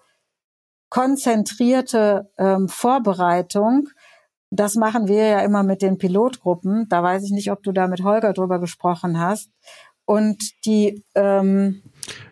konzentrierte 0.89 2.31
ähm, 2.37 2.69
Vorbereitung. 2.69 3.89
Das 4.49 4.75
machen 4.75 5.07
wir 5.07 5.27
ja 5.27 5.39
immer 5.41 5.61
mit 5.61 5.83
den 5.83 5.99
Pilotgruppen. 5.99 6.87
Da 6.89 7.03
weiß 7.03 7.23
ich 7.23 7.31
nicht, 7.31 7.51
ob 7.51 7.61
du 7.61 7.71
da 7.71 7.87
mit 7.87 8.03
Holger 8.03 8.33
drüber 8.33 8.59
gesprochen 8.59 9.19
hast. 9.19 9.51
Und 10.05 10.51
die 10.65 11.03
ähm, 11.15 11.81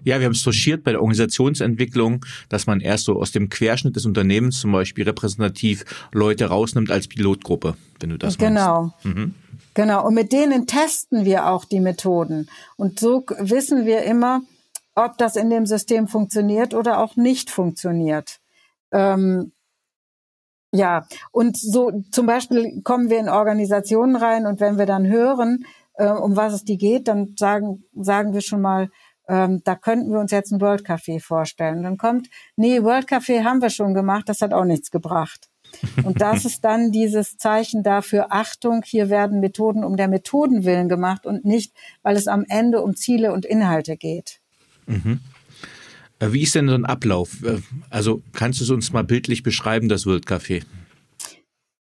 ja, 0.04 0.20
wir 0.20 0.26
haben 0.26 0.34
es 0.34 0.44
touchiert 0.44 0.84
bei 0.84 0.92
der 0.92 1.02
Organisationsentwicklung, 1.02 2.26
dass 2.50 2.68
man 2.68 2.80
erst 2.80 3.06
so 3.06 3.20
aus 3.20 3.32
dem 3.32 3.50
Querschnitt 3.50 3.96
des 3.96 4.06
Unternehmens 4.06 4.60
zum 4.60 4.72
Beispiel 4.72 5.04
repräsentativ 5.06 5.86
Leute 6.12 6.46
rausnimmt 6.46 6.92
als 6.92 7.08
Pilotgruppe, 7.08 7.76
wenn 8.00 8.10
du 8.10 8.18
das 8.18 8.38
Genau. 8.38 8.94
Mhm. 9.04 9.34
Genau. 9.74 10.06
Und 10.06 10.14
mit 10.14 10.32
denen 10.32 10.68
testen 10.68 11.26
wir 11.26 11.48
auch 11.48 11.66
die 11.66 11.80
Methoden. 11.80 12.50
Und 12.78 13.00
so 13.00 13.26
wissen 13.40 13.86
wir 13.86 14.04
immer, 14.04 14.42
ob 14.96 15.18
das 15.18 15.36
in 15.36 15.50
dem 15.50 15.66
System 15.66 16.08
funktioniert 16.08 16.74
oder 16.74 17.00
auch 17.00 17.16
nicht 17.16 17.50
funktioniert. 17.50 18.40
Ähm, 18.92 19.54
ja, 20.72 21.08
und 21.32 21.58
so 21.58 22.04
zum 22.12 22.26
Beispiel 22.26 22.82
kommen 22.84 23.10
wir 23.10 23.20
in 23.20 23.30
Organisationen 23.30 24.16
rein 24.16 24.46
und 24.46 24.60
wenn 24.60 24.78
wir 24.78 24.88
dann 24.88 25.08
hören, 25.08 25.66
äh, 25.96 26.08
um 26.08 26.36
was 26.36 26.54
es 26.54 26.64
die 26.64 26.78
geht, 26.78 27.08
dann 27.08 27.36
sagen, 27.38 27.84
sagen 27.96 28.34
wir 28.34 28.42
schon 28.42 28.62
mal, 28.62 28.90
ähm, 29.28 29.62
da 29.64 29.76
könnten 29.76 30.12
wir 30.12 30.20
uns 30.20 30.32
jetzt 30.32 30.52
ein 30.52 30.62
World 30.62 30.86
Café 30.86 31.22
vorstellen. 31.22 31.84
dann 31.84 31.98
kommt, 31.98 32.30
nee, 32.56 32.82
World 32.84 33.08
Café 33.08 33.44
haben 33.44 33.62
wir 33.62 33.70
schon 33.70 33.94
gemacht, 33.94 34.28
das 34.28 34.42
hat 34.42 34.54
auch 34.54 34.66
nichts 34.66 34.92
gebracht. 34.92 35.50
Und 36.04 36.22
das 36.22 36.46
ist 36.46 36.64
dann 36.64 36.92
dieses 36.92 37.38
Zeichen 37.38 37.84
dafür, 37.84 38.28
Achtung, 38.32 38.82
hier 38.86 39.10
werden 39.10 39.40
Methoden 39.40 39.84
um 39.84 39.96
der 39.96 40.08
Methoden 40.08 40.66
willen 40.66 40.90
gemacht 40.90 41.26
und 41.26 41.46
nicht, 41.46 41.74
weil 42.02 42.16
es 42.16 42.28
am 42.28 42.46
Ende 42.48 42.82
um 42.82 42.96
Ziele 42.96 43.32
und 43.34 43.46
Inhalte 43.46 43.96
geht. 43.98 44.40
Mhm. 44.88 45.22
Äh, 46.20 46.34
wie 46.34 46.44
ist 46.44 46.56
denn 46.56 46.68
so 46.68 46.76
ein 46.76 46.86
Ablauf? 46.86 47.44
Äh, 47.44 47.60
also 47.90 48.22
kannst 48.34 48.60
du 48.60 48.66
es 48.66 48.70
uns 48.70 48.92
mal 48.92 49.04
bildlich 49.04 49.44
beschreiben, 49.44 49.90
das 49.90 50.06
World 50.06 50.26
Café? 50.26 50.64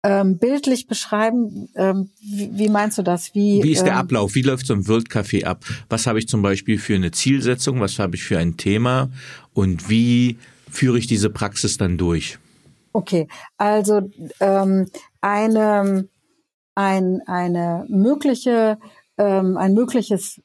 Ähm, 0.03 0.37
bildlich 0.37 0.87
beschreiben? 0.87 1.69
Ähm, 1.75 2.09
wie, 2.21 2.49
wie, 2.53 2.69
meinst 2.69 2.97
du 2.97 3.03
das? 3.03 3.33
Wie, 3.33 3.63
wie 3.63 3.71
ist 3.71 3.83
der 3.83 3.93
ähm, 3.93 3.99
Ablauf? 3.99 4.35
Wie 4.35 4.41
läuft 4.41 4.67
so 4.67 4.73
ein 4.73 4.87
World 4.87 5.09
Café 5.09 5.45
ab? 5.45 5.63
Was 5.89 6.07
habe 6.07 6.19
ich 6.19 6.27
zum 6.27 6.41
Beispiel 6.41 6.77
für 6.77 6.95
eine 6.95 7.11
Zielsetzung? 7.11 7.79
Was 7.79 7.99
habe 7.99 8.15
ich 8.15 8.23
für 8.23 8.37
ein 8.37 8.57
Thema? 8.57 9.09
Und 9.53 9.89
wie 9.89 10.37
führe 10.69 10.97
ich 10.97 11.07
diese 11.07 11.29
Praxis 11.29 11.77
dann 11.77 11.97
durch? 11.97 12.37
Okay, 12.91 13.27
also 13.57 14.01
ähm, 14.39 14.87
eine, 15.21 16.07
ein, 16.75 17.21
eine 17.25 17.85
mögliche, 17.89 18.77
ähm, 19.17 19.57
ein 19.57 19.73
mögliches, 19.73 20.41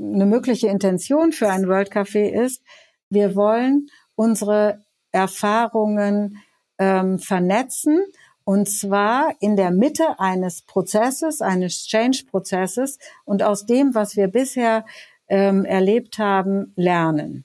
eine 0.00 0.26
mögliche 0.26 0.68
Intention 0.68 1.32
für 1.32 1.48
ein 1.48 1.68
World 1.68 1.92
Café 1.92 2.28
ist, 2.28 2.62
wir 3.08 3.36
wollen 3.36 3.86
unsere 4.16 4.80
Erfahrungen 5.12 6.38
ähm, 6.78 7.18
vernetzen 7.18 8.00
und 8.46 8.68
zwar 8.68 9.34
in 9.40 9.56
der 9.56 9.72
Mitte 9.72 10.20
eines 10.20 10.62
Prozesses, 10.62 11.40
eines 11.40 11.84
Change-Prozesses 11.88 13.00
und 13.24 13.42
aus 13.42 13.66
dem, 13.66 13.92
was 13.96 14.16
wir 14.16 14.28
bisher 14.28 14.86
ähm, 15.26 15.64
erlebt 15.64 16.18
haben, 16.18 16.72
lernen. 16.76 17.44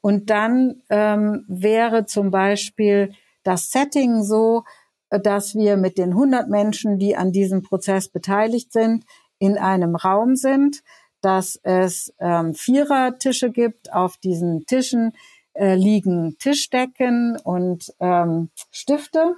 Und 0.00 0.30
dann 0.30 0.80
ähm, 0.88 1.44
wäre 1.48 2.06
zum 2.06 2.30
Beispiel 2.30 3.12
das 3.42 3.70
Setting 3.70 4.22
so, 4.24 4.64
dass 5.10 5.54
wir 5.54 5.76
mit 5.76 5.98
den 5.98 6.12
100 6.12 6.48
Menschen, 6.48 6.98
die 6.98 7.14
an 7.14 7.30
diesem 7.30 7.60
Prozess 7.60 8.08
beteiligt 8.08 8.72
sind, 8.72 9.04
in 9.38 9.58
einem 9.58 9.96
Raum 9.96 10.34
sind, 10.34 10.82
dass 11.20 11.60
es 11.62 12.14
ähm, 12.20 12.54
Vierertische 12.54 13.50
gibt. 13.50 13.92
Auf 13.92 14.16
diesen 14.16 14.64
Tischen 14.64 15.12
äh, 15.52 15.74
liegen 15.74 16.38
Tischdecken 16.38 17.36
und 17.36 17.92
ähm, 18.00 18.48
Stifte. 18.70 19.36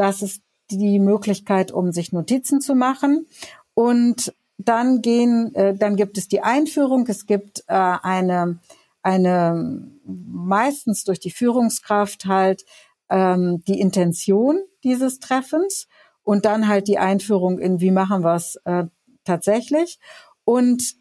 Das 0.00 0.22
ist 0.22 0.40
die 0.70 0.98
Möglichkeit, 0.98 1.72
um 1.72 1.92
sich 1.92 2.10
Notizen 2.10 2.62
zu 2.62 2.74
machen. 2.74 3.26
Und 3.74 4.32
dann 4.56 5.02
gehen, 5.02 5.54
äh, 5.54 5.76
dann 5.76 5.94
gibt 5.94 6.16
es 6.16 6.26
die 6.26 6.40
Einführung. 6.40 7.06
Es 7.06 7.26
gibt 7.26 7.64
äh, 7.66 7.74
eine, 7.74 8.60
eine 9.02 9.90
meistens 10.06 11.04
durch 11.04 11.20
die 11.20 11.30
Führungskraft 11.30 12.24
halt 12.24 12.64
ähm, 13.10 13.62
die 13.68 13.78
Intention 13.78 14.60
dieses 14.84 15.18
Treffens 15.18 15.86
und 16.22 16.46
dann 16.46 16.66
halt 16.66 16.88
die 16.88 16.98
Einführung 16.98 17.58
in, 17.58 17.82
wie 17.82 17.90
machen 17.90 18.24
wir 18.24 18.36
es 18.36 18.56
äh, 18.64 18.84
tatsächlich. 19.24 19.98
Und 20.44 20.94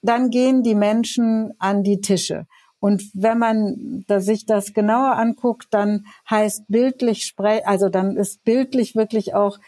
dann 0.00 0.30
gehen 0.30 0.62
die 0.62 0.74
Menschen 0.74 1.52
an 1.58 1.82
die 1.82 2.00
Tische. 2.00 2.46
Und 2.80 3.02
wenn 3.12 3.38
man 3.38 4.04
sich 4.18 4.46
das 4.46 4.72
genauer 4.72 5.16
anguckt, 5.16 5.66
dann 5.70 6.06
heißt 6.30 6.64
bildlich 6.68 7.24
sprech, 7.26 7.66
also 7.66 7.88
dann 7.88 8.16
ist 8.16 8.44
bildlich 8.44 8.94
wirklich 8.94 9.34
auch 9.34 9.58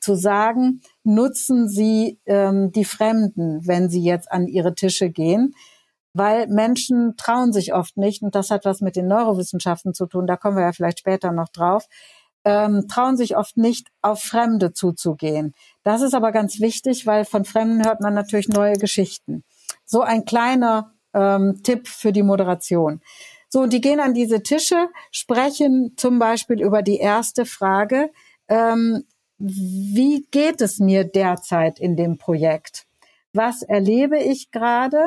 zu 0.00 0.14
sagen, 0.14 0.80
nutzen 1.04 1.68
Sie 1.68 2.18
ähm, 2.26 2.72
die 2.72 2.84
Fremden, 2.84 3.66
wenn 3.66 3.88
Sie 3.88 4.02
jetzt 4.02 4.30
an 4.30 4.46
Ihre 4.46 4.74
Tische 4.74 5.10
gehen, 5.10 5.54
weil 6.12 6.48
Menschen 6.48 7.14
trauen 7.16 7.52
sich 7.52 7.72
oft 7.72 7.96
nicht, 7.96 8.22
und 8.22 8.34
das 8.34 8.50
hat 8.50 8.64
was 8.64 8.80
mit 8.80 8.96
den 8.96 9.06
Neurowissenschaften 9.06 9.94
zu 9.94 10.06
tun, 10.06 10.26
da 10.26 10.36
kommen 10.36 10.56
wir 10.56 10.64
ja 10.64 10.72
vielleicht 10.72 10.98
später 10.98 11.32
noch 11.32 11.48
drauf, 11.48 11.86
ähm, 12.44 12.88
trauen 12.88 13.16
sich 13.16 13.36
oft 13.36 13.56
nicht, 13.56 13.88
auf 14.02 14.20
Fremde 14.22 14.72
zuzugehen. 14.72 15.54
Das 15.82 16.02
ist 16.02 16.14
aber 16.14 16.32
ganz 16.32 16.58
wichtig, 16.60 17.06
weil 17.06 17.24
von 17.24 17.44
Fremden 17.44 17.84
hört 17.84 18.00
man 18.00 18.14
natürlich 18.14 18.48
neue 18.48 18.74
Geschichten. 18.74 19.44
So 19.84 20.00
ein 20.00 20.24
kleiner 20.24 20.92
ähm, 21.14 21.62
Tipp 21.62 21.88
für 21.88 22.12
die 22.12 22.22
Moderation. 22.22 23.00
So, 23.48 23.60
und 23.60 23.72
die 23.72 23.80
gehen 23.80 24.00
an 24.00 24.14
diese 24.14 24.42
Tische, 24.42 24.88
sprechen 25.10 25.94
zum 25.96 26.18
Beispiel 26.18 26.62
über 26.62 26.82
die 26.82 26.98
erste 26.98 27.44
Frage, 27.44 28.10
ähm, 28.48 29.04
wie 29.38 30.26
geht 30.30 30.60
es 30.60 30.78
mir 30.78 31.04
derzeit 31.04 31.80
in 31.80 31.96
dem 31.96 32.18
Projekt? 32.18 32.86
Was 33.32 33.62
erlebe 33.62 34.18
ich 34.18 34.50
gerade? 34.50 35.04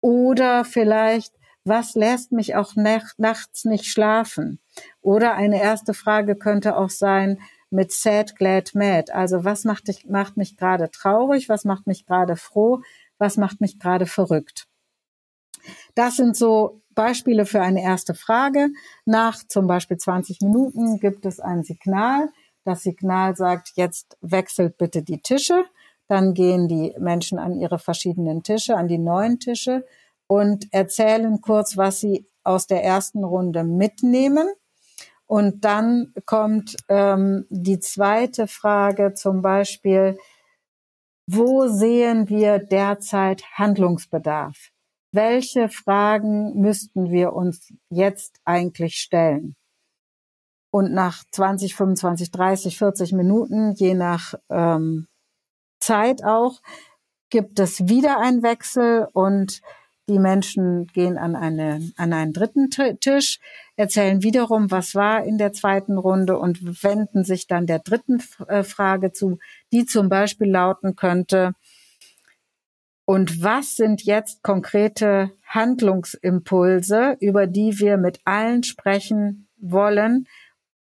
Oder 0.00 0.64
vielleicht, 0.64 1.34
was 1.64 1.94
lässt 1.94 2.30
mich 2.30 2.54
auch 2.54 2.74
nachts 2.76 3.64
nicht 3.64 3.86
schlafen? 3.86 4.60
Oder 5.00 5.34
eine 5.34 5.60
erste 5.60 5.94
Frage 5.94 6.36
könnte 6.36 6.76
auch 6.76 6.90
sein 6.90 7.40
mit 7.70 7.90
sad, 7.90 8.36
glad, 8.36 8.74
mad. 8.74 9.12
Also 9.12 9.44
was 9.44 9.64
macht, 9.64 9.88
dich, 9.88 10.06
macht 10.06 10.36
mich 10.36 10.56
gerade 10.56 10.90
traurig? 10.90 11.48
Was 11.48 11.64
macht 11.64 11.86
mich 11.86 12.06
gerade 12.06 12.36
froh? 12.36 12.82
Was 13.18 13.36
macht 13.36 13.60
mich 13.60 13.78
gerade 13.80 14.06
verrückt? 14.06 14.67
Das 15.94 16.16
sind 16.16 16.36
so 16.36 16.80
Beispiele 16.94 17.46
für 17.46 17.60
eine 17.60 17.82
erste 17.82 18.14
Frage. 18.14 18.70
Nach 19.04 19.38
zum 19.46 19.66
Beispiel 19.66 19.98
20 19.98 20.40
Minuten 20.40 20.98
gibt 20.98 21.26
es 21.26 21.38
ein 21.38 21.62
Signal. 21.62 22.28
Das 22.64 22.82
Signal 22.82 23.36
sagt, 23.36 23.72
jetzt 23.76 24.16
wechselt 24.20 24.78
bitte 24.78 25.02
die 25.02 25.20
Tische. 25.20 25.64
Dann 26.08 26.34
gehen 26.34 26.68
die 26.68 26.94
Menschen 26.98 27.38
an 27.38 27.54
ihre 27.54 27.78
verschiedenen 27.78 28.42
Tische, 28.42 28.76
an 28.76 28.88
die 28.88 28.98
neuen 28.98 29.38
Tische 29.38 29.84
und 30.26 30.72
erzählen 30.72 31.40
kurz, 31.40 31.76
was 31.76 32.00
sie 32.00 32.26
aus 32.44 32.66
der 32.66 32.82
ersten 32.82 33.24
Runde 33.24 33.62
mitnehmen. 33.62 34.48
Und 35.26 35.64
dann 35.64 36.14
kommt 36.24 36.76
ähm, 36.88 37.46
die 37.50 37.78
zweite 37.80 38.46
Frage 38.46 39.14
zum 39.14 39.42
Beispiel, 39.42 40.18
wo 41.26 41.68
sehen 41.68 42.28
wir 42.30 42.58
derzeit 42.58 43.44
Handlungsbedarf? 43.52 44.70
Welche 45.12 45.68
Fragen 45.68 46.60
müssten 46.60 47.10
wir 47.10 47.32
uns 47.32 47.72
jetzt 47.90 48.40
eigentlich 48.44 48.96
stellen? 48.96 49.56
Und 50.70 50.92
nach 50.92 51.24
20, 51.32 51.74
25, 51.74 52.30
30, 52.30 52.78
40 52.78 53.12
Minuten, 53.12 53.72
je 53.72 53.94
nach 53.94 54.34
ähm, 54.50 55.06
Zeit 55.80 56.22
auch, 56.24 56.60
gibt 57.30 57.58
es 57.58 57.88
wieder 57.88 58.18
einen 58.18 58.42
Wechsel 58.42 59.08
und 59.12 59.62
die 60.08 60.18
Menschen 60.18 60.86
gehen 60.86 61.18
an, 61.18 61.36
eine, 61.36 61.92
an 61.96 62.12
einen 62.12 62.32
dritten 62.32 62.70
Tisch, 62.70 63.38
erzählen 63.76 64.22
wiederum, 64.22 64.70
was 64.70 64.94
war 64.94 65.24
in 65.24 65.36
der 65.36 65.52
zweiten 65.52 65.98
Runde 65.98 66.38
und 66.38 66.82
wenden 66.82 67.24
sich 67.24 67.46
dann 67.46 67.66
der 67.66 67.80
dritten 67.80 68.22
äh, 68.48 68.62
Frage 68.62 69.12
zu, 69.12 69.38
die 69.72 69.84
zum 69.84 70.08
Beispiel 70.08 70.50
lauten 70.50 70.96
könnte, 70.96 71.52
und 73.08 73.42
was 73.42 73.74
sind 73.74 74.02
jetzt 74.02 74.42
konkrete 74.42 75.30
Handlungsimpulse, 75.46 77.16
über 77.20 77.46
die 77.46 77.78
wir 77.78 77.96
mit 77.96 78.20
allen 78.26 78.64
sprechen 78.64 79.48
wollen, 79.56 80.26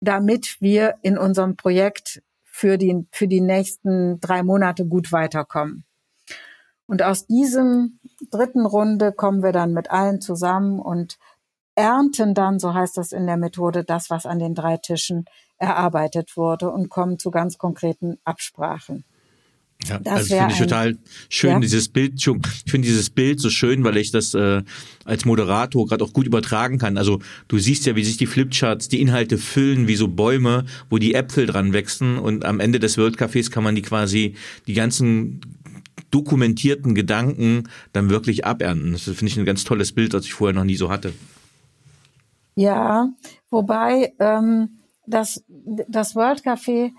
damit 0.02 0.58
wir 0.60 0.96
in 1.02 1.18
unserem 1.18 1.56
Projekt 1.56 2.22
für 2.44 2.78
die, 2.78 3.08
für 3.14 3.30
die 3.30 3.40
nächsten 3.40 4.20
drei 4.20 4.44
Monate 4.44 4.86
gut 4.86 5.14
weiterkommen? 5.14 5.86
Und 6.88 7.04
aus 7.04 7.26
diesem 7.26 8.02
dritten 8.30 8.66
Runde 8.66 9.14
kommen 9.14 9.42
wir 9.42 9.54
dann 9.54 9.72
mit 9.72 9.90
allen 9.90 10.20
zusammen 10.20 10.82
und 10.82 11.18
ernten 11.76 12.34
dann, 12.34 12.60
so 12.60 12.74
heißt 12.74 12.98
das 12.98 13.14
in 13.14 13.28
der 13.28 13.38
Methode, 13.38 13.86
das, 13.86 14.10
was 14.10 14.26
an 14.26 14.40
den 14.40 14.56
drei 14.56 14.76
Tischen 14.76 15.24
erarbeitet 15.58 16.36
wurde 16.36 16.70
und 16.70 16.90
kommen 16.90 17.18
zu 17.18 17.32
ganz 17.32 17.58
konkreten 17.58 18.18
Absprachen. 18.26 19.06
Ja, 19.88 19.98
das 20.00 20.14
also 20.14 20.36
finde 20.36 20.54
ich 20.54 20.60
total 20.60 20.98
schön, 21.30 21.52
ja? 21.52 21.60
dieses 21.60 21.88
Bild. 21.88 22.14
Ich 22.16 22.72
finde 22.72 22.88
dieses 22.88 23.10
Bild 23.10 23.40
so 23.40 23.50
schön, 23.50 23.84
weil 23.86 23.96
ich 23.96 24.12
das 24.12 24.34
äh, 24.34 24.62
als 25.06 25.24
Moderator 25.24 25.88
gerade 25.88 26.04
auch 26.04 26.12
gut 26.12 26.28
übertragen 26.28 26.78
kann. 26.78 26.98
Also 26.98 27.20
du 27.48 27.58
siehst 27.60 27.86
ja, 27.86 27.96
wie 27.96 28.04
sich 28.04 28.18
die 28.18 28.26
Flipcharts, 28.26 28.90
die 28.90 29.00
Inhalte 29.00 29.38
füllen, 29.38 29.88
wie 29.88 29.96
so 29.96 30.10
Bäume, 30.10 30.66
wo 30.90 30.98
die 30.98 31.14
Äpfel 31.14 31.46
dran 31.46 31.74
wachsen 31.74 32.18
und 32.18 32.44
am 32.44 32.60
Ende 32.60 32.80
des 32.80 32.98
World 32.98 33.18
Cafés 33.18 33.50
kann 33.52 33.64
man 33.64 33.76
die 33.76 33.82
quasi 33.82 34.36
die 34.68 34.74
ganzen 34.74 35.40
dokumentierten 36.12 36.94
Gedanken 36.94 37.70
dann 37.94 38.10
wirklich 38.10 38.46
abernten. 38.46 38.92
Das 38.94 39.04
finde 39.04 39.28
ich 39.28 39.38
ein 39.38 39.46
ganz 39.46 39.64
tolles 39.64 39.94
Bild, 39.94 40.14
das 40.14 40.26
ich 40.26 40.34
vorher 40.34 40.56
noch 40.56 40.66
nie 40.66 40.76
so 40.76 40.90
hatte. 40.90 41.14
Ja, 42.56 43.10
wobei 43.50 44.14
ähm, 44.20 44.80
das, 45.06 45.44
das 45.88 46.16
World 46.16 46.42
Café 46.44 46.92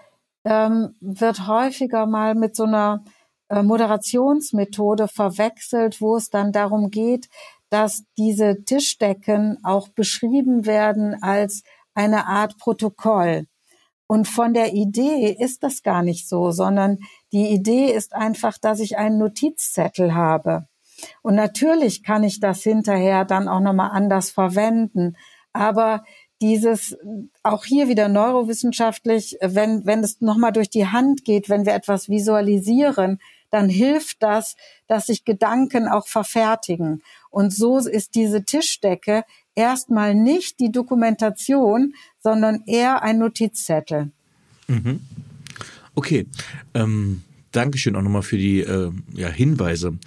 ähm, 0.44 0.94
wird 1.00 1.46
häufiger 1.46 2.06
mal 2.06 2.34
mit 2.34 2.56
so 2.56 2.64
einer 2.64 3.04
äh, 3.48 3.62
Moderationsmethode 3.62 5.08
verwechselt, 5.08 6.00
wo 6.00 6.16
es 6.16 6.30
dann 6.30 6.52
darum 6.52 6.90
geht, 6.90 7.28
dass 7.68 8.04
diese 8.18 8.64
Tischdecken 8.64 9.58
auch 9.62 9.88
beschrieben 9.88 10.66
werden 10.66 11.22
als 11.22 11.62
eine 11.94 12.26
Art 12.26 12.58
Protokoll. 12.58 13.46
Und 14.06 14.26
von 14.26 14.54
der 14.54 14.72
Idee 14.72 15.36
ist 15.38 15.62
das 15.62 15.82
gar 15.82 16.02
nicht 16.02 16.28
so, 16.28 16.50
sondern 16.50 16.98
die 17.32 17.48
Idee 17.48 17.92
ist 17.92 18.12
einfach, 18.12 18.58
dass 18.58 18.80
ich 18.80 18.98
einen 18.98 19.18
Notizzettel 19.18 20.14
habe. 20.14 20.66
Und 21.22 21.36
natürlich 21.36 22.02
kann 22.02 22.24
ich 22.24 22.40
das 22.40 22.62
hinterher 22.62 23.24
dann 23.24 23.48
auch 23.48 23.60
nochmal 23.60 23.90
anders 23.92 24.30
verwenden. 24.30 25.16
Aber 25.52 26.02
dieses, 26.40 26.96
auch 27.42 27.64
hier 27.64 27.88
wieder 27.88 28.08
neurowissenschaftlich, 28.08 29.36
wenn, 29.40 29.84
wenn 29.84 30.00
es 30.00 30.20
nochmal 30.20 30.52
durch 30.52 30.70
die 30.70 30.86
Hand 30.86 31.24
geht, 31.24 31.48
wenn 31.48 31.66
wir 31.66 31.74
etwas 31.74 32.08
visualisieren, 32.08 33.20
dann 33.50 33.68
hilft 33.68 34.22
das, 34.22 34.56
dass 34.86 35.06
sich 35.06 35.24
Gedanken 35.24 35.88
auch 35.88 36.06
verfertigen. 36.06 37.02
Und 37.30 37.52
so 37.52 37.78
ist 37.78 38.14
diese 38.14 38.44
Tischdecke 38.44 39.24
erstmal 39.54 40.14
nicht 40.14 40.60
die 40.60 40.72
Dokumentation, 40.72 41.94
sondern 42.20 42.62
eher 42.66 43.02
ein 43.02 43.18
Notizzettel. 43.18 44.10
Mhm. 44.68 45.00
Okay. 45.94 46.26
Ähm, 46.74 47.22
Dankeschön 47.52 47.96
auch 47.96 48.02
nochmal 48.02 48.22
für 48.22 48.38
die 48.38 48.60
äh, 48.60 48.90
ja, 49.12 49.28
Hinweise. 49.28 49.98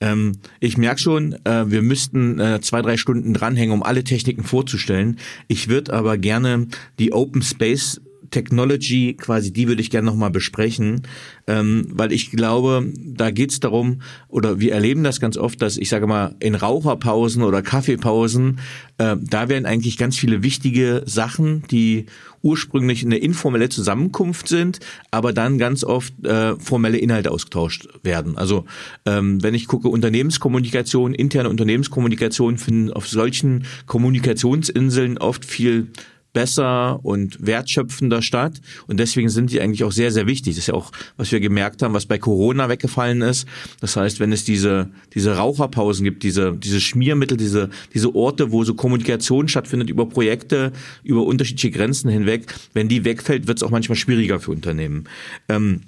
Ähm, 0.00 0.32
ich 0.60 0.76
merke 0.76 1.00
schon, 1.00 1.34
äh, 1.44 1.70
wir 1.70 1.82
müssten 1.82 2.38
äh, 2.38 2.60
zwei, 2.60 2.82
drei 2.82 2.96
Stunden 2.96 3.32
dranhängen, 3.32 3.72
um 3.74 3.82
alle 3.82 4.04
Techniken 4.04 4.44
vorzustellen. 4.44 5.18
Ich 5.48 5.68
würde 5.68 5.92
aber 5.94 6.18
gerne 6.18 6.66
die 6.98 7.12
Open 7.12 7.42
Space 7.42 8.00
Technology 8.30 9.14
quasi, 9.14 9.52
die 9.52 9.68
würde 9.68 9.80
ich 9.80 9.90
gerne 9.90 10.06
nochmal 10.06 10.30
besprechen, 10.30 11.02
ähm, 11.46 11.86
weil 11.90 12.12
ich 12.12 12.30
glaube, 12.30 12.90
da 12.96 13.30
geht 13.30 13.50
es 13.50 13.60
darum, 13.60 14.02
oder 14.28 14.60
wir 14.60 14.72
erleben 14.72 15.04
das 15.04 15.20
ganz 15.20 15.36
oft, 15.36 15.60
dass 15.62 15.76
ich 15.76 15.88
sage 15.88 16.06
mal, 16.06 16.36
in 16.40 16.54
Raucherpausen 16.54 17.42
oder 17.42 17.62
Kaffeepausen, 17.62 18.58
äh, 18.98 19.16
da 19.20 19.48
werden 19.48 19.66
eigentlich 19.66 19.96
ganz 19.96 20.16
viele 20.16 20.42
wichtige 20.42 21.02
Sachen, 21.06 21.64
die 21.70 22.06
ursprünglich 22.42 23.04
eine 23.04 23.18
informelle 23.18 23.68
Zusammenkunft 23.68 24.48
sind, 24.48 24.80
aber 25.10 25.32
dann 25.32 25.58
ganz 25.58 25.84
oft 25.84 26.12
äh, 26.24 26.56
formelle 26.56 26.98
Inhalte 26.98 27.30
ausgetauscht 27.30 27.88
werden. 28.02 28.36
Also 28.38 28.64
ähm, 29.04 29.42
wenn 29.42 29.54
ich 29.54 29.66
gucke, 29.66 29.88
Unternehmenskommunikation, 29.88 31.14
interne 31.14 31.48
Unternehmenskommunikation 31.48 32.58
finden 32.58 32.92
auf 32.92 33.08
solchen 33.08 33.64
Kommunikationsinseln 33.86 35.18
oft 35.18 35.44
viel 35.44 35.88
besser 36.32 37.04
und 37.04 37.44
wertschöpfender 37.44 38.22
statt. 38.22 38.60
Und 38.86 39.00
deswegen 39.00 39.28
sind 39.28 39.50
die 39.50 39.60
eigentlich 39.60 39.84
auch 39.84 39.92
sehr, 39.92 40.12
sehr 40.12 40.26
wichtig. 40.26 40.54
Das 40.54 40.64
ist 40.64 40.66
ja 40.68 40.74
auch, 40.74 40.92
was 41.16 41.32
wir 41.32 41.40
gemerkt 41.40 41.82
haben, 41.82 41.94
was 41.94 42.06
bei 42.06 42.18
Corona 42.18 42.68
weggefallen 42.68 43.22
ist. 43.22 43.46
Das 43.80 43.96
heißt, 43.96 44.20
wenn 44.20 44.32
es 44.32 44.44
diese, 44.44 44.90
diese 45.14 45.36
Raucherpausen 45.36 46.04
gibt, 46.04 46.22
diese, 46.22 46.56
diese 46.56 46.80
Schmiermittel, 46.80 47.36
diese, 47.36 47.70
diese 47.94 48.14
Orte, 48.14 48.52
wo 48.52 48.64
so 48.64 48.74
Kommunikation 48.74 49.48
stattfindet 49.48 49.90
über 49.90 50.08
Projekte, 50.08 50.72
über 51.02 51.24
unterschiedliche 51.24 51.70
Grenzen 51.70 52.10
hinweg, 52.10 52.54
wenn 52.74 52.88
die 52.88 53.04
wegfällt, 53.04 53.46
wird 53.46 53.58
es 53.58 53.62
auch 53.62 53.70
manchmal 53.70 53.96
schwieriger 53.96 54.40
für 54.40 54.52
Unternehmen. 54.52 55.04
Ähm, 55.48 55.82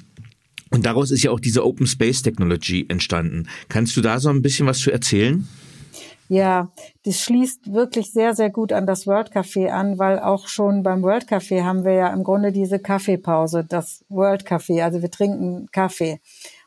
und 0.71 0.87
daraus 0.87 1.11
ist 1.11 1.23
ja 1.23 1.31
auch 1.31 1.41
diese 1.41 1.65
Open 1.65 1.87
Space 1.87 2.23
Technology 2.23 2.87
entstanden. 2.89 3.47
Kannst 3.69 3.97
du 3.97 4.01
da 4.01 4.19
so 4.19 4.31
ein 4.31 4.41
bisschen 4.41 4.67
was 4.67 4.79
zu 4.79 4.91
erzählen? 4.91 5.47
Ja, 6.33 6.73
das 7.05 7.21
schließt 7.21 7.75
wirklich 7.75 8.11
sehr, 8.11 8.35
sehr 8.35 8.49
gut 8.49 8.73
an 8.73 8.87
das 8.87 9.07
World 9.07 9.33
Café 9.33 9.69
an, 9.69 9.99
weil 9.99 10.19
auch 10.19 10.49
schon 10.49 10.83
beim 10.83 11.03
World 11.03 11.27
Café 11.29 11.63
haben 11.63 11.85
wir 11.85 11.93
ja 11.93 12.07
im 12.11 12.25
Grunde 12.25 12.53
diese 12.53 12.79
Kaffeepause, 12.79 13.67
das 13.69 14.03
World 14.09 14.47
Café. 14.47 14.83
Also 14.83 15.03
wir 15.03 15.11
trinken 15.11 15.69
Kaffee 15.73 16.23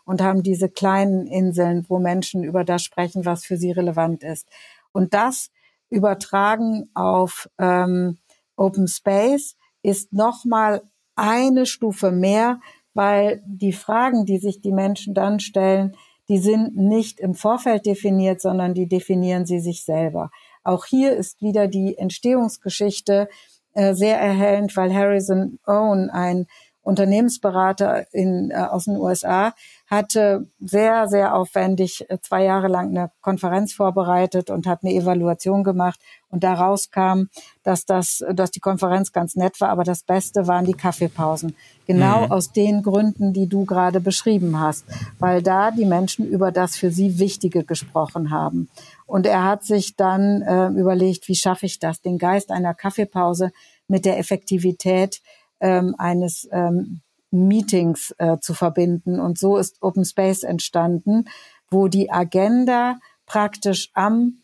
und 0.05 0.21
haben 0.21 0.43
diese 0.43 0.69
kleinen 0.69 1.25
Inseln, 1.25 1.83
wo 1.89 1.97
Menschen 1.97 2.43
über 2.43 2.63
das 2.63 2.83
sprechen, 2.83 3.25
was 3.25 3.43
für 3.43 3.57
sie 3.57 3.71
relevant 3.71 4.21
ist. 4.21 4.47
Und 4.91 5.15
das 5.15 5.49
übertragen 5.89 6.91
auf 6.93 7.49
ähm, 7.57 8.19
Open 8.55 8.87
Space 8.87 9.57
ist 9.81 10.13
nochmal 10.13 10.83
eine 11.15 11.65
Stufe 11.65 12.11
mehr, 12.11 12.59
weil 12.93 13.41
die 13.47 13.73
Fragen, 13.73 14.25
die 14.25 14.37
sich 14.37 14.61
die 14.61 14.71
Menschen 14.71 15.15
dann 15.15 15.39
stellen, 15.39 15.97
die 16.27 16.39
sind 16.39 16.75
nicht 16.75 17.19
im 17.19 17.33
Vorfeld 17.35 17.85
definiert, 17.85 18.41
sondern 18.41 18.73
die 18.73 18.87
definieren 18.87 19.45
sie 19.45 19.59
sich 19.59 19.83
selber. 19.85 20.31
Auch 20.63 20.85
hier 20.85 21.15
ist 21.15 21.41
wieder 21.41 21.67
die 21.67 21.97
Entstehungsgeschichte 21.97 23.29
äh, 23.73 23.93
sehr 23.93 24.19
erhellend, 24.19 24.75
weil 24.75 24.93
Harrison 24.93 25.59
Owen, 25.65 26.09
ein 26.09 26.47
Unternehmensberater 26.81 28.05
in, 28.13 28.51
äh, 28.51 28.55
aus 28.55 28.85
den 28.85 28.97
USA, 28.97 29.53
hatte 29.87 30.47
sehr, 30.59 31.07
sehr 31.07 31.35
aufwendig 31.35 32.09
äh, 32.09 32.17
zwei 32.21 32.43
Jahre 32.43 32.67
lang 32.67 32.89
eine 32.89 33.11
Konferenz 33.21 33.73
vorbereitet 33.73 34.49
und 34.49 34.65
hat 34.65 34.83
eine 34.83 34.93
Evaluation 34.93 35.63
gemacht. 35.63 35.99
Und 36.29 36.43
daraus 36.43 36.89
kam, 36.89 37.29
dass 37.63 37.85
das, 37.85 38.23
dass 38.33 38.51
die 38.51 38.59
Konferenz 38.59 39.13
ganz 39.13 39.35
nett 39.35 39.61
war, 39.61 39.69
aber 39.69 39.83
das 39.83 40.03
Beste 40.03 40.47
waren 40.47 40.65
die 40.65 40.73
Kaffeepausen. 40.73 41.55
Genau 41.85 42.25
mhm. 42.25 42.31
aus 42.31 42.51
den 42.51 42.81
Gründen, 42.81 43.31
die 43.31 43.47
du 43.47 43.65
gerade 43.65 43.99
beschrieben 44.01 44.59
hast, 44.59 44.85
weil 45.19 45.41
da 45.41 45.71
die 45.71 45.85
Menschen 45.85 46.27
über 46.27 46.51
das 46.51 46.75
für 46.75 46.91
sie 46.91 47.19
Wichtige 47.19 47.63
gesprochen 47.63 48.31
haben. 48.31 48.69
Und 49.05 49.27
er 49.27 49.43
hat 49.43 49.63
sich 49.63 49.95
dann 49.95 50.41
äh, 50.41 50.67
überlegt, 50.69 51.27
wie 51.27 51.35
schaffe 51.35 51.67
ich 51.67 51.79
das, 51.79 52.01
den 52.01 52.17
Geist 52.17 52.51
einer 52.51 52.73
Kaffeepause 52.73 53.51
mit 53.87 54.03
der 54.03 54.17
Effektivität 54.17 55.21
ähm, 55.59 55.95
eines 55.97 56.49
ähm, 56.51 57.01
Meetings 57.35 58.13
äh, 58.17 58.37
zu 58.39 58.53
verbinden. 58.53 59.19
Und 59.19 59.37
so 59.37 59.57
ist 59.57 59.81
Open 59.81 60.05
Space 60.05 60.43
entstanden, 60.43 61.25
wo 61.69 61.87
die 61.87 62.11
Agenda 62.11 62.99
praktisch 63.25 63.89
am 63.93 64.43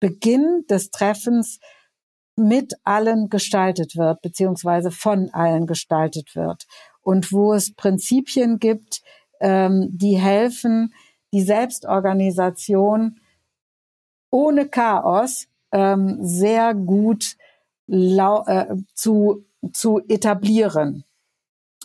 Beginn 0.00 0.64
des 0.68 0.90
Treffens 0.90 1.58
mit 2.36 2.74
allen 2.84 3.30
gestaltet 3.30 3.96
wird, 3.96 4.20
beziehungsweise 4.20 4.90
von 4.90 5.30
allen 5.32 5.66
gestaltet 5.66 6.36
wird. 6.36 6.66
Und 7.00 7.32
wo 7.32 7.54
es 7.54 7.74
Prinzipien 7.74 8.58
gibt, 8.58 9.02
ähm, 9.40 9.88
die 9.90 10.16
helfen, 10.16 10.92
die 11.32 11.42
Selbstorganisation 11.42 13.20
ohne 14.30 14.68
Chaos 14.68 15.46
ähm, 15.72 16.18
sehr 16.20 16.74
gut 16.74 17.36
äh, 17.88 18.76
zu, 18.94 19.44
zu 19.72 20.00
etablieren. 20.08 21.04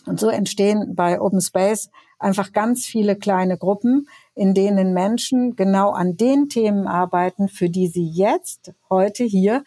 Und 0.06 0.20
so 0.20 0.28
entstehen 0.28 0.94
bei 0.94 1.20
Open 1.20 1.40
Space 1.40 1.90
einfach 2.18 2.52
ganz 2.52 2.86
viele 2.86 3.16
kleine 3.16 3.58
Gruppen, 3.58 4.08
in 4.34 4.54
denen 4.54 4.94
Menschen 4.94 5.56
genau 5.56 5.90
an 5.90 6.16
den 6.16 6.48
Themen 6.48 6.86
arbeiten, 6.86 7.48
für 7.48 7.68
die 7.68 7.88
sie 7.88 8.08
jetzt, 8.08 8.72
heute 8.88 9.24
hier, 9.24 9.64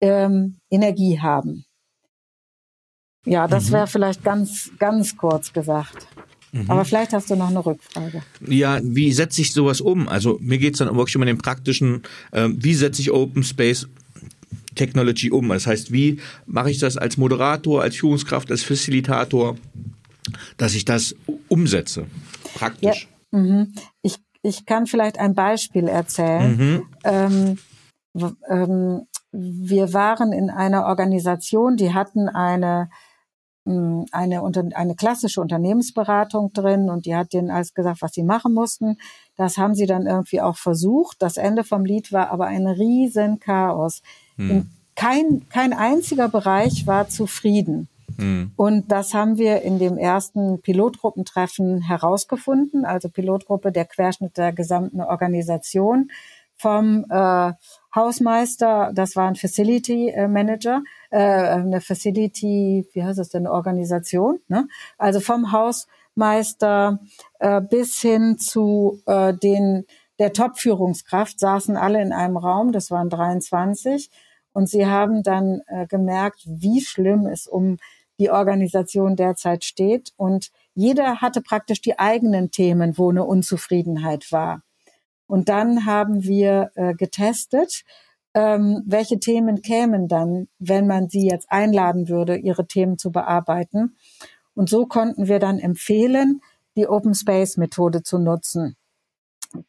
ähm, 0.00 0.58
Energie 0.70 1.20
haben. 1.20 1.64
Ja, 3.26 3.46
das 3.46 3.68
mhm. 3.68 3.74
wäre 3.74 3.86
vielleicht 3.86 4.24
ganz, 4.24 4.70
ganz 4.78 5.16
kurz 5.16 5.52
gesagt. 5.52 6.06
Mhm. 6.52 6.70
Aber 6.70 6.84
vielleicht 6.84 7.12
hast 7.12 7.30
du 7.30 7.36
noch 7.36 7.48
eine 7.48 7.64
Rückfrage. 7.64 8.22
Ja, 8.46 8.80
wie 8.82 9.12
setze 9.12 9.42
ich 9.42 9.52
sowas 9.52 9.80
um? 9.80 10.08
Also 10.08 10.38
mir 10.40 10.58
geht 10.58 10.74
es 10.74 10.78
dann 10.78 10.94
wirklich 10.96 11.16
um 11.16 11.24
den 11.24 11.38
praktischen, 11.38 12.02
äh, 12.32 12.48
wie 12.50 12.74
setze 12.74 13.02
ich 13.02 13.10
Open 13.12 13.42
Space 13.42 13.88
Technology 14.74 15.30
um? 15.30 15.48
Das 15.48 15.66
heißt, 15.66 15.92
wie 15.92 16.20
mache 16.46 16.70
ich 16.70 16.78
das 16.78 16.96
als 16.96 17.16
Moderator, 17.16 17.82
als 17.82 17.96
Führungskraft, 17.96 18.50
als 18.50 18.62
Facilitator, 18.62 19.56
dass 20.56 20.74
ich 20.74 20.84
das 20.84 21.14
umsetze, 21.48 22.06
praktisch? 22.54 23.08
Ja, 23.32 23.38
mhm. 23.38 23.72
ich, 24.02 24.16
ich 24.42 24.66
kann 24.66 24.86
vielleicht 24.86 25.18
ein 25.18 25.34
Beispiel 25.34 25.88
erzählen. 25.88 26.56
Mhm. 26.56 26.86
Ähm, 27.04 27.58
ähm, 28.48 29.06
wir 29.32 29.92
waren 29.92 30.32
in 30.32 30.50
einer 30.50 30.86
Organisation, 30.86 31.76
die 31.76 31.94
hatten 31.94 32.28
eine 32.28 32.90
hm, 33.66 34.06
eine, 34.10 34.42
eine 34.74 34.94
klassische 34.96 35.40
Unternehmensberatung 35.40 36.52
drin 36.52 36.88
und 36.88 37.04
die 37.04 37.14
hat 37.14 37.32
denen 37.32 37.50
alles 37.50 37.74
gesagt, 37.74 38.00
was 38.00 38.12
sie 38.12 38.22
machen 38.22 38.54
mussten. 38.54 38.96
Das 39.36 39.58
haben 39.58 39.74
sie 39.74 39.86
dann 39.86 40.06
irgendwie 40.06 40.40
auch 40.40 40.56
versucht. 40.56 41.20
Das 41.20 41.36
Ende 41.36 41.62
vom 41.62 41.84
Lied 41.84 42.10
war 42.10 42.30
aber 42.30 42.46
ein 42.46 42.66
riesen 42.66 43.38
Chaos. 43.38 44.00
Hm. 44.48 44.70
Kein, 44.94 45.48
kein 45.48 45.72
einziger 45.72 46.28
Bereich 46.28 46.86
war 46.86 47.08
zufrieden. 47.08 47.88
Hm. 48.16 48.52
Und 48.56 48.92
das 48.92 49.14
haben 49.14 49.38
wir 49.38 49.62
in 49.62 49.78
dem 49.78 49.96
ersten 49.96 50.60
Pilotgruppentreffen 50.60 51.80
herausgefunden, 51.82 52.84
also 52.84 53.08
Pilotgruppe 53.08 53.72
der 53.72 53.86
Querschnitt 53.86 54.36
der 54.36 54.52
gesamten 54.52 55.00
Organisation 55.00 56.10
vom 56.60 57.06
äh, 57.08 57.52
Hausmeister, 57.94 58.92
das 58.94 59.16
war 59.16 59.26
ein 59.28 59.36
Facility 59.36 60.10
äh, 60.10 60.28
Manager, 60.28 60.82
äh, 61.10 61.18
eine 61.18 61.80
Facility, 61.80 62.86
wie 62.92 63.02
heißt 63.02 63.18
das 63.18 63.30
denn, 63.30 63.46
eine 63.46 63.52
Organisation, 63.54 64.40
ne? 64.48 64.68
also 64.98 65.20
vom 65.20 65.52
Hausmeister 65.52 67.00
äh, 67.38 67.62
bis 67.62 68.00
hin 68.00 68.36
zu 68.38 69.00
äh, 69.06 69.32
den 69.32 69.84
der 70.18 70.34
Top-Führungskraft 70.34 71.40
saßen 71.40 71.78
alle 71.78 72.02
in 72.02 72.12
einem 72.12 72.36
Raum, 72.36 72.72
das 72.72 72.90
waren 72.90 73.08
23 73.08 74.10
und 74.52 74.68
sie 74.68 74.86
haben 74.86 75.22
dann 75.22 75.62
äh, 75.66 75.86
gemerkt, 75.86 76.42
wie 76.46 76.80
schlimm 76.80 77.26
es 77.26 77.46
um 77.46 77.78
die 78.18 78.30
Organisation 78.30 79.16
derzeit 79.16 79.64
steht. 79.64 80.12
Und 80.16 80.50
jeder 80.74 81.20
hatte 81.20 81.40
praktisch 81.40 81.80
die 81.80 81.98
eigenen 81.98 82.50
Themen, 82.50 82.98
wo 82.98 83.10
eine 83.10 83.24
Unzufriedenheit 83.24 84.30
war. 84.30 84.62
Und 85.26 85.48
dann 85.48 85.86
haben 85.86 86.24
wir 86.24 86.70
äh, 86.74 86.94
getestet, 86.94 87.84
ähm, 88.34 88.82
welche 88.86 89.18
Themen 89.18 89.62
kämen 89.62 90.06
dann, 90.06 90.48
wenn 90.58 90.86
man 90.86 91.08
sie 91.08 91.26
jetzt 91.26 91.50
einladen 91.50 92.08
würde, 92.08 92.36
ihre 92.36 92.66
Themen 92.66 92.98
zu 92.98 93.10
bearbeiten. 93.10 93.96
Und 94.54 94.68
so 94.68 94.86
konnten 94.86 95.26
wir 95.28 95.38
dann 95.38 95.58
empfehlen, 95.58 96.40
die 96.76 96.88
Open 96.88 97.14
Space 97.14 97.56
Methode 97.56 98.02
zu 98.02 98.18
nutzen. 98.18 98.76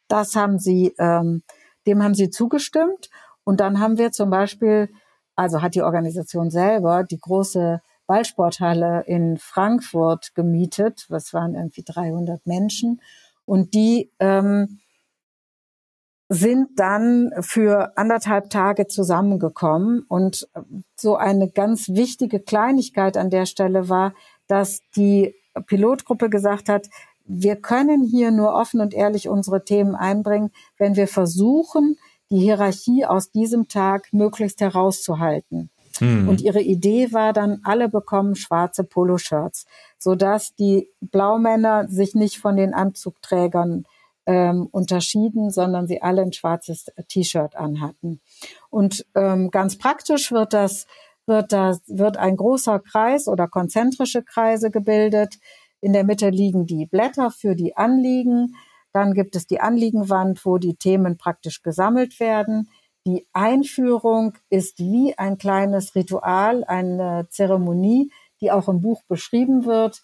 Das 0.08 0.36
haben 0.36 0.60
sie, 0.60 0.94
ähm, 1.00 1.44
dem 1.88 2.04
haben 2.04 2.14
sie 2.14 2.30
zugestimmt 2.30 3.10
und 3.44 3.60
dann 3.60 3.80
haben 3.80 3.98
wir 3.98 4.12
zum 4.12 4.30
Beispiel, 4.30 4.90
also 5.36 5.62
hat 5.62 5.76
die 5.76 5.82
Organisation 5.82 6.50
selber 6.50 7.04
die 7.04 7.20
große 7.20 7.82
Ballsporthalle 8.08 9.04
in 9.08 9.38
Frankfurt 9.38 10.36
gemietet. 10.36 11.06
Das 11.10 11.34
waren 11.34 11.56
irgendwie 11.56 11.84
300 11.84 12.46
Menschen. 12.46 13.02
Und 13.46 13.74
die 13.74 14.12
ähm, 14.20 14.80
sind 16.30 16.80
dann 16.80 17.32
für 17.40 17.98
anderthalb 17.98 18.50
Tage 18.50 18.88
zusammengekommen. 18.88 20.04
Und 20.08 20.48
so 20.96 21.16
eine 21.16 21.50
ganz 21.50 21.90
wichtige 21.90 22.40
Kleinigkeit 22.40 23.18
an 23.18 23.30
der 23.30 23.46
Stelle 23.46 23.90
war, 23.90 24.14
dass 24.48 24.82
die 24.96 25.36
Pilotgruppe 25.68 26.30
gesagt 26.30 26.70
hat, 26.70 26.88
wir 27.26 27.56
können 27.56 28.04
hier 28.04 28.32
nur 28.32 28.54
offen 28.54 28.82
und 28.82 28.94
ehrlich 28.94 29.30
unsere 29.30 29.64
Themen 29.64 29.96
einbringen, 29.96 30.52
wenn 30.78 30.96
wir 30.96 31.08
versuchen, 31.08 31.98
die 32.32 32.40
Hierarchie 32.40 33.06
aus 33.06 33.30
diesem 33.32 33.68
Tag 33.68 34.12
möglichst 34.12 34.62
herauszuhalten. 34.62 35.70
Hm. 36.00 36.28
Und 36.30 36.42
ihre 36.42 36.62
Idee 36.62 37.12
war 37.12 37.34
dann, 37.34 37.60
alle 37.64 37.90
bekommen 37.90 38.36
schwarze 38.36 38.84
Poloshirts, 38.84 39.66
sodass 40.00 40.56
die 40.56 40.90
Blaumänner 41.02 41.88
sich 41.90 42.16
nicht 42.16 42.38
von 42.40 42.56
den 42.56 42.74
Anzugträgern 42.74 43.86
ähm, 44.26 44.68
unterschieden, 44.72 45.52
sondern 45.52 45.88
sie 45.88 46.02
alle 46.02 46.22
ein 46.22 46.34
schwarzes 46.34 46.86
T-Shirt 47.08 47.56
anhatten. 47.56 48.22
Und 48.70 49.06
ähm, 49.16 49.52
ganz 49.52 49.78
praktisch 49.78 50.32
wird 50.32 50.54
das 50.54 50.88
wird 51.28 51.52
das 51.52 51.82
wird 51.88 52.18
ein 52.18 52.36
großer 52.36 52.80
Kreis 52.80 53.28
oder 53.28 53.48
konzentrische 53.48 54.24
Kreise 54.24 54.72
gebildet. 54.72 55.38
In 55.80 55.94
der 55.94 56.04
Mitte 56.04 56.30
liegen 56.30 56.66
die 56.66 56.86
Blätter 56.86 57.32
für 57.32 57.56
die 57.56 57.76
Anliegen. 57.76 58.56
Dann 58.94 59.14
gibt 59.14 59.36
es 59.36 59.48
die 59.48 59.60
Anliegenwand, 59.60 60.46
wo 60.46 60.58
die 60.58 60.76
Themen 60.76 61.18
praktisch 61.18 61.62
gesammelt 61.62 62.20
werden. 62.20 62.70
Die 63.08 63.26
Einführung 63.34 64.34
ist 64.50 64.80
wie 64.80 65.18
ein 65.18 65.38
kleines 65.38 65.96
Ritual, 65.96 66.64
eine 66.66 67.28
Zeremonie, 67.30 68.12
die 68.42 68.52
auch 68.52 68.68
im 68.68 68.82
Buch 68.82 69.02
beschrieben 69.08 69.66
wird, 69.66 70.04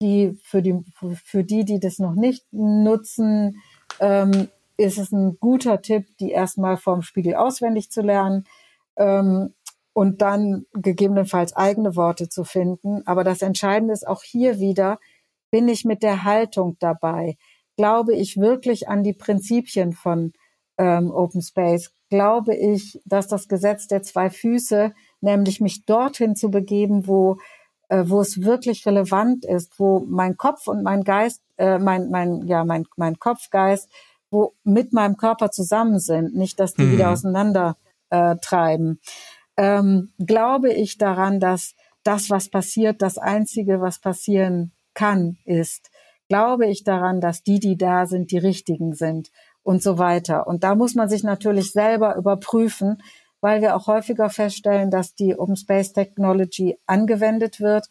die 0.00 0.38
für 0.42 0.62
die, 0.62 0.82
für 1.24 1.44
die, 1.44 1.64
die 1.64 1.80
das 1.80 1.98
noch 1.98 2.14
nicht 2.14 2.44
nutzen, 2.52 3.60
ähm, 4.00 4.48
ist 4.76 4.98
es 4.98 5.10
ein 5.12 5.38
guter 5.40 5.82
Tipp, 5.82 6.06
die 6.20 6.30
erstmal 6.30 6.76
vorm 6.76 7.02
Spiegel 7.02 7.34
auswendig 7.34 7.90
zu 7.90 8.00
lernen 8.00 8.44
ähm, 8.96 9.54
und 9.92 10.22
dann 10.22 10.66
gegebenenfalls 10.72 11.54
eigene 11.54 11.96
Worte 11.96 12.28
zu 12.28 12.44
finden. 12.44 13.02
Aber 13.06 13.24
das 13.24 13.42
Entscheidende 13.42 13.92
ist 13.92 14.06
auch 14.06 14.22
hier 14.22 14.60
wieder, 14.60 15.00
bin 15.50 15.68
ich 15.68 15.84
mit 15.84 16.02
der 16.02 16.24
Haltung 16.24 16.76
dabei? 16.78 17.36
Glaube 17.78 18.14
ich 18.14 18.36
wirklich 18.36 18.88
an 18.88 19.02
die 19.02 19.14
Prinzipien 19.14 19.94
von 19.94 20.34
ähm, 20.76 21.10
Open 21.10 21.40
Space? 21.40 21.92
Glaube 22.10 22.54
ich, 22.54 23.00
dass 23.06 23.28
das 23.28 23.48
Gesetz 23.48 23.86
der 23.86 24.02
zwei 24.02 24.28
Füße, 24.28 24.92
nämlich 25.22 25.60
mich 25.60 25.86
dorthin 25.86 26.36
zu 26.36 26.50
begeben, 26.50 27.06
wo 27.06 27.38
äh, 27.88 28.04
wo 28.06 28.20
es 28.20 28.42
wirklich 28.42 28.84
relevant 28.84 29.44
ist, 29.44 29.78
wo 29.78 30.00
mein 30.00 30.36
Kopf 30.36 30.66
und 30.66 30.82
mein 30.82 31.04
Geist, 31.04 31.42
äh, 31.56 31.78
mein, 31.78 32.10
mein, 32.10 32.46
ja, 32.46 32.64
mein, 32.64 32.86
mein 32.96 33.18
Kopfgeist, 33.18 33.88
wo 34.30 34.52
mit 34.62 34.92
meinem 34.92 35.16
Körper 35.16 35.50
zusammen 35.50 35.98
sind, 35.98 36.34
nicht, 36.34 36.60
dass 36.60 36.74
die 36.74 36.82
mhm. 36.82 36.92
wieder 36.92 37.10
auseinander 37.10 37.76
äh, 38.10 38.36
treiben. 38.42 39.00
Ähm, 39.56 40.12
glaube 40.18 40.72
ich 40.72 40.98
daran, 40.98 41.40
dass 41.40 41.74
das, 42.02 42.28
was 42.28 42.48
passiert, 42.48 43.02
das 43.02 43.18
Einzige, 43.18 43.80
was 43.80 44.00
passieren 44.00 44.72
kann, 44.94 45.38
ist. 45.44 45.90
Glaube 46.28 46.66
ich 46.66 46.84
daran, 46.84 47.20
dass 47.20 47.42
die, 47.42 47.58
die 47.58 47.76
da 47.76 48.06
sind, 48.06 48.30
die 48.30 48.38
richtigen 48.38 48.94
sind 48.94 49.30
und 49.62 49.82
so 49.82 49.98
weiter. 49.98 50.46
Und 50.46 50.64
da 50.64 50.74
muss 50.74 50.94
man 50.94 51.08
sich 51.08 51.22
natürlich 51.22 51.72
selber 51.72 52.16
überprüfen, 52.16 53.02
weil 53.40 53.60
wir 53.60 53.76
auch 53.76 53.86
häufiger 53.86 54.30
feststellen, 54.30 54.90
dass 54.90 55.14
die 55.14 55.38
Open 55.38 55.56
Space 55.56 55.92
Technology 55.92 56.78
angewendet 56.86 57.60
wird, 57.60 57.86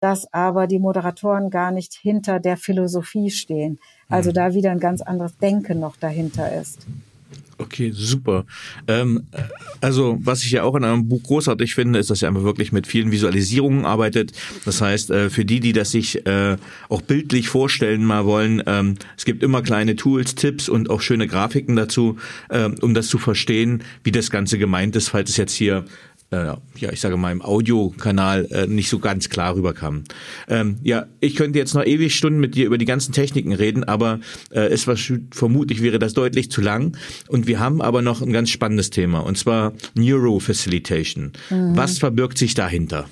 dass 0.00 0.32
aber 0.32 0.66
die 0.66 0.78
Moderatoren 0.78 1.50
gar 1.50 1.70
nicht 1.70 1.94
hinter 1.94 2.40
der 2.40 2.56
Philosophie 2.56 3.30
stehen. 3.30 3.78
Also 4.08 4.30
mhm. 4.30 4.34
da 4.34 4.54
wieder 4.54 4.70
ein 4.70 4.80
ganz 4.80 5.02
anderes 5.02 5.36
Denken 5.38 5.80
noch 5.80 5.96
dahinter 5.96 6.52
ist. 6.52 6.86
Okay, 7.60 7.92
super. 7.92 8.46
Ähm, 8.88 9.26
also, 9.82 10.18
was 10.22 10.42
ich 10.44 10.50
ja 10.50 10.62
auch 10.62 10.74
in 10.76 10.84
einem 10.84 11.08
Buch 11.08 11.22
großartig 11.22 11.74
finde, 11.74 11.98
ist, 11.98 12.08
dass 12.08 12.22
er 12.22 12.28
einfach 12.28 12.42
wirklich 12.42 12.72
mit 12.72 12.86
vielen 12.86 13.12
Visualisierungen 13.12 13.84
arbeitet. 13.84 14.32
Das 14.64 14.80
heißt, 14.80 15.10
äh, 15.10 15.28
für 15.28 15.44
die, 15.44 15.60
die 15.60 15.74
das 15.74 15.90
sich 15.90 16.26
äh, 16.26 16.56
auch 16.88 17.02
bildlich 17.02 17.50
vorstellen 17.50 18.02
mal 18.02 18.24
wollen, 18.24 18.62
ähm, 18.66 18.94
es 19.14 19.26
gibt 19.26 19.42
immer 19.42 19.60
kleine 19.60 19.94
Tools, 19.94 20.34
Tipps 20.34 20.70
und 20.70 20.88
auch 20.88 21.02
schöne 21.02 21.26
Grafiken 21.26 21.76
dazu, 21.76 22.16
äh, 22.48 22.64
um 22.80 22.94
das 22.94 23.08
zu 23.08 23.18
verstehen, 23.18 23.82
wie 24.04 24.12
das 24.12 24.30
Ganze 24.30 24.56
gemeint 24.56 24.96
ist, 24.96 25.10
falls 25.10 25.28
es 25.28 25.36
jetzt 25.36 25.52
hier 25.52 25.84
äh, 26.30 26.54
ja, 26.76 26.92
ich 26.92 27.00
sage 27.00 27.16
mal, 27.16 27.32
im 27.32 27.42
Audiokanal 27.42 28.46
äh, 28.50 28.66
nicht 28.66 28.88
so 28.88 28.98
ganz 28.98 29.28
klar 29.28 29.54
rüberkam. 29.56 30.04
Ähm, 30.48 30.78
ja, 30.82 31.06
ich 31.20 31.36
könnte 31.36 31.58
jetzt 31.58 31.74
noch 31.74 31.84
ewig 31.84 32.14
Stunden 32.14 32.40
mit 32.40 32.54
dir 32.54 32.66
über 32.66 32.78
die 32.78 32.84
ganzen 32.84 33.12
Techniken 33.12 33.52
reden, 33.52 33.84
aber 33.84 34.20
äh, 34.52 34.60
es 34.60 34.86
war 34.86 34.96
vermutlich 35.32 35.82
wäre 35.82 35.98
das 35.98 36.14
deutlich 36.14 36.50
zu 36.50 36.60
lang. 36.60 36.96
Und 37.28 37.46
wir 37.46 37.58
haben 37.58 37.82
aber 37.82 38.02
noch 38.02 38.22
ein 38.22 38.32
ganz 38.32 38.50
spannendes 38.50 38.90
Thema, 38.90 39.20
und 39.20 39.38
zwar 39.38 39.72
Neurofacilitation. 39.94 41.32
Mhm. 41.50 41.76
Was 41.76 41.98
verbirgt 41.98 42.38
sich 42.38 42.54
dahinter? 42.54 43.06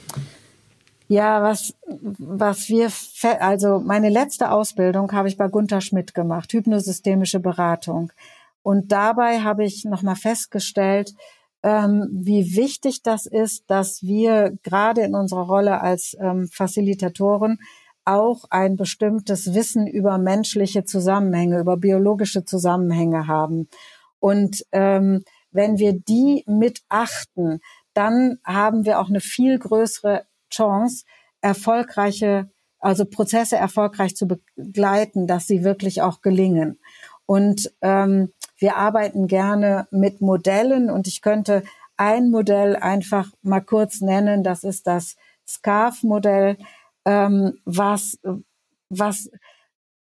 Ja, 1.09 1.43
was, 1.43 1.75
was 2.19 2.69
wir, 2.69 2.93
also 3.41 3.81
meine 3.81 4.11
letzte 4.11 4.51
Ausbildung 4.51 5.11
habe 5.12 5.29
ich 5.29 5.39
bei 5.39 5.49
Gunther 5.49 5.81
Schmidt 5.81 6.14
gemacht, 6.14 6.53
hypnosystemische 6.53 7.41
Beratung. 7.41 8.12
Und 8.62 8.93
dabei 8.93 9.41
habe 9.41 9.64
ich 9.64 9.85
nochmal 9.85 10.16
festgestellt, 10.16 11.14
ähm, 11.63 12.09
wie 12.13 12.57
wichtig 12.57 13.03
das 13.03 13.27
ist, 13.27 13.65
dass 13.69 14.03
wir 14.03 14.57
gerade 14.63 15.03
in 15.03 15.15
unserer 15.15 15.47
Rolle 15.47 15.81
als 15.81 16.17
ähm, 16.21 16.49
Facilitatoren 16.53 17.59
auch 18.05 18.45
ein 18.51 18.77
bestimmtes 18.77 19.53
Wissen 19.55 19.87
über 19.87 20.19
menschliche 20.19 20.85
Zusammenhänge, 20.85 21.61
über 21.61 21.77
biologische 21.77 22.45
Zusammenhänge 22.45 23.27
haben. 23.27 23.69
Und 24.19 24.65
ähm, 24.73 25.25
wenn 25.51 25.79
wir 25.79 25.93
die 25.93 26.45
mit 26.47 26.81
achten, 26.89 27.61
dann 27.93 28.39
haben 28.45 28.85
wir 28.85 29.01
auch 29.01 29.09
eine 29.09 29.21
viel 29.21 29.59
größere 29.59 30.25
Chance, 30.51 31.05
erfolgreiche, 31.41 32.51
also 32.79 33.05
Prozesse 33.05 33.57
erfolgreich 33.57 34.17
zu 34.17 34.27
begleiten, 34.27 35.27
dass 35.27 35.47
sie 35.47 35.65
wirklich 35.65 36.01
auch 36.01 36.21
gelingen. 36.23 36.79
Und 37.27 37.73
ähm, 37.83 38.33
wir 38.59 38.77
arbeiten 38.77 39.27
gerne 39.27 39.87
mit 39.91 40.21
Modellen 40.21 40.91
und 40.91 41.07
ich 41.07 41.23
könnte 41.23 41.63
ein 41.97 42.31
Modell 42.31 42.77
einfach 42.77 43.31
mal 43.43 43.61
kurz 43.61 44.01
nennen. 44.01 44.45
Das 44.45 44.65
ist 44.65 44.87
das 44.87 45.17
SCARF-Modell, 45.47 46.59
ähm, 47.05 47.59
was, 47.65 48.19
was 48.89 49.31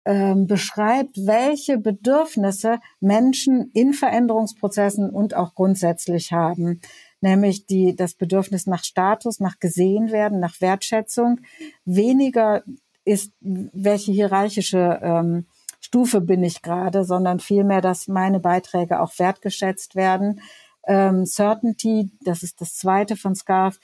ähm, 0.04 0.46
beschreibt, 0.46 1.16
welche 1.26 1.78
Bedürfnisse 1.78 2.78
Menschen 3.00 3.70
in 3.74 3.92
Veränderungsprozessen 3.92 5.10
und 5.10 5.34
auch 5.34 5.54
grundsätzlich 5.54 6.32
haben. 6.32 6.80
Nämlich 7.20 7.66
die, 7.66 7.96
das 7.96 8.14
Bedürfnis 8.14 8.66
nach 8.66 8.84
Status, 8.84 9.40
nach 9.40 9.58
gesehen 9.58 10.12
werden, 10.12 10.38
nach 10.38 10.60
Wertschätzung. 10.60 11.40
Weniger 11.84 12.62
ist, 13.04 13.32
welche 13.40 14.12
hierarchische 14.12 15.00
ähm, 15.02 15.46
Stufe 15.86 16.20
bin 16.20 16.42
ich 16.42 16.62
gerade, 16.62 17.04
sondern 17.04 17.38
vielmehr, 17.38 17.80
dass 17.80 18.08
meine 18.08 18.40
Beiträge 18.40 19.00
auch 19.00 19.16
wertgeschätzt 19.20 19.94
werden. 19.94 20.40
Ähm, 20.84 21.24
Certainty, 21.24 22.10
das 22.24 22.42
ist 22.42 22.60
das 22.60 22.74
zweite 22.74 23.14
von 23.14 23.36
Scarf, 23.36 23.78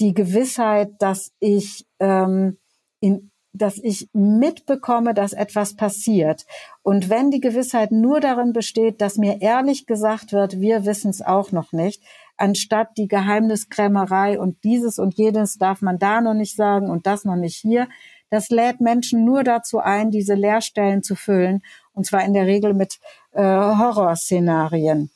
die 0.00 0.12
Gewissheit, 0.12 0.90
dass 0.98 1.30
ich 1.38 1.86
ähm, 2.00 2.58
in 2.98 3.30
dass 3.52 3.78
ich 3.78 4.10
mitbekomme, 4.12 5.14
dass 5.14 5.32
etwas 5.32 5.76
passiert. 5.76 6.44
Und 6.82 7.08
wenn 7.08 7.30
die 7.30 7.40
Gewissheit 7.40 7.90
nur 7.90 8.20
darin 8.20 8.52
besteht, 8.52 9.00
dass 9.00 9.16
mir 9.16 9.40
ehrlich 9.40 9.86
gesagt 9.86 10.34
wird, 10.34 10.60
wir 10.60 10.84
wissen 10.84 11.08
es 11.08 11.22
auch 11.22 11.52
noch 11.52 11.72
nicht, 11.72 12.02
anstatt 12.36 12.98
die 12.98 13.08
Geheimniskrämerei 13.08 14.38
und 14.38 14.62
dieses 14.62 14.98
und 14.98 15.14
jenes 15.14 15.56
darf 15.56 15.80
man 15.80 15.98
da 15.98 16.20
noch 16.20 16.34
nicht 16.34 16.54
sagen 16.54 16.90
und 16.90 17.06
das 17.06 17.24
noch 17.24 17.36
nicht 17.36 17.56
hier, 17.56 17.88
das 18.30 18.50
lädt 18.50 18.80
Menschen 18.80 19.24
nur 19.24 19.44
dazu 19.44 19.78
ein, 19.78 20.10
diese 20.10 20.34
Leerstellen 20.34 21.02
zu 21.02 21.14
füllen, 21.14 21.62
und 21.92 22.06
zwar 22.06 22.24
in 22.24 22.34
der 22.34 22.46
Regel 22.46 22.74
mit 22.74 22.98
äh, 23.32 23.42
Horrorszenarien. 23.42 25.10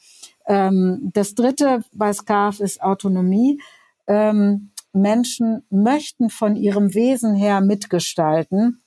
Ähm, 0.47 1.11
das 1.13 1.35
dritte 1.35 1.85
bei 1.93 2.13
SCARF 2.13 2.61
ist 2.61 2.83
Autonomie. 2.83 3.61
Ähm, 4.07 4.71
Menschen 4.93 5.65
möchten 5.71 6.31
von 6.31 6.57
ihrem 6.57 6.95
Wesen 6.95 7.35
her 7.35 7.61
mitgestalten. 7.61 8.83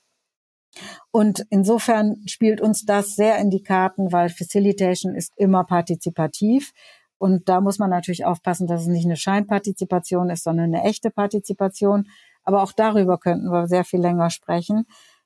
Und 1.12 1.46
insofern 1.50 2.18
spielt 2.26 2.60
uns 2.60 2.86
das 2.86 3.16
sehr 3.16 3.38
in 3.38 3.50
die 3.50 3.64
Karten, 3.64 4.12
weil 4.12 4.30
Facilitation 4.30 5.16
ist 5.16 5.34
immer 5.38 5.64
partizipativ. 5.64 6.74
Und 7.18 7.48
da 7.48 7.62
muss 7.62 7.80
man 7.80 7.90
natürlich 7.90 8.26
aufpassen, 8.26 8.68
dass 8.68 8.82
es 8.82 8.88
nicht 8.88 9.06
eine 9.06 9.16
Scheinpartizipation 9.16 10.30
ist, 10.30 10.44
sondern 10.44 10.74
eine 10.74 10.84
echte 10.84 11.10
Partizipation. 11.12 12.10
Aber 12.44 12.64
auch 12.64 12.72
darüber 12.72 13.18
könnten 13.18 13.50
wir 13.50 13.68
sehr 13.68 13.84
viel 13.84 14.02
länger 14.02 14.30
sprechen. 14.30 14.86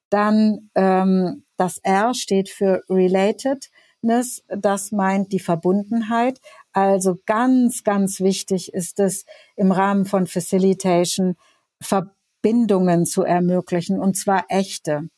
Dann 0.10 0.70
ähm, 0.76 1.44
das 1.58 1.80
R 1.80 2.14
steht 2.14 2.50
für 2.50 2.84
Relatedness. 2.90 4.44
Das 4.48 4.92
meint 4.92 5.32
die 5.34 5.40
Verbundenheit. 5.40 6.40
Also 6.72 7.18
ganz, 7.26 7.84
ganz 7.84 8.20
wichtig 8.20 8.74
ist 8.74 9.00
es 9.00 9.26
im 9.56 9.72
Rahmen 9.72 10.06
von 10.06 10.28
Facilitation 10.28 11.36
Verbindungen 11.82 13.06
zu 13.06 13.24
ermöglichen 13.24 14.00
und 14.00 14.16
zwar 14.16 14.46
echte. 14.50 15.10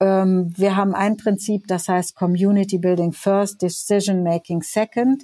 Ähm, 0.00 0.52
wir 0.56 0.76
haben 0.76 0.94
ein 0.94 1.16
Prinzip, 1.16 1.66
das 1.68 1.88
heißt 1.88 2.16
Community 2.16 2.78
Building 2.78 3.12
First, 3.12 3.62
Decision 3.62 4.22
Making 4.22 4.62
Second. 4.62 5.22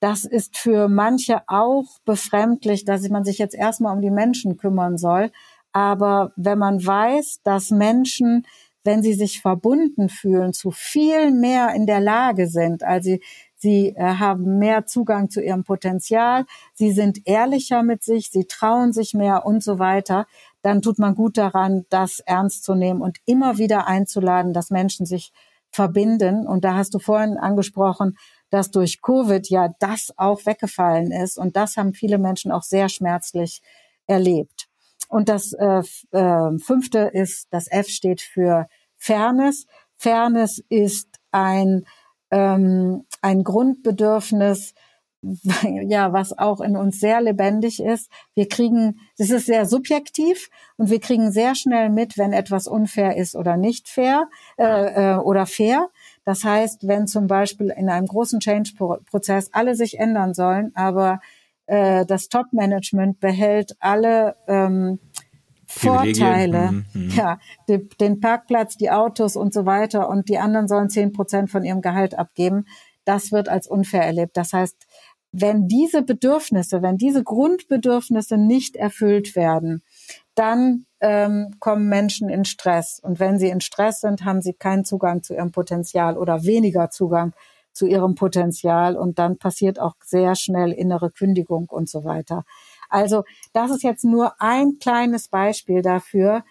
Das 0.00 0.24
ist 0.24 0.56
für 0.56 0.88
manche 0.88 1.42
auch 1.46 1.84
befremdlich, 2.06 2.84
dass 2.86 3.08
man 3.10 3.24
sich 3.24 3.38
jetzt 3.38 3.54
erstmal 3.54 3.94
um 3.94 4.00
die 4.00 4.10
Menschen 4.10 4.56
kümmern 4.56 4.96
soll. 4.96 5.30
Aber 5.72 6.32
wenn 6.36 6.58
man 6.58 6.84
weiß, 6.84 7.40
dass 7.44 7.70
Menschen, 7.70 8.46
wenn 8.82 9.02
sie 9.02 9.12
sich 9.12 9.42
verbunden 9.42 10.08
fühlen, 10.08 10.54
zu 10.54 10.70
viel 10.70 11.30
mehr 11.30 11.74
in 11.74 11.86
der 11.86 12.00
Lage 12.00 12.46
sind, 12.46 12.82
also 12.82 13.10
sie, 13.10 13.22
sie 13.56 13.88
äh, 13.94 14.02
haben 14.02 14.58
mehr 14.58 14.86
Zugang 14.86 15.28
zu 15.28 15.42
ihrem 15.42 15.64
Potenzial, 15.64 16.46
sie 16.72 16.92
sind 16.92 17.26
ehrlicher 17.26 17.82
mit 17.82 18.02
sich, 18.02 18.30
sie 18.30 18.46
trauen 18.46 18.94
sich 18.94 19.12
mehr 19.12 19.44
und 19.44 19.62
so 19.62 19.78
weiter, 19.78 20.26
dann 20.62 20.80
tut 20.80 20.98
man 20.98 21.14
gut 21.14 21.36
daran, 21.36 21.84
das 21.90 22.20
ernst 22.20 22.64
zu 22.64 22.74
nehmen 22.74 23.02
und 23.02 23.18
immer 23.26 23.58
wieder 23.58 23.86
einzuladen, 23.86 24.54
dass 24.54 24.70
Menschen 24.70 25.04
sich 25.06 25.32
verbinden. 25.70 26.46
Und 26.46 26.64
da 26.64 26.74
hast 26.74 26.94
du 26.94 26.98
vorhin 26.98 27.36
angesprochen, 27.36 28.16
dass 28.50 28.70
durch 28.70 29.00
Covid 29.00 29.48
ja 29.48 29.68
das 29.78 30.12
auch 30.16 30.44
weggefallen 30.46 31.12
ist. 31.12 31.38
Und 31.38 31.56
das 31.56 31.76
haben 31.76 31.94
viele 31.94 32.18
Menschen 32.18 32.52
auch 32.52 32.62
sehr 32.62 32.88
schmerzlich 32.88 33.62
erlebt. 34.06 34.68
Und 35.08 35.28
das 35.28 35.52
äh, 35.52 35.82
äh, 36.12 36.58
fünfte 36.58 37.10
ist, 37.12 37.48
das 37.50 37.66
F 37.70 37.88
steht 37.88 38.20
für 38.20 38.68
Fairness. 38.96 39.66
Fairness 39.96 40.62
ist 40.68 41.08
ein, 41.32 41.84
ähm, 42.30 43.04
ein 43.22 43.42
Grundbedürfnis, 43.42 44.74
ja, 45.62 46.12
was 46.12 46.36
auch 46.38 46.60
in 46.60 46.76
uns 46.76 47.00
sehr 47.00 47.20
lebendig 47.20 47.80
ist. 47.82 48.10
Wir 48.34 48.48
kriegen, 48.48 49.00
es 49.18 49.30
ist 49.30 49.46
sehr 49.46 49.66
subjektiv 49.66 50.48
und 50.76 50.90
wir 50.90 51.00
kriegen 51.00 51.30
sehr 51.32 51.54
schnell 51.54 51.90
mit, 51.90 52.16
wenn 52.16 52.32
etwas 52.32 52.66
unfair 52.66 53.16
ist 53.16 53.36
oder 53.36 53.56
nicht 53.56 53.88
fair 53.88 54.28
äh, 54.58 55.14
äh, 55.14 55.16
oder 55.16 55.46
fair. 55.46 55.90
Das 56.30 56.44
heißt, 56.44 56.86
wenn 56.86 57.08
zum 57.08 57.26
Beispiel 57.26 57.74
in 57.76 57.88
einem 57.88 58.06
großen 58.06 58.38
Change-Prozess 58.38 59.50
alle 59.52 59.74
sich 59.74 59.98
ändern 59.98 60.32
sollen, 60.32 60.70
aber 60.76 61.18
äh, 61.66 62.06
das 62.06 62.28
Top-Management 62.28 63.18
behält 63.18 63.74
alle 63.80 64.36
ähm, 64.46 65.00
Vorteile, 65.66 66.70
mhm, 66.70 66.84
mhm. 66.94 67.10
ja, 67.16 67.40
die, 67.68 67.88
den 68.00 68.20
Parkplatz, 68.20 68.76
die 68.76 68.92
Autos 68.92 69.34
und 69.34 69.52
so 69.52 69.66
weiter 69.66 70.08
und 70.08 70.28
die 70.28 70.38
anderen 70.38 70.68
sollen 70.68 70.88
zehn 70.88 71.10
Prozent 71.10 71.50
von 71.50 71.64
ihrem 71.64 71.80
Gehalt 71.80 72.16
abgeben. 72.16 72.64
Das 73.04 73.32
wird 73.32 73.48
als 73.48 73.66
unfair 73.66 74.04
erlebt. 74.04 74.36
Das 74.36 74.52
heißt, 74.52 74.86
wenn 75.32 75.66
diese 75.66 76.02
Bedürfnisse, 76.02 76.80
wenn 76.80 76.96
diese 76.96 77.24
Grundbedürfnisse 77.24 78.36
nicht 78.36 78.76
erfüllt 78.76 79.34
werden, 79.34 79.82
dann 80.34 80.86
ähm, 81.00 81.56
kommen 81.58 81.88
Menschen 81.88 82.28
in 82.28 82.44
Stress. 82.44 83.00
Und 83.02 83.20
wenn 83.20 83.38
sie 83.38 83.48
in 83.48 83.60
Stress 83.60 84.00
sind, 84.00 84.24
haben 84.24 84.42
sie 84.42 84.52
keinen 84.52 84.84
Zugang 84.84 85.22
zu 85.22 85.34
ihrem 85.34 85.52
Potenzial 85.52 86.16
oder 86.16 86.44
weniger 86.44 86.90
Zugang 86.90 87.32
zu 87.72 87.86
ihrem 87.86 88.14
Potenzial. 88.14 88.96
Und 88.96 89.18
dann 89.18 89.38
passiert 89.38 89.80
auch 89.80 89.94
sehr 90.04 90.34
schnell 90.34 90.72
innere 90.72 91.10
Kündigung 91.10 91.66
und 91.68 91.88
so 91.88 92.04
weiter. 92.04 92.44
Also 92.88 93.24
das 93.52 93.70
ist 93.70 93.82
jetzt 93.82 94.04
nur 94.04 94.40
ein 94.40 94.78
kleines 94.80 95.28
Beispiel 95.28 95.82
dafür, 95.82 96.44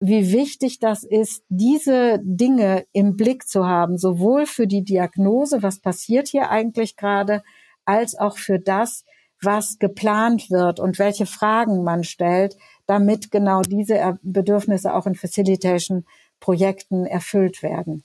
wie 0.00 0.32
wichtig 0.32 0.78
das 0.78 1.04
ist, 1.04 1.44
diese 1.50 2.20
Dinge 2.22 2.86
im 2.92 3.16
Blick 3.16 3.46
zu 3.46 3.66
haben, 3.66 3.98
sowohl 3.98 4.46
für 4.46 4.66
die 4.66 4.82
Diagnose, 4.82 5.62
was 5.62 5.80
passiert 5.80 6.28
hier 6.28 6.48
eigentlich 6.48 6.96
gerade, 6.96 7.42
als 7.84 8.18
auch 8.18 8.38
für 8.38 8.58
das, 8.58 9.04
was 9.42 9.78
geplant 9.78 10.50
wird 10.50 10.80
und 10.80 10.98
welche 10.98 11.26
Fragen 11.26 11.82
man 11.84 12.04
stellt, 12.04 12.56
damit 12.90 13.30
genau 13.30 13.62
diese 13.62 14.18
Bedürfnisse 14.22 14.92
auch 14.92 15.06
in 15.06 15.14
Facilitation-Projekten 15.14 17.06
erfüllt 17.06 17.62
werden. 17.62 18.02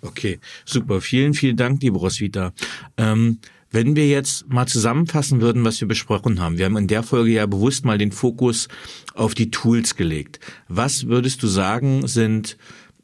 Okay, 0.00 0.38
super. 0.64 1.02
Vielen, 1.02 1.34
vielen 1.34 1.58
Dank, 1.58 1.82
liebe 1.82 1.98
Roswitha. 1.98 2.54
Ähm, 2.96 3.40
wenn 3.70 3.96
wir 3.96 4.08
jetzt 4.08 4.48
mal 4.48 4.66
zusammenfassen 4.66 5.42
würden, 5.42 5.62
was 5.62 5.82
wir 5.82 5.88
besprochen 5.88 6.40
haben. 6.40 6.56
Wir 6.56 6.64
haben 6.64 6.78
in 6.78 6.86
der 6.86 7.02
Folge 7.02 7.32
ja 7.32 7.44
bewusst 7.44 7.84
mal 7.84 7.98
den 7.98 8.12
Fokus 8.12 8.68
auf 9.12 9.34
die 9.34 9.50
Tools 9.50 9.94
gelegt. 9.94 10.40
Was 10.68 11.06
würdest 11.08 11.42
du 11.42 11.46
sagen, 11.46 12.06
sind 12.08 12.56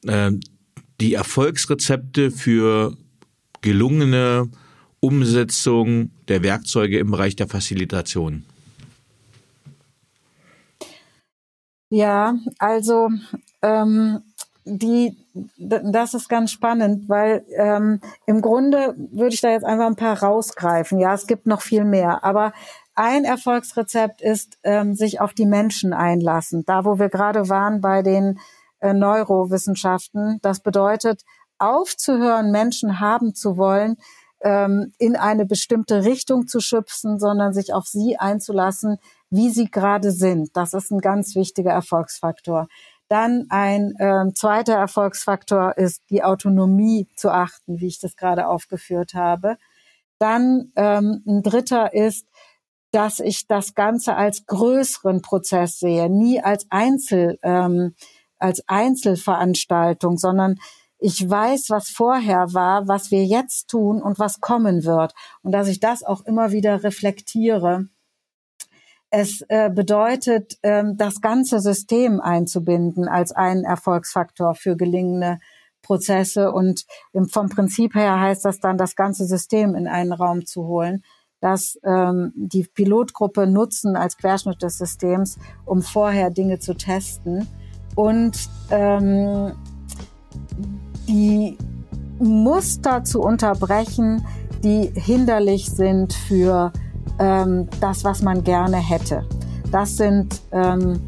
äh, 0.07 0.31
die 1.03 1.13
Erfolgsrezepte 1.13 2.31
für 2.31 2.97
gelungene 3.61 4.49
Umsetzung 5.01 6.13
der 6.29 6.43
Werkzeuge 6.43 6.99
im 6.99 7.11
Bereich 7.11 7.37
der 7.37 7.49
Facilitation? 7.49 8.47
Ja, 11.95 12.35
also 12.59 13.09
ähm, 13.63 14.25
die, 14.65 15.17
das 15.65 16.13
ist 16.15 16.29
ganz 16.29 16.51
spannend, 16.51 17.09
weil 17.09 17.45
ähm, 17.57 18.01
im 18.27 18.41
Grunde 18.41 18.97
würde 19.13 19.33
ich 19.33 19.41
da 19.41 19.51
jetzt 19.51 19.65
einfach 19.65 19.87
ein 19.87 19.95
paar 19.95 20.21
rausgreifen. 20.21 20.99
Ja, 20.99 21.15
es 21.15 21.29
gibt 21.29 21.47
noch 21.47 21.63
viel 21.63 21.85
mehr, 21.85 22.25
aber 22.25 22.53
ein 22.97 23.23
Erfolgsrezept 23.23 24.23
ist, 24.23 24.59
ähm, 24.65 24.97
sich 24.97 25.21
auf 25.21 25.35
die 25.35 25.47
Menschen 25.47 25.93
einlassen. 25.93 26.65
Da, 26.67 26.85
wo 26.85 26.99
wir 26.99 27.11
gerade 27.11 27.49
waren 27.49 27.81
bei 27.81 28.03
den 28.03 28.41
äh, 28.81 28.93
Neurowissenschaften, 28.93 30.41
das 30.43 30.59
bedeutet, 30.59 31.23
aufzuhören, 31.61 32.51
Menschen 32.51 32.99
haben 32.99 33.37
zu 33.37 33.57
wollen, 33.57 33.99
ähm, 34.41 34.93
in 34.99 35.15
eine 35.15 35.47
bestimmte 35.47 36.05
Richtung 36.05 36.49
zu 36.49 36.59
schüpfen, 36.59 37.21
sondern 37.21 37.53
sich 37.53 37.73
auf 37.73 37.87
sie 37.87 38.17
einzulassen, 38.19 38.99
wie 39.35 39.51
sie 39.51 39.71
gerade 39.71 40.13
sind. 40.13 40.57
Das 40.57 40.75
ist 40.75 40.91
ein 40.91 41.01
ganz 41.01 41.35
wichtiger 41.35 41.73
Erfolgsfaktor. 41.73 42.69
Dann 43.09 43.47
ein 43.49 43.95
äh, 43.99 44.33
zweiter 44.33 44.75
Erfolgsfaktor 44.75 45.77
ist 45.77 46.03
die 46.09 46.23
Autonomie 46.23 47.09
zu 47.17 47.31
achten, 47.31 47.81
wie 47.81 47.89
ich 47.89 48.01
das 48.01 48.17
gerade 48.17 48.47
aufgeführt 48.47 49.15
habe. 49.15 49.57
Dann 50.19 50.73
ähm, 50.77 51.23
ein 51.27 51.43
dritter 51.43 51.93
ist, 51.93 52.27
dass 52.93 53.19
ich 53.19 53.49
das 53.49 53.75
Ganze 53.75 54.15
als 54.15 54.47
größeren 54.47 55.21
Prozess 55.21 55.81
sehe, 55.81 56.09
nie 56.09 56.41
als 56.41 56.67
Einzel, 56.71 57.39
ähm, 57.43 57.95
als 58.39 58.63
Einzelveranstaltung, 58.69 60.17
sondern 60.17 60.57
ich 60.99 61.29
weiß, 61.29 61.71
was 61.71 61.91
vorher 61.91 62.55
war, 62.55 62.87
was 62.87 63.11
wir 63.11 63.25
jetzt 63.25 63.69
tun 63.69 64.01
und 64.01 64.19
was 64.19 64.41
kommen 64.41 64.85
wird. 64.85 65.13
Und 65.43 65.53
dass 65.53 65.69
ich 65.69 65.81
das 65.81 66.05
auch 66.05 66.25
immer 66.25 66.53
wieder 66.53 66.85
reflektiere. 66.85 67.89
Es 69.17 69.45
äh, 69.47 69.71
bedeutet, 69.71 70.59
ähm, 70.65 70.97
das 70.97 71.21
ganze 71.21 71.61
System 71.61 72.21
einzubinden 72.21 73.07
als 73.07 73.31
einen 73.31 73.63
Erfolgsfaktor 73.63 74.57
für 74.57 74.77
gelingende 74.77 75.39
Prozesse. 75.83 76.51
Und 76.51 76.85
vom 77.31 77.49
Prinzip 77.49 77.95
her 77.95 78.19
heißt 78.19 78.45
das 78.45 78.59
dann, 78.59 78.77
das 78.77 78.97
ganze 78.97 79.25
System 79.25 79.77
in 79.77 79.87
einen 79.87 80.13
Raum 80.13 80.47
zu 80.47 80.67
holen, 80.67 81.05
das 81.41 81.79
ähm, 81.85 82.33
die 82.35 82.65
Pilotgruppe 82.65 83.47
nutzen 83.47 83.95
als 83.95 84.17
Querschnitt 84.17 84.61
des 84.65 84.79
Systems, 84.79 85.39
um 85.65 85.81
vorher 85.81 86.31
Dinge 86.31 86.59
zu 86.59 86.75
testen. 86.75 87.47
Und 87.95 88.37
ähm, 88.73 89.53
die 91.07 91.57
Muster 92.19 93.05
zu 93.05 93.21
unterbrechen, 93.21 94.27
die 94.65 94.91
hinderlich 94.93 95.71
sind 95.71 96.13
für 96.13 96.73
ähm, 97.19 97.69
das, 97.81 98.05
was 98.05 98.23
man 98.23 98.45
gerne 98.45 98.77
hätte. 98.77 99.25
Das 99.71 99.97
sind 99.97 100.41
ähm, 100.53 101.01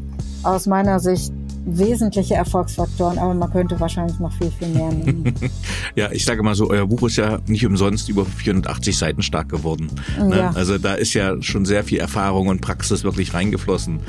aus 0.43 0.65
meiner 0.65 0.99
Sicht 0.99 1.31
wesentliche 1.67 2.35
Erfolgsfaktoren, 2.35 3.19
aber 3.19 3.33
man 3.33 3.51
könnte 3.51 3.79
wahrscheinlich 3.79 4.19
noch 4.19 4.31
viel, 4.33 4.51
viel 4.51 4.69
mehr 4.69 4.91
nehmen. 4.91 5.33
ja, 5.95 6.11
ich 6.11 6.23
sage 6.23 6.41
mal 6.41 6.55
so, 6.55 6.69
euer 6.69 6.87
Buch 6.87 7.03
ist 7.03 7.17
ja 7.17 7.39
nicht 7.47 7.65
umsonst 7.65 8.07
über 8.09 8.25
480 8.25 8.97
Seiten 8.97 9.21
stark 9.21 9.49
geworden. 9.49 9.91
Ne? 10.17 10.37
Ja. 10.37 10.51
Also 10.51 10.77
da 10.77 10.93
ist 10.93 11.13
ja 11.13 11.41
schon 11.41 11.65
sehr 11.65 11.83
viel 11.83 11.99
Erfahrung 11.99 12.47
und 12.47 12.61
Praxis 12.61 13.03
wirklich 13.03 13.33
reingeflossen. 13.33 13.99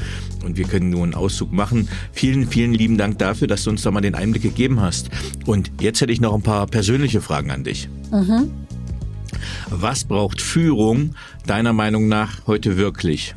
Und 0.44 0.56
wir 0.56 0.66
können 0.66 0.90
nur 0.90 1.02
einen 1.02 1.14
Auszug 1.14 1.52
machen. 1.52 1.88
Vielen, 2.12 2.46
vielen 2.46 2.72
lieben 2.72 2.96
Dank 2.96 3.18
dafür, 3.18 3.48
dass 3.48 3.64
du 3.64 3.70
uns 3.70 3.82
da 3.82 3.90
mal 3.90 4.00
den 4.00 4.14
Einblick 4.14 4.42
gegeben 4.42 4.80
hast. 4.80 5.10
Und 5.46 5.72
jetzt 5.80 6.00
hätte 6.00 6.12
ich 6.12 6.20
noch 6.20 6.34
ein 6.34 6.42
paar 6.42 6.66
persönliche 6.66 7.20
Fragen 7.20 7.50
an 7.50 7.64
dich. 7.64 7.88
Mhm. 8.12 8.50
Was 9.70 10.04
braucht 10.04 10.40
Führung 10.40 11.14
deiner 11.46 11.72
Meinung 11.72 12.08
nach 12.08 12.46
heute 12.46 12.76
wirklich? 12.76 13.34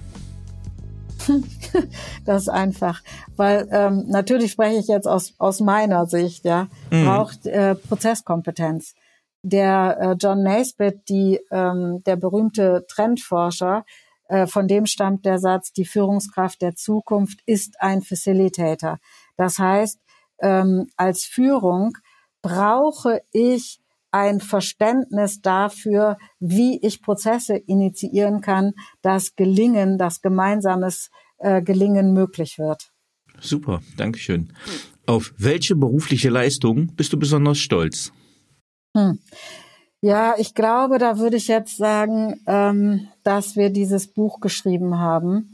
das 2.25 2.43
ist 2.43 2.49
einfach, 2.49 3.01
weil 3.35 3.67
ähm, 3.71 4.05
natürlich 4.07 4.51
spreche 4.51 4.79
ich 4.79 4.87
jetzt 4.87 5.07
aus 5.07 5.33
aus 5.37 5.59
meiner 5.59 6.05
Sicht, 6.05 6.45
ja, 6.45 6.67
mhm. 6.89 7.05
braucht 7.05 7.45
äh, 7.45 7.75
Prozesskompetenz. 7.75 8.95
Der 9.43 9.97
äh, 9.99 10.15
John 10.19 10.43
Naisbitt, 10.43 11.09
die 11.09 11.39
ähm, 11.51 12.03
der 12.05 12.15
berühmte 12.15 12.85
Trendforscher, 12.87 13.85
äh, 14.29 14.47
von 14.47 14.67
dem 14.67 14.85
stammt 14.85 15.25
der 15.25 15.39
Satz: 15.39 15.71
Die 15.73 15.85
Führungskraft 15.85 16.61
der 16.61 16.75
Zukunft 16.75 17.39
ist 17.45 17.75
ein 17.81 18.01
Facilitator. 18.01 18.97
Das 19.37 19.57
heißt, 19.57 19.99
ähm, 20.41 20.87
als 20.95 21.25
Führung 21.25 21.97
brauche 22.41 23.21
ich 23.31 23.80
ein 24.11 24.41
Verständnis 24.41 25.41
dafür, 25.41 26.17
wie 26.39 26.79
ich 26.81 27.01
Prozesse 27.01 27.55
initiieren 27.55 28.41
kann, 28.41 28.73
dass 29.01 29.35
Gelingen, 29.35 29.97
dass 29.97 30.21
gemeinsames 30.21 31.09
äh, 31.37 31.61
Gelingen 31.61 32.13
möglich 32.13 32.57
wird. 32.57 32.91
Super, 33.39 33.81
Dankeschön. 33.97 34.53
Auf 35.07 35.33
welche 35.37 35.75
berufliche 35.75 36.29
Leistung 36.29 36.93
bist 36.95 37.11
du 37.13 37.17
besonders 37.17 37.57
stolz? 37.57 38.11
Hm. 38.95 39.19
Ja, 40.01 40.35
ich 40.37 40.55
glaube, 40.55 40.97
da 40.97 41.19
würde 41.19 41.37
ich 41.37 41.47
jetzt 41.47 41.77
sagen, 41.77 42.41
ähm, 42.47 43.07
dass 43.23 43.55
wir 43.55 43.69
dieses 43.69 44.07
Buch 44.07 44.39
geschrieben 44.39 44.97
haben, 44.97 45.51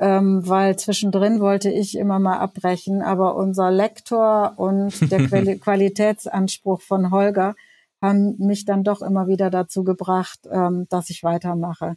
ähm, 0.00 0.40
weil 0.48 0.78
zwischendrin 0.78 1.40
wollte 1.40 1.70
ich 1.70 1.96
immer 1.96 2.18
mal 2.18 2.38
abbrechen, 2.38 3.02
aber 3.02 3.36
unser 3.36 3.70
Lektor 3.70 4.54
und 4.56 5.10
der 5.10 5.28
Qualitätsanspruch 5.58 6.80
von 6.80 7.10
Holger 7.10 7.54
haben 8.00 8.36
mich 8.38 8.64
dann 8.64 8.84
doch 8.84 9.02
immer 9.02 9.26
wieder 9.28 9.50
dazu 9.50 9.84
gebracht, 9.84 10.40
ähm, 10.50 10.86
dass 10.88 11.10
ich 11.10 11.22
weitermache. 11.22 11.96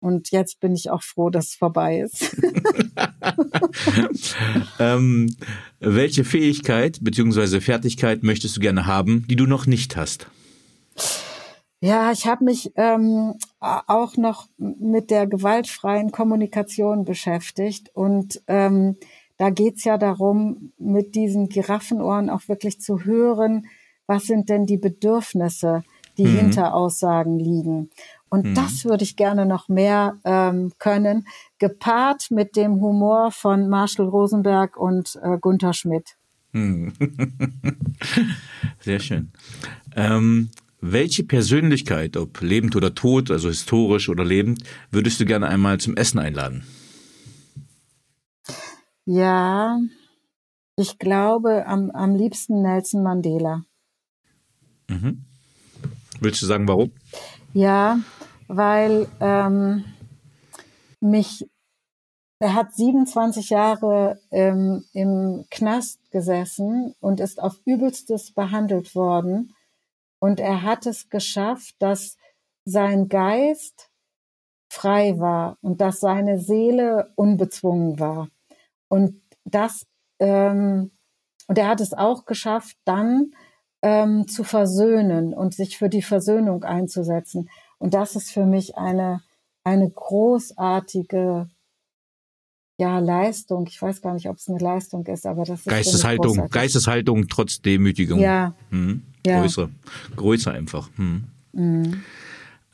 Und 0.00 0.30
jetzt 0.32 0.60
bin 0.60 0.74
ich 0.74 0.90
auch 0.90 1.02
froh, 1.02 1.30
dass 1.30 1.46
es 1.46 1.54
vorbei 1.54 2.00
ist. 2.00 2.36
ähm, 4.78 5.34
welche 5.80 6.24
Fähigkeit 6.24 6.98
bzw. 7.00 7.60
Fertigkeit 7.60 8.22
möchtest 8.22 8.56
du 8.56 8.60
gerne 8.60 8.86
haben, 8.86 9.24
die 9.28 9.36
du 9.36 9.46
noch 9.46 9.66
nicht 9.66 9.96
hast? 9.96 10.26
Ja, 11.80 12.12
ich 12.12 12.26
habe 12.26 12.44
mich 12.44 12.72
ähm, 12.76 13.34
auch 13.60 14.16
noch 14.16 14.46
mit 14.58 15.10
der 15.10 15.26
gewaltfreien 15.26 16.12
Kommunikation 16.12 17.04
beschäftigt 17.04 17.90
und 17.94 18.42
ähm, 18.46 18.96
da 19.36 19.50
geht's 19.50 19.84
ja 19.84 19.98
darum, 19.98 20.72
mit 20.78 21.14
diesen 21.14 21.48
Giraffenohren 21.48 22.30
auch 22.30 22.48
wirklich 22.48 22.80
zu 22.80 23.04
hören, 23.04 23.66
was 24.06 24.24
sind 24.24 24.48
denn 24.48 24.66
die 24.66 24.78
Bedürfnisse, 24.78 25.82
die 26.18 26.26
mhm. 26.26 26.36
hinter 26.36 26.74
Aussagen 26.74 27.38
liegen. 27.38 27.90
Und 28.28 28.46
mhm. 28.46 28.54
das 28.54 28.84
würde 28.84 29.04
ich 29.04 29.16
gerne 29.16 29.46
noch 29.46 29.68
mehr 29.68 30.18
ähm, 30.24 30.72
können, 30.78 31.26
gepaart 31.58 32.30
mit 32.30 32.56
dem 32.56 32.80
Humor 32.80 33.30
von 33.30 33.68
Marshall 33.68 34.08
Rosenberg 34.08 34.76
und 34.76 35.18
äh, 35.22 35.38
Gunther 35.40 35.72
Schmidt. 35.72 36.16
Hm. 36.52 36.92
Sehr 38.80 39.00
schön. 39.00 39.32
Ähm, 39.96 40.50
welche 40.80 41.24
Persönlichkeit, 41.24 42.16
ob 42.16 42.40
lebend 42.40 42.76
oder 42.76 42.94
tot, 42.94 43.30
also 43.30 43.48
historisch 43.48 44.08
oder 44.08 44.24
lebend, 44.24 44.62
würdest 44.90 45.18
du 45.18 45.24
gerne 45.24 45.48
einmal 45.48 45.78
zum 45.78 45.96
Essen 45.96 46.18
einladen? 46.18 46.64
Ja, 49.06 49.78
ich 50.76 50.98
glaube 50.98 51.66
am, 51.66 51.90
am 51.90 52.14
liebsten 52.14 52.62
Nelson 52.62 53.02
Mandela. 53.02 53.62
Mhm. 54.88 55.24
Willst 56.20 56.42
du 56.42 56.46
sagen, 56.46 56.68
warum? 56.68 56.92
Ja, 57.52 57.98
weil 58.48 59.08
ähm, 59.20 59.84
mich 61.00 61.46
er 62.44 62.54
hat 62.54 62.74
27 62.74 63.48
Jahre 63.50 64.20
ähm, 64.30 64.84
im 64.92 65.46
Knast 65.50 66.10
gesessen 66.10 66.94
und 67.00 67.20
ist 67.20 67.40
auf 67.40 67.58
übelstes 67.64 68.32
behandelt 68.32 68.94
worden. 68.94 69.54
Und 70.18 70.40
er 70.40 70.62
hat 70.62 70.84
es 70.84 71.08
geschafft, 71.08 71.74
dass 71.78 72.18
sein 72.66 73.08
Geist 73.08 73.90
frei 74.68 75.18
war 75.18 75.56
und 75.62 75.80
dass 75.80 76.00
seine 76.00 76.38
Seele 76.38 77.12
unbezwungen 77.14 77.98
war. 77.98 78.28
Und 78.88 79.22
das, 79.44 79.86
ähm, 80.18 80.90
und 81.46 81.58
er 81.58 81.68
hat 81.68 81.80
es 81.80 81.92
auch 81.92 82.26
geschafft, 82.26 82.76
dann 82.84 83.34
ähm, 83.84 84.26
zu 84.26 84.44
versöhnen 84.44 85.34
und 85.34 85.52
sich 85.54 85.76
für 85.76 85.90
die 85.90 86.00
Versöhnung 86.00 86.64
einzusetzen. 86.64 87.50
Und 87.76 87.92
das 87.92 88.16
ist 88.16 88.30
für 88.30 88.46
mich 88.46 88.78
eine, 88.78 89.20
eine 89.62 89.90
großartige 89.90 91.50
ja, 92.78 92.98
Leistung. 92.98 93.66
Ich 93.68 93.80
weiß 93.80 94.00
gar 94.00 94.14
nicht, 94.14 94.26
ob 94.30 94.38
es 94.38 94.48
eine 94.48 94.58
Leistung 94.58 95.06
ist, 95.06 95.26
aber 95.26 95.44
das 95.44 95.60
ist 95.60 95.68
Geisteshaltung, 95.68 96.48
Geisteshaltung 96.48 97.28
trotz 97.28 97.60
Demütigung. 97.60 98.20
Ja. 98.20 98.54
Hm. 98.70 99.02
ja. 99.26 99.40
Größer, 99.42 99.68
größer 100.16 100.52
einfach. 100.52 100.88
Hm. 100.96 101.24
Mhm. 101.52 102.02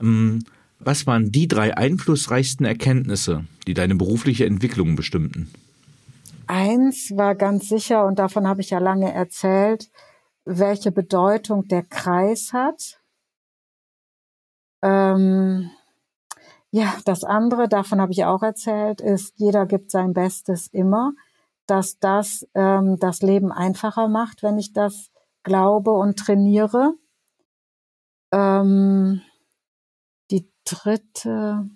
Ähm, 0.01 0.45
was 0.79 1.09
waren 1.09 1.33
die 1.33 1.49
drei 1.49 1.77
einflussreichsten 1.77 2.65
Erkenntnisse, 2.65 3.47
die 3.67 3.75
deine 3.75 3.97
berufliche 3.97 4.47
Entwicklung 4.47 4.95
bestimmten? 4.95 5.51
Eins 6.47 7.11
war 7.17 7.35
ganz 7.35 7.69
sicher, 7.69 8.07
und 8.07 8.21
davon 8.21 8.47
habe 8.47 8.61
ich 8.61 8.71
ja 8.71 8.79
lange 8.79 9.13
erzählt, 9.13 9.91
welche 10.59 10.91
Bedeutung 10.91 11.69
der 11.69 11.85
Kreis 11.85 12.53
hat. 12.53 13.01
Ähm, 14.83 15.71
ja, 16.71 16.95
das 17.05 17.25
andere, 17.25 17.69
davon 17.69 18.01
habe 18.01 18.13
ich 18.13 18.25
auch 18.25 18.43
erzählt, 18.43 19.01
ist, 19.01 19.35
jeder 19.39 19.67
gibt 19.67 19.91
sein 19.91 20.13
Bestes 20.13 20.69
immer, 20.69 21.13
dass 21.67 21.99
das 21.99 22.47
ähm, 22.55 22.97
das 22.99 23.23
Leben 23.23 23.53
einfacher 23.53 24.09
macht, 24.09 24.43
wenn 24.43 24.59
ich 24.59 24.73
das 24.73 25.11
glaube 25.43 25.93
und 25.93 26.19
trainiere. 26.19 26.95
Ähm, 28.33 29.23
die 30.31 30.49
dritte, 30.65 31.69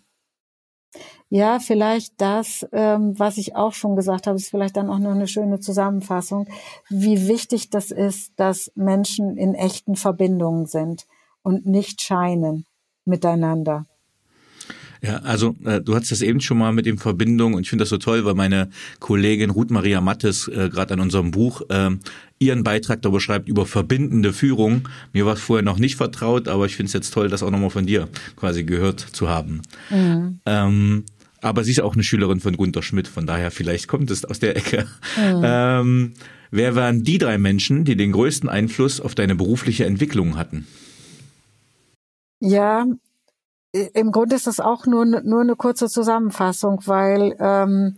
ja, 1.28 1.58
vielleicht 1.58 2.20
das, 2.20 2.66
ähm, 2.72 3.18
was 3.18 3.38
ich 3.38 3.56
auch 3.56 3.72
schon 3.72 3.96
gesagt 3.96 4.26
habe, 4.26 4.36
ist 4.36 4.50
vielleicht 4.50 4.76
dann 4.76 4.90
auch 4.90 4.98
noch 4.98 5.10
eine 5.10 5.26
schöne 5.26 5.60
Zusammenfassung, 5.60 6.46
wie 6.88 7.26
wichtig 7.28 7.70
das 7.70 7.90
ist, 7.90 8.32
dass 8.36 8.70
Menschen 8.74 9.36
in 9.36 9.54
echten 9.54 9.96
Verbindungen 9.96 10.66
sind 10.66 11.06
und 11.42 11.66
nicht 11.66 12.02
scheinen 12.02 12.66
miteinander. 13.04 13.86
Ja, 15.04 15.16
also 15.18 15.54
äh, 15.64 15.82
du 15.82 15.94
hast 15.94 16.10
das 16.10 16.22
eben 16.22 16.40
schon 16.40 16.56
mal 16.56 16.72
mit 16.72 16.86
dem 16.86 16.96
Verbindung 16.96 17.52
und 17.54 17.62
ich 17.62 17.68
finde 17.68 17.82
das 17.82 17.90
so 17.90 17.98
toll, 17.98 18.24
weil 18.24 18.32
meine 18.32 18.70
Kollegin 19.00 19.50
Ruth 19.50 19.70
Maria 19.70 20.00
Mattes 20.00 20.48
äh, 20.48 20.70
gerade 20.70 20.94
an 20.94 21.00
unserem 21.00 21.30
Buch 21.30 21.60
äh, 21.68 21.90
ihren 22.38 22.64
Beitrag 22.64 23.02
darüber 23.02 23.20
schreibt 23.20 23.46
über 23.46 23.66
verbindende 23.66 24.32
Führung. 24.32 24.88
Mir 25.12 25.26
war 25.26 25.34
es 25.34 25.40
vorher 25.40 25.62
noch 25.62 25.78
nicht 25.78 25.96
vertraut, 25.96 26.48
aber 26.48 26.64
ich 26.64 26.76
finde 26.76 26.86
es 26.86 26.94
jetzt 26.94 27.12
toll, 27.12 27.28
das 27.28 27.42
auch 27.42 27.50
nochmal 27.50 27.68
von 27.68 27.84
dir 27.84 28.08
quasi 28.34 28.64
gehört 28.64 29.00
zu 29.00 29.28
haben. 29.28 29.60
Mhm. 29.90 30.40
Ähm, 30.46 31.04
aber 31.42 31.64
sie 31.64 31.72
ist 31.72 31.82
auch 31.82 31.92
eine 31.92 32.02
Schülerin 32.02 32.40
von 32.40 32.56
Gunter 32.56 32.82
Schmidt, 32.82 33.06
von 33.06 33.26
daher 33.26 33.50
vielleicht 33.50 33.88
kommt 33.88 34.10
es 34.10 34.24
aus 34.24 34.38
der 34.38 34.56
Ecke. 34.56 34.86
Mhm. 35.18 35.42
Ähm, 35.44 36.12
wer 36.50 36.76
waren 36.76 37.02
die 37.02 37.18
drei 37.18 37.36
Menschen, 37.36 37.84
die 37.84 37.96
den 37.96 38.12
größten 38.12 38.48
Einfluss 38.48 39.02
auf 39.02 39.14
deine 39.14 39.34
berufliche 39.34 39.84
Entwicklung 39.84 40.38
hatten? 40.38 40.66
Ja, 42.40 42.86
im 43.74 44.12
Grunde 44.12 44.36
ist 44.36 44.46
das 44.46 44.60
auch 44.60 44.86
nur, 44.86 45.04
nur 45.04 45.40
eine 45.40 45.56
kurze 45.56 45.88
Zusammenfassung, 45.88 46.80
weil 46.86 47.36
ähm, 47.40 47.96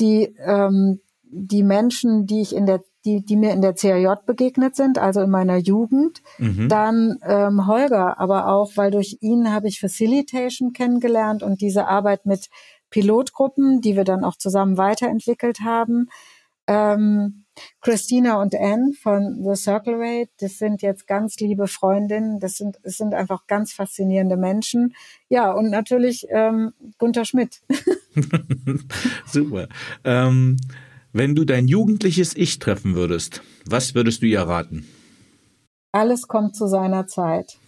die, 0.00 0.34
ähm, 0.38 1.00
die 1.22 1.64
Menschen, 1.64 2.26
die 2.26 2.40
ich 2.40 2.54
in 2.54 2.66
der, 2.66 2.82
die, 3.04 3.24
die 3.24 3.36
mir 3.36 3.52
in 3.52 3.60
der 3.60 3.74
CAJ 3.74 4.24
begegnet 4.26 4.76
sind, 4.76 4.98
also 4.98 5.20
in 5.20 5.30
meiner 5.30 5.56
Jugend, 5.56 6.22
mhm. 6.38 6.68
dann 6.68 7.18
ähm, 7.22 7.66
Holger, 7.66 8.20
aber 8.20 8.48
auch, 8.48 8.72
weil 8.76 8.92
durch 8.92 9.18
ihn 9.20 9.52
habe 9.52 9.66
ich 9.66 9.80
Facilitation 9.80 10.72
kennengelernt 10.72 11.42
und 11.42 11.60
diese 11.60 11.88
Arbeit 11.88 12.24
mit 12.24 12.48
Pilotgruppen, 12.90 13.80
die 13.80 13.96
wir 13.96 14.04
dann 14.04 14.24
auch 14.24 14.36
zusammen 14.36 14.78
weiterentwickelt 14.78 15.60
haben. 15.60 16.08
Ähm, 16.68 17.44
Christina 17.80 18.40
und 18.40 18.54
Anne 18.54 18.92
von 19.00 19.42
The 19.44 19.54
Circle 19.54 19.94
Rate, 19.96 20.30
das 20.40 20.58
sind 20.58 20.82
jetzt 20.82 21.06
ganz 21.06 21.38
liebe 21.40 21.66
Freundinnen, 21.66 22.40
das 22.40 22.56
sind, 22.56 22.78
das 22.82 22.96
sind 22.96 23.14
einfach 23.14 23.46
ganz 23.46 23.72
faszinierende 23.72 24.36
Menschen. 24.36 24.94
Ja, 25.28 25.52
und 25.52 25.70
natürlich 25.70 26.26
ähm, 26.30 26.72
Gunther 26.98 27.24
Schmidt. 27.24 27.60
Super. 29.26 29.68
Ähm, 30.04 30.56
wenn 31.12 31.34
du 31.34 31.44
dein 31.44 31.68
jugendliches 31.68 32.36
Ich 32.36 32.58
treffen 32.58 32.94
würdest, 32.94 33.42
was 33.66 33.94
würdest 33.94 34.22
du 34.22 34.26
ihr 34.26 34.42
raten? 34.42 34.86
Alles 35.92 36.28
kommt 36.28 36.54
zu 36.54 36.66
seiner 36.66 37.06
Zeit. 37.06 37.58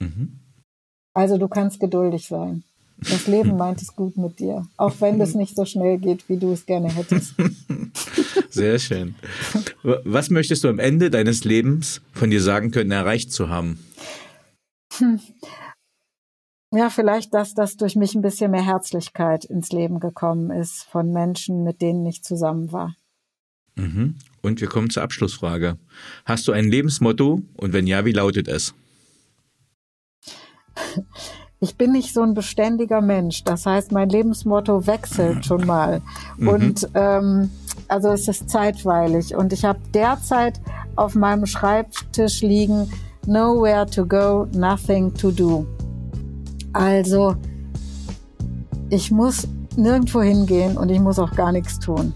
Mhm. 0.00 0.40
Also 1.14 1.38
du 1.38 1.48
kannst 1.48 1.80
geduldig 1.80 2.26
sein. 2.26 2.64
Das 2.98 3.26
Leben 3.26 3.56
meint 3.56 3.82
es 3.82 3.94
gut 3.94 4.16
mit 4.16 4.40
dir, 4.40 4.66
auch 4.78 4.94
wenn 5.00 5.20
es 5.20 5.34
nicht 5.34 5.54
so 5.54 5.64
schnell 5.66 5.98
geht, 5.98 6.28
wie 6.28 6.38
du 6.38 6.52
es 6.52 6.64
gerne 6.64 6.88
hättest. 6.92 7.34
Sehr 8.50 8.78
schön. 8.78 9.14
Was 9.82 10.30
möchtest 10.30 10.64
du 10.64 10.68
am 10.68 10.78
Ende 10.78 11.10
deines 11.10 11.44
Lebens 11.44 12.00
von 12.12 12.30
dir 12.30 12.40
sagen 12.40 12.70
können, 12.70 12.90
erreicht 12.90 13.32
zu 13.32 13.50
haben? 13.50 13.78
Hm. 14.96 15.20
Ja, 16.72 16.90
vielleicht, 16.90 17.34
dass 17.34 17.54
das 17.54 17.76
durch 17.76 17.96
mich 17.96 18.14
ein 18.14 18.22
bisschen 18.22 18.50
mehr 18.50 18.64
Herzlichkeit 18.64 19.44
ins 19.44 19.72
Leben 19.72 20.00
gekommen 20.00 20.50
ist 20.50 20.82
von 20.84 21.12
Menschen, 21.12 21.62
mit 21.64 21.80
denen 21.80 22.04
ich 22.06 22.22
zusammen 22.22 22.72
war. 22.72 22.96
Mhm. 23.76 24.16
Und 24.42 24.60
wir 24.60 24.68
kommen 24.68 24.90
zur 24.90 25.02
Abschlussfrage. 25.02 25.78
Hast 26.24 26.48
du 26.48 26.52
ein 26.52 26.64
Lebensmotto 26.64 27.42
und 27.56 27.72
wenn 27.72 27.86
ja, 27.86 28.04
wie 28.04 28.12
lautet 28.12 28.48
es? 28.48 28.74
ich 31.60 31.76
bin 31.76 31.92
nicht 31.92 32.12
so 32.12 32.22
ein 32.22 32.34
beständiger 32.34 33.00
Mensch. 33.00 33.44
Das 33.44 33.64
heißt, 33.66 33.92
mein 33.92 34.08
Lebensmotto 34.08 34.86
wechselt 34.86 35.46
schon 35.46 35.66
mal. 35.66 36.02
Mhm. 36.36 36.48
Und 36.48 36.88
ähm, 36.94 37.50
also 37.88 38.08
es 38.10 38.28
ist 38.28 38.50
zeitweilig. 38.50 39.34
Und 39.34 39.52
ich 39.52 39.64
habe 39.64 39.78
derzeit 39.94 40.60
auf 40.96 41.14
meinem 41.14 41.46
Schreibtisch 41.46 42.42
liegen, 42.42 42.90
Nowhere 43.26 43.86
to 43.86 44.06
go, 44.06 44.46
nothing 44.52 45.12
to 45.14 45.32
do. 45.32 45.66
Also 46.72 47.34
ich 48.88 49.10
muss 49.10 49.48
nirgendwo 49.76 50.22
hingehen 50.22 50.76
und 50.76 50.90
ich 50.90 51.00
muss 51.00 51.18
auch 51.18 51.34
gar 51.34 51.50
nichts 51.50 51.80
tun. 51.80 52.12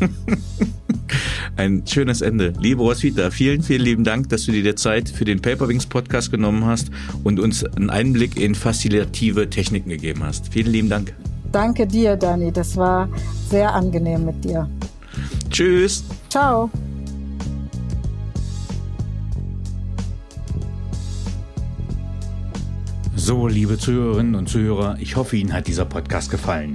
Ein 1.56 1.86
schönes 1.86 2.20
Ende. 2.20 2.52
Liebe 2.58 2.82
Roswitha, 2.82 3.30
vielen, 3.30 3.62
vielen 3.62 3.82
lieben 3.82 4.04
Dank, 4.04 4.28
dass 4.28 4.44
du 4.44 4.52
dir 4.52 4.62
die 4.62 4.74
Zeit 4.74 5.08
für 5.08 5.24
den 5.24 5.40
Paperwings 5.40 5.86
Podcast 5.86 6.30
genommen 6.30 6.64
hast 6.64 6.90
und 7.22 7.38
uns 7.38 7.64
einen 7.64 7.90
Einblick 7.90 8.36
in 8.36 8.54
facilitative 8.54 9.48
Techniken 9.48 9.90
gegeben 9.90 10.24
hast. 10.24 10.52
Vielen 10.52 10.72
lieben 10.72 10.88
Dank. 10.88 11.14
Danke 11.52 11.86
dir, 11.86 12.16
Dani. 12.16 12.50
Das 12.50 12.76
war 12.76 13.08
sehr 13.48 13.72
angenehm 13.72 14.24
mit 14.24 14.44
dir. 14.44 14.68
Tschüss. 15.50 16.04
Ciao. 16.28 16.68
So, 23.14 23.46
liebe 23.46 23.78
Zuhörerinnen 23.78 24.34
und 24.34 24.48
Zuhörer, 24.48 24.96
ich 24.98 25.16
hoffe, 25.16 25.36
Ihnen 25.36 25.52
hat 25.52 25.66
dieser 25.68 25.84
Podcast 25.84 26.30
gefallen. 26.30 26.74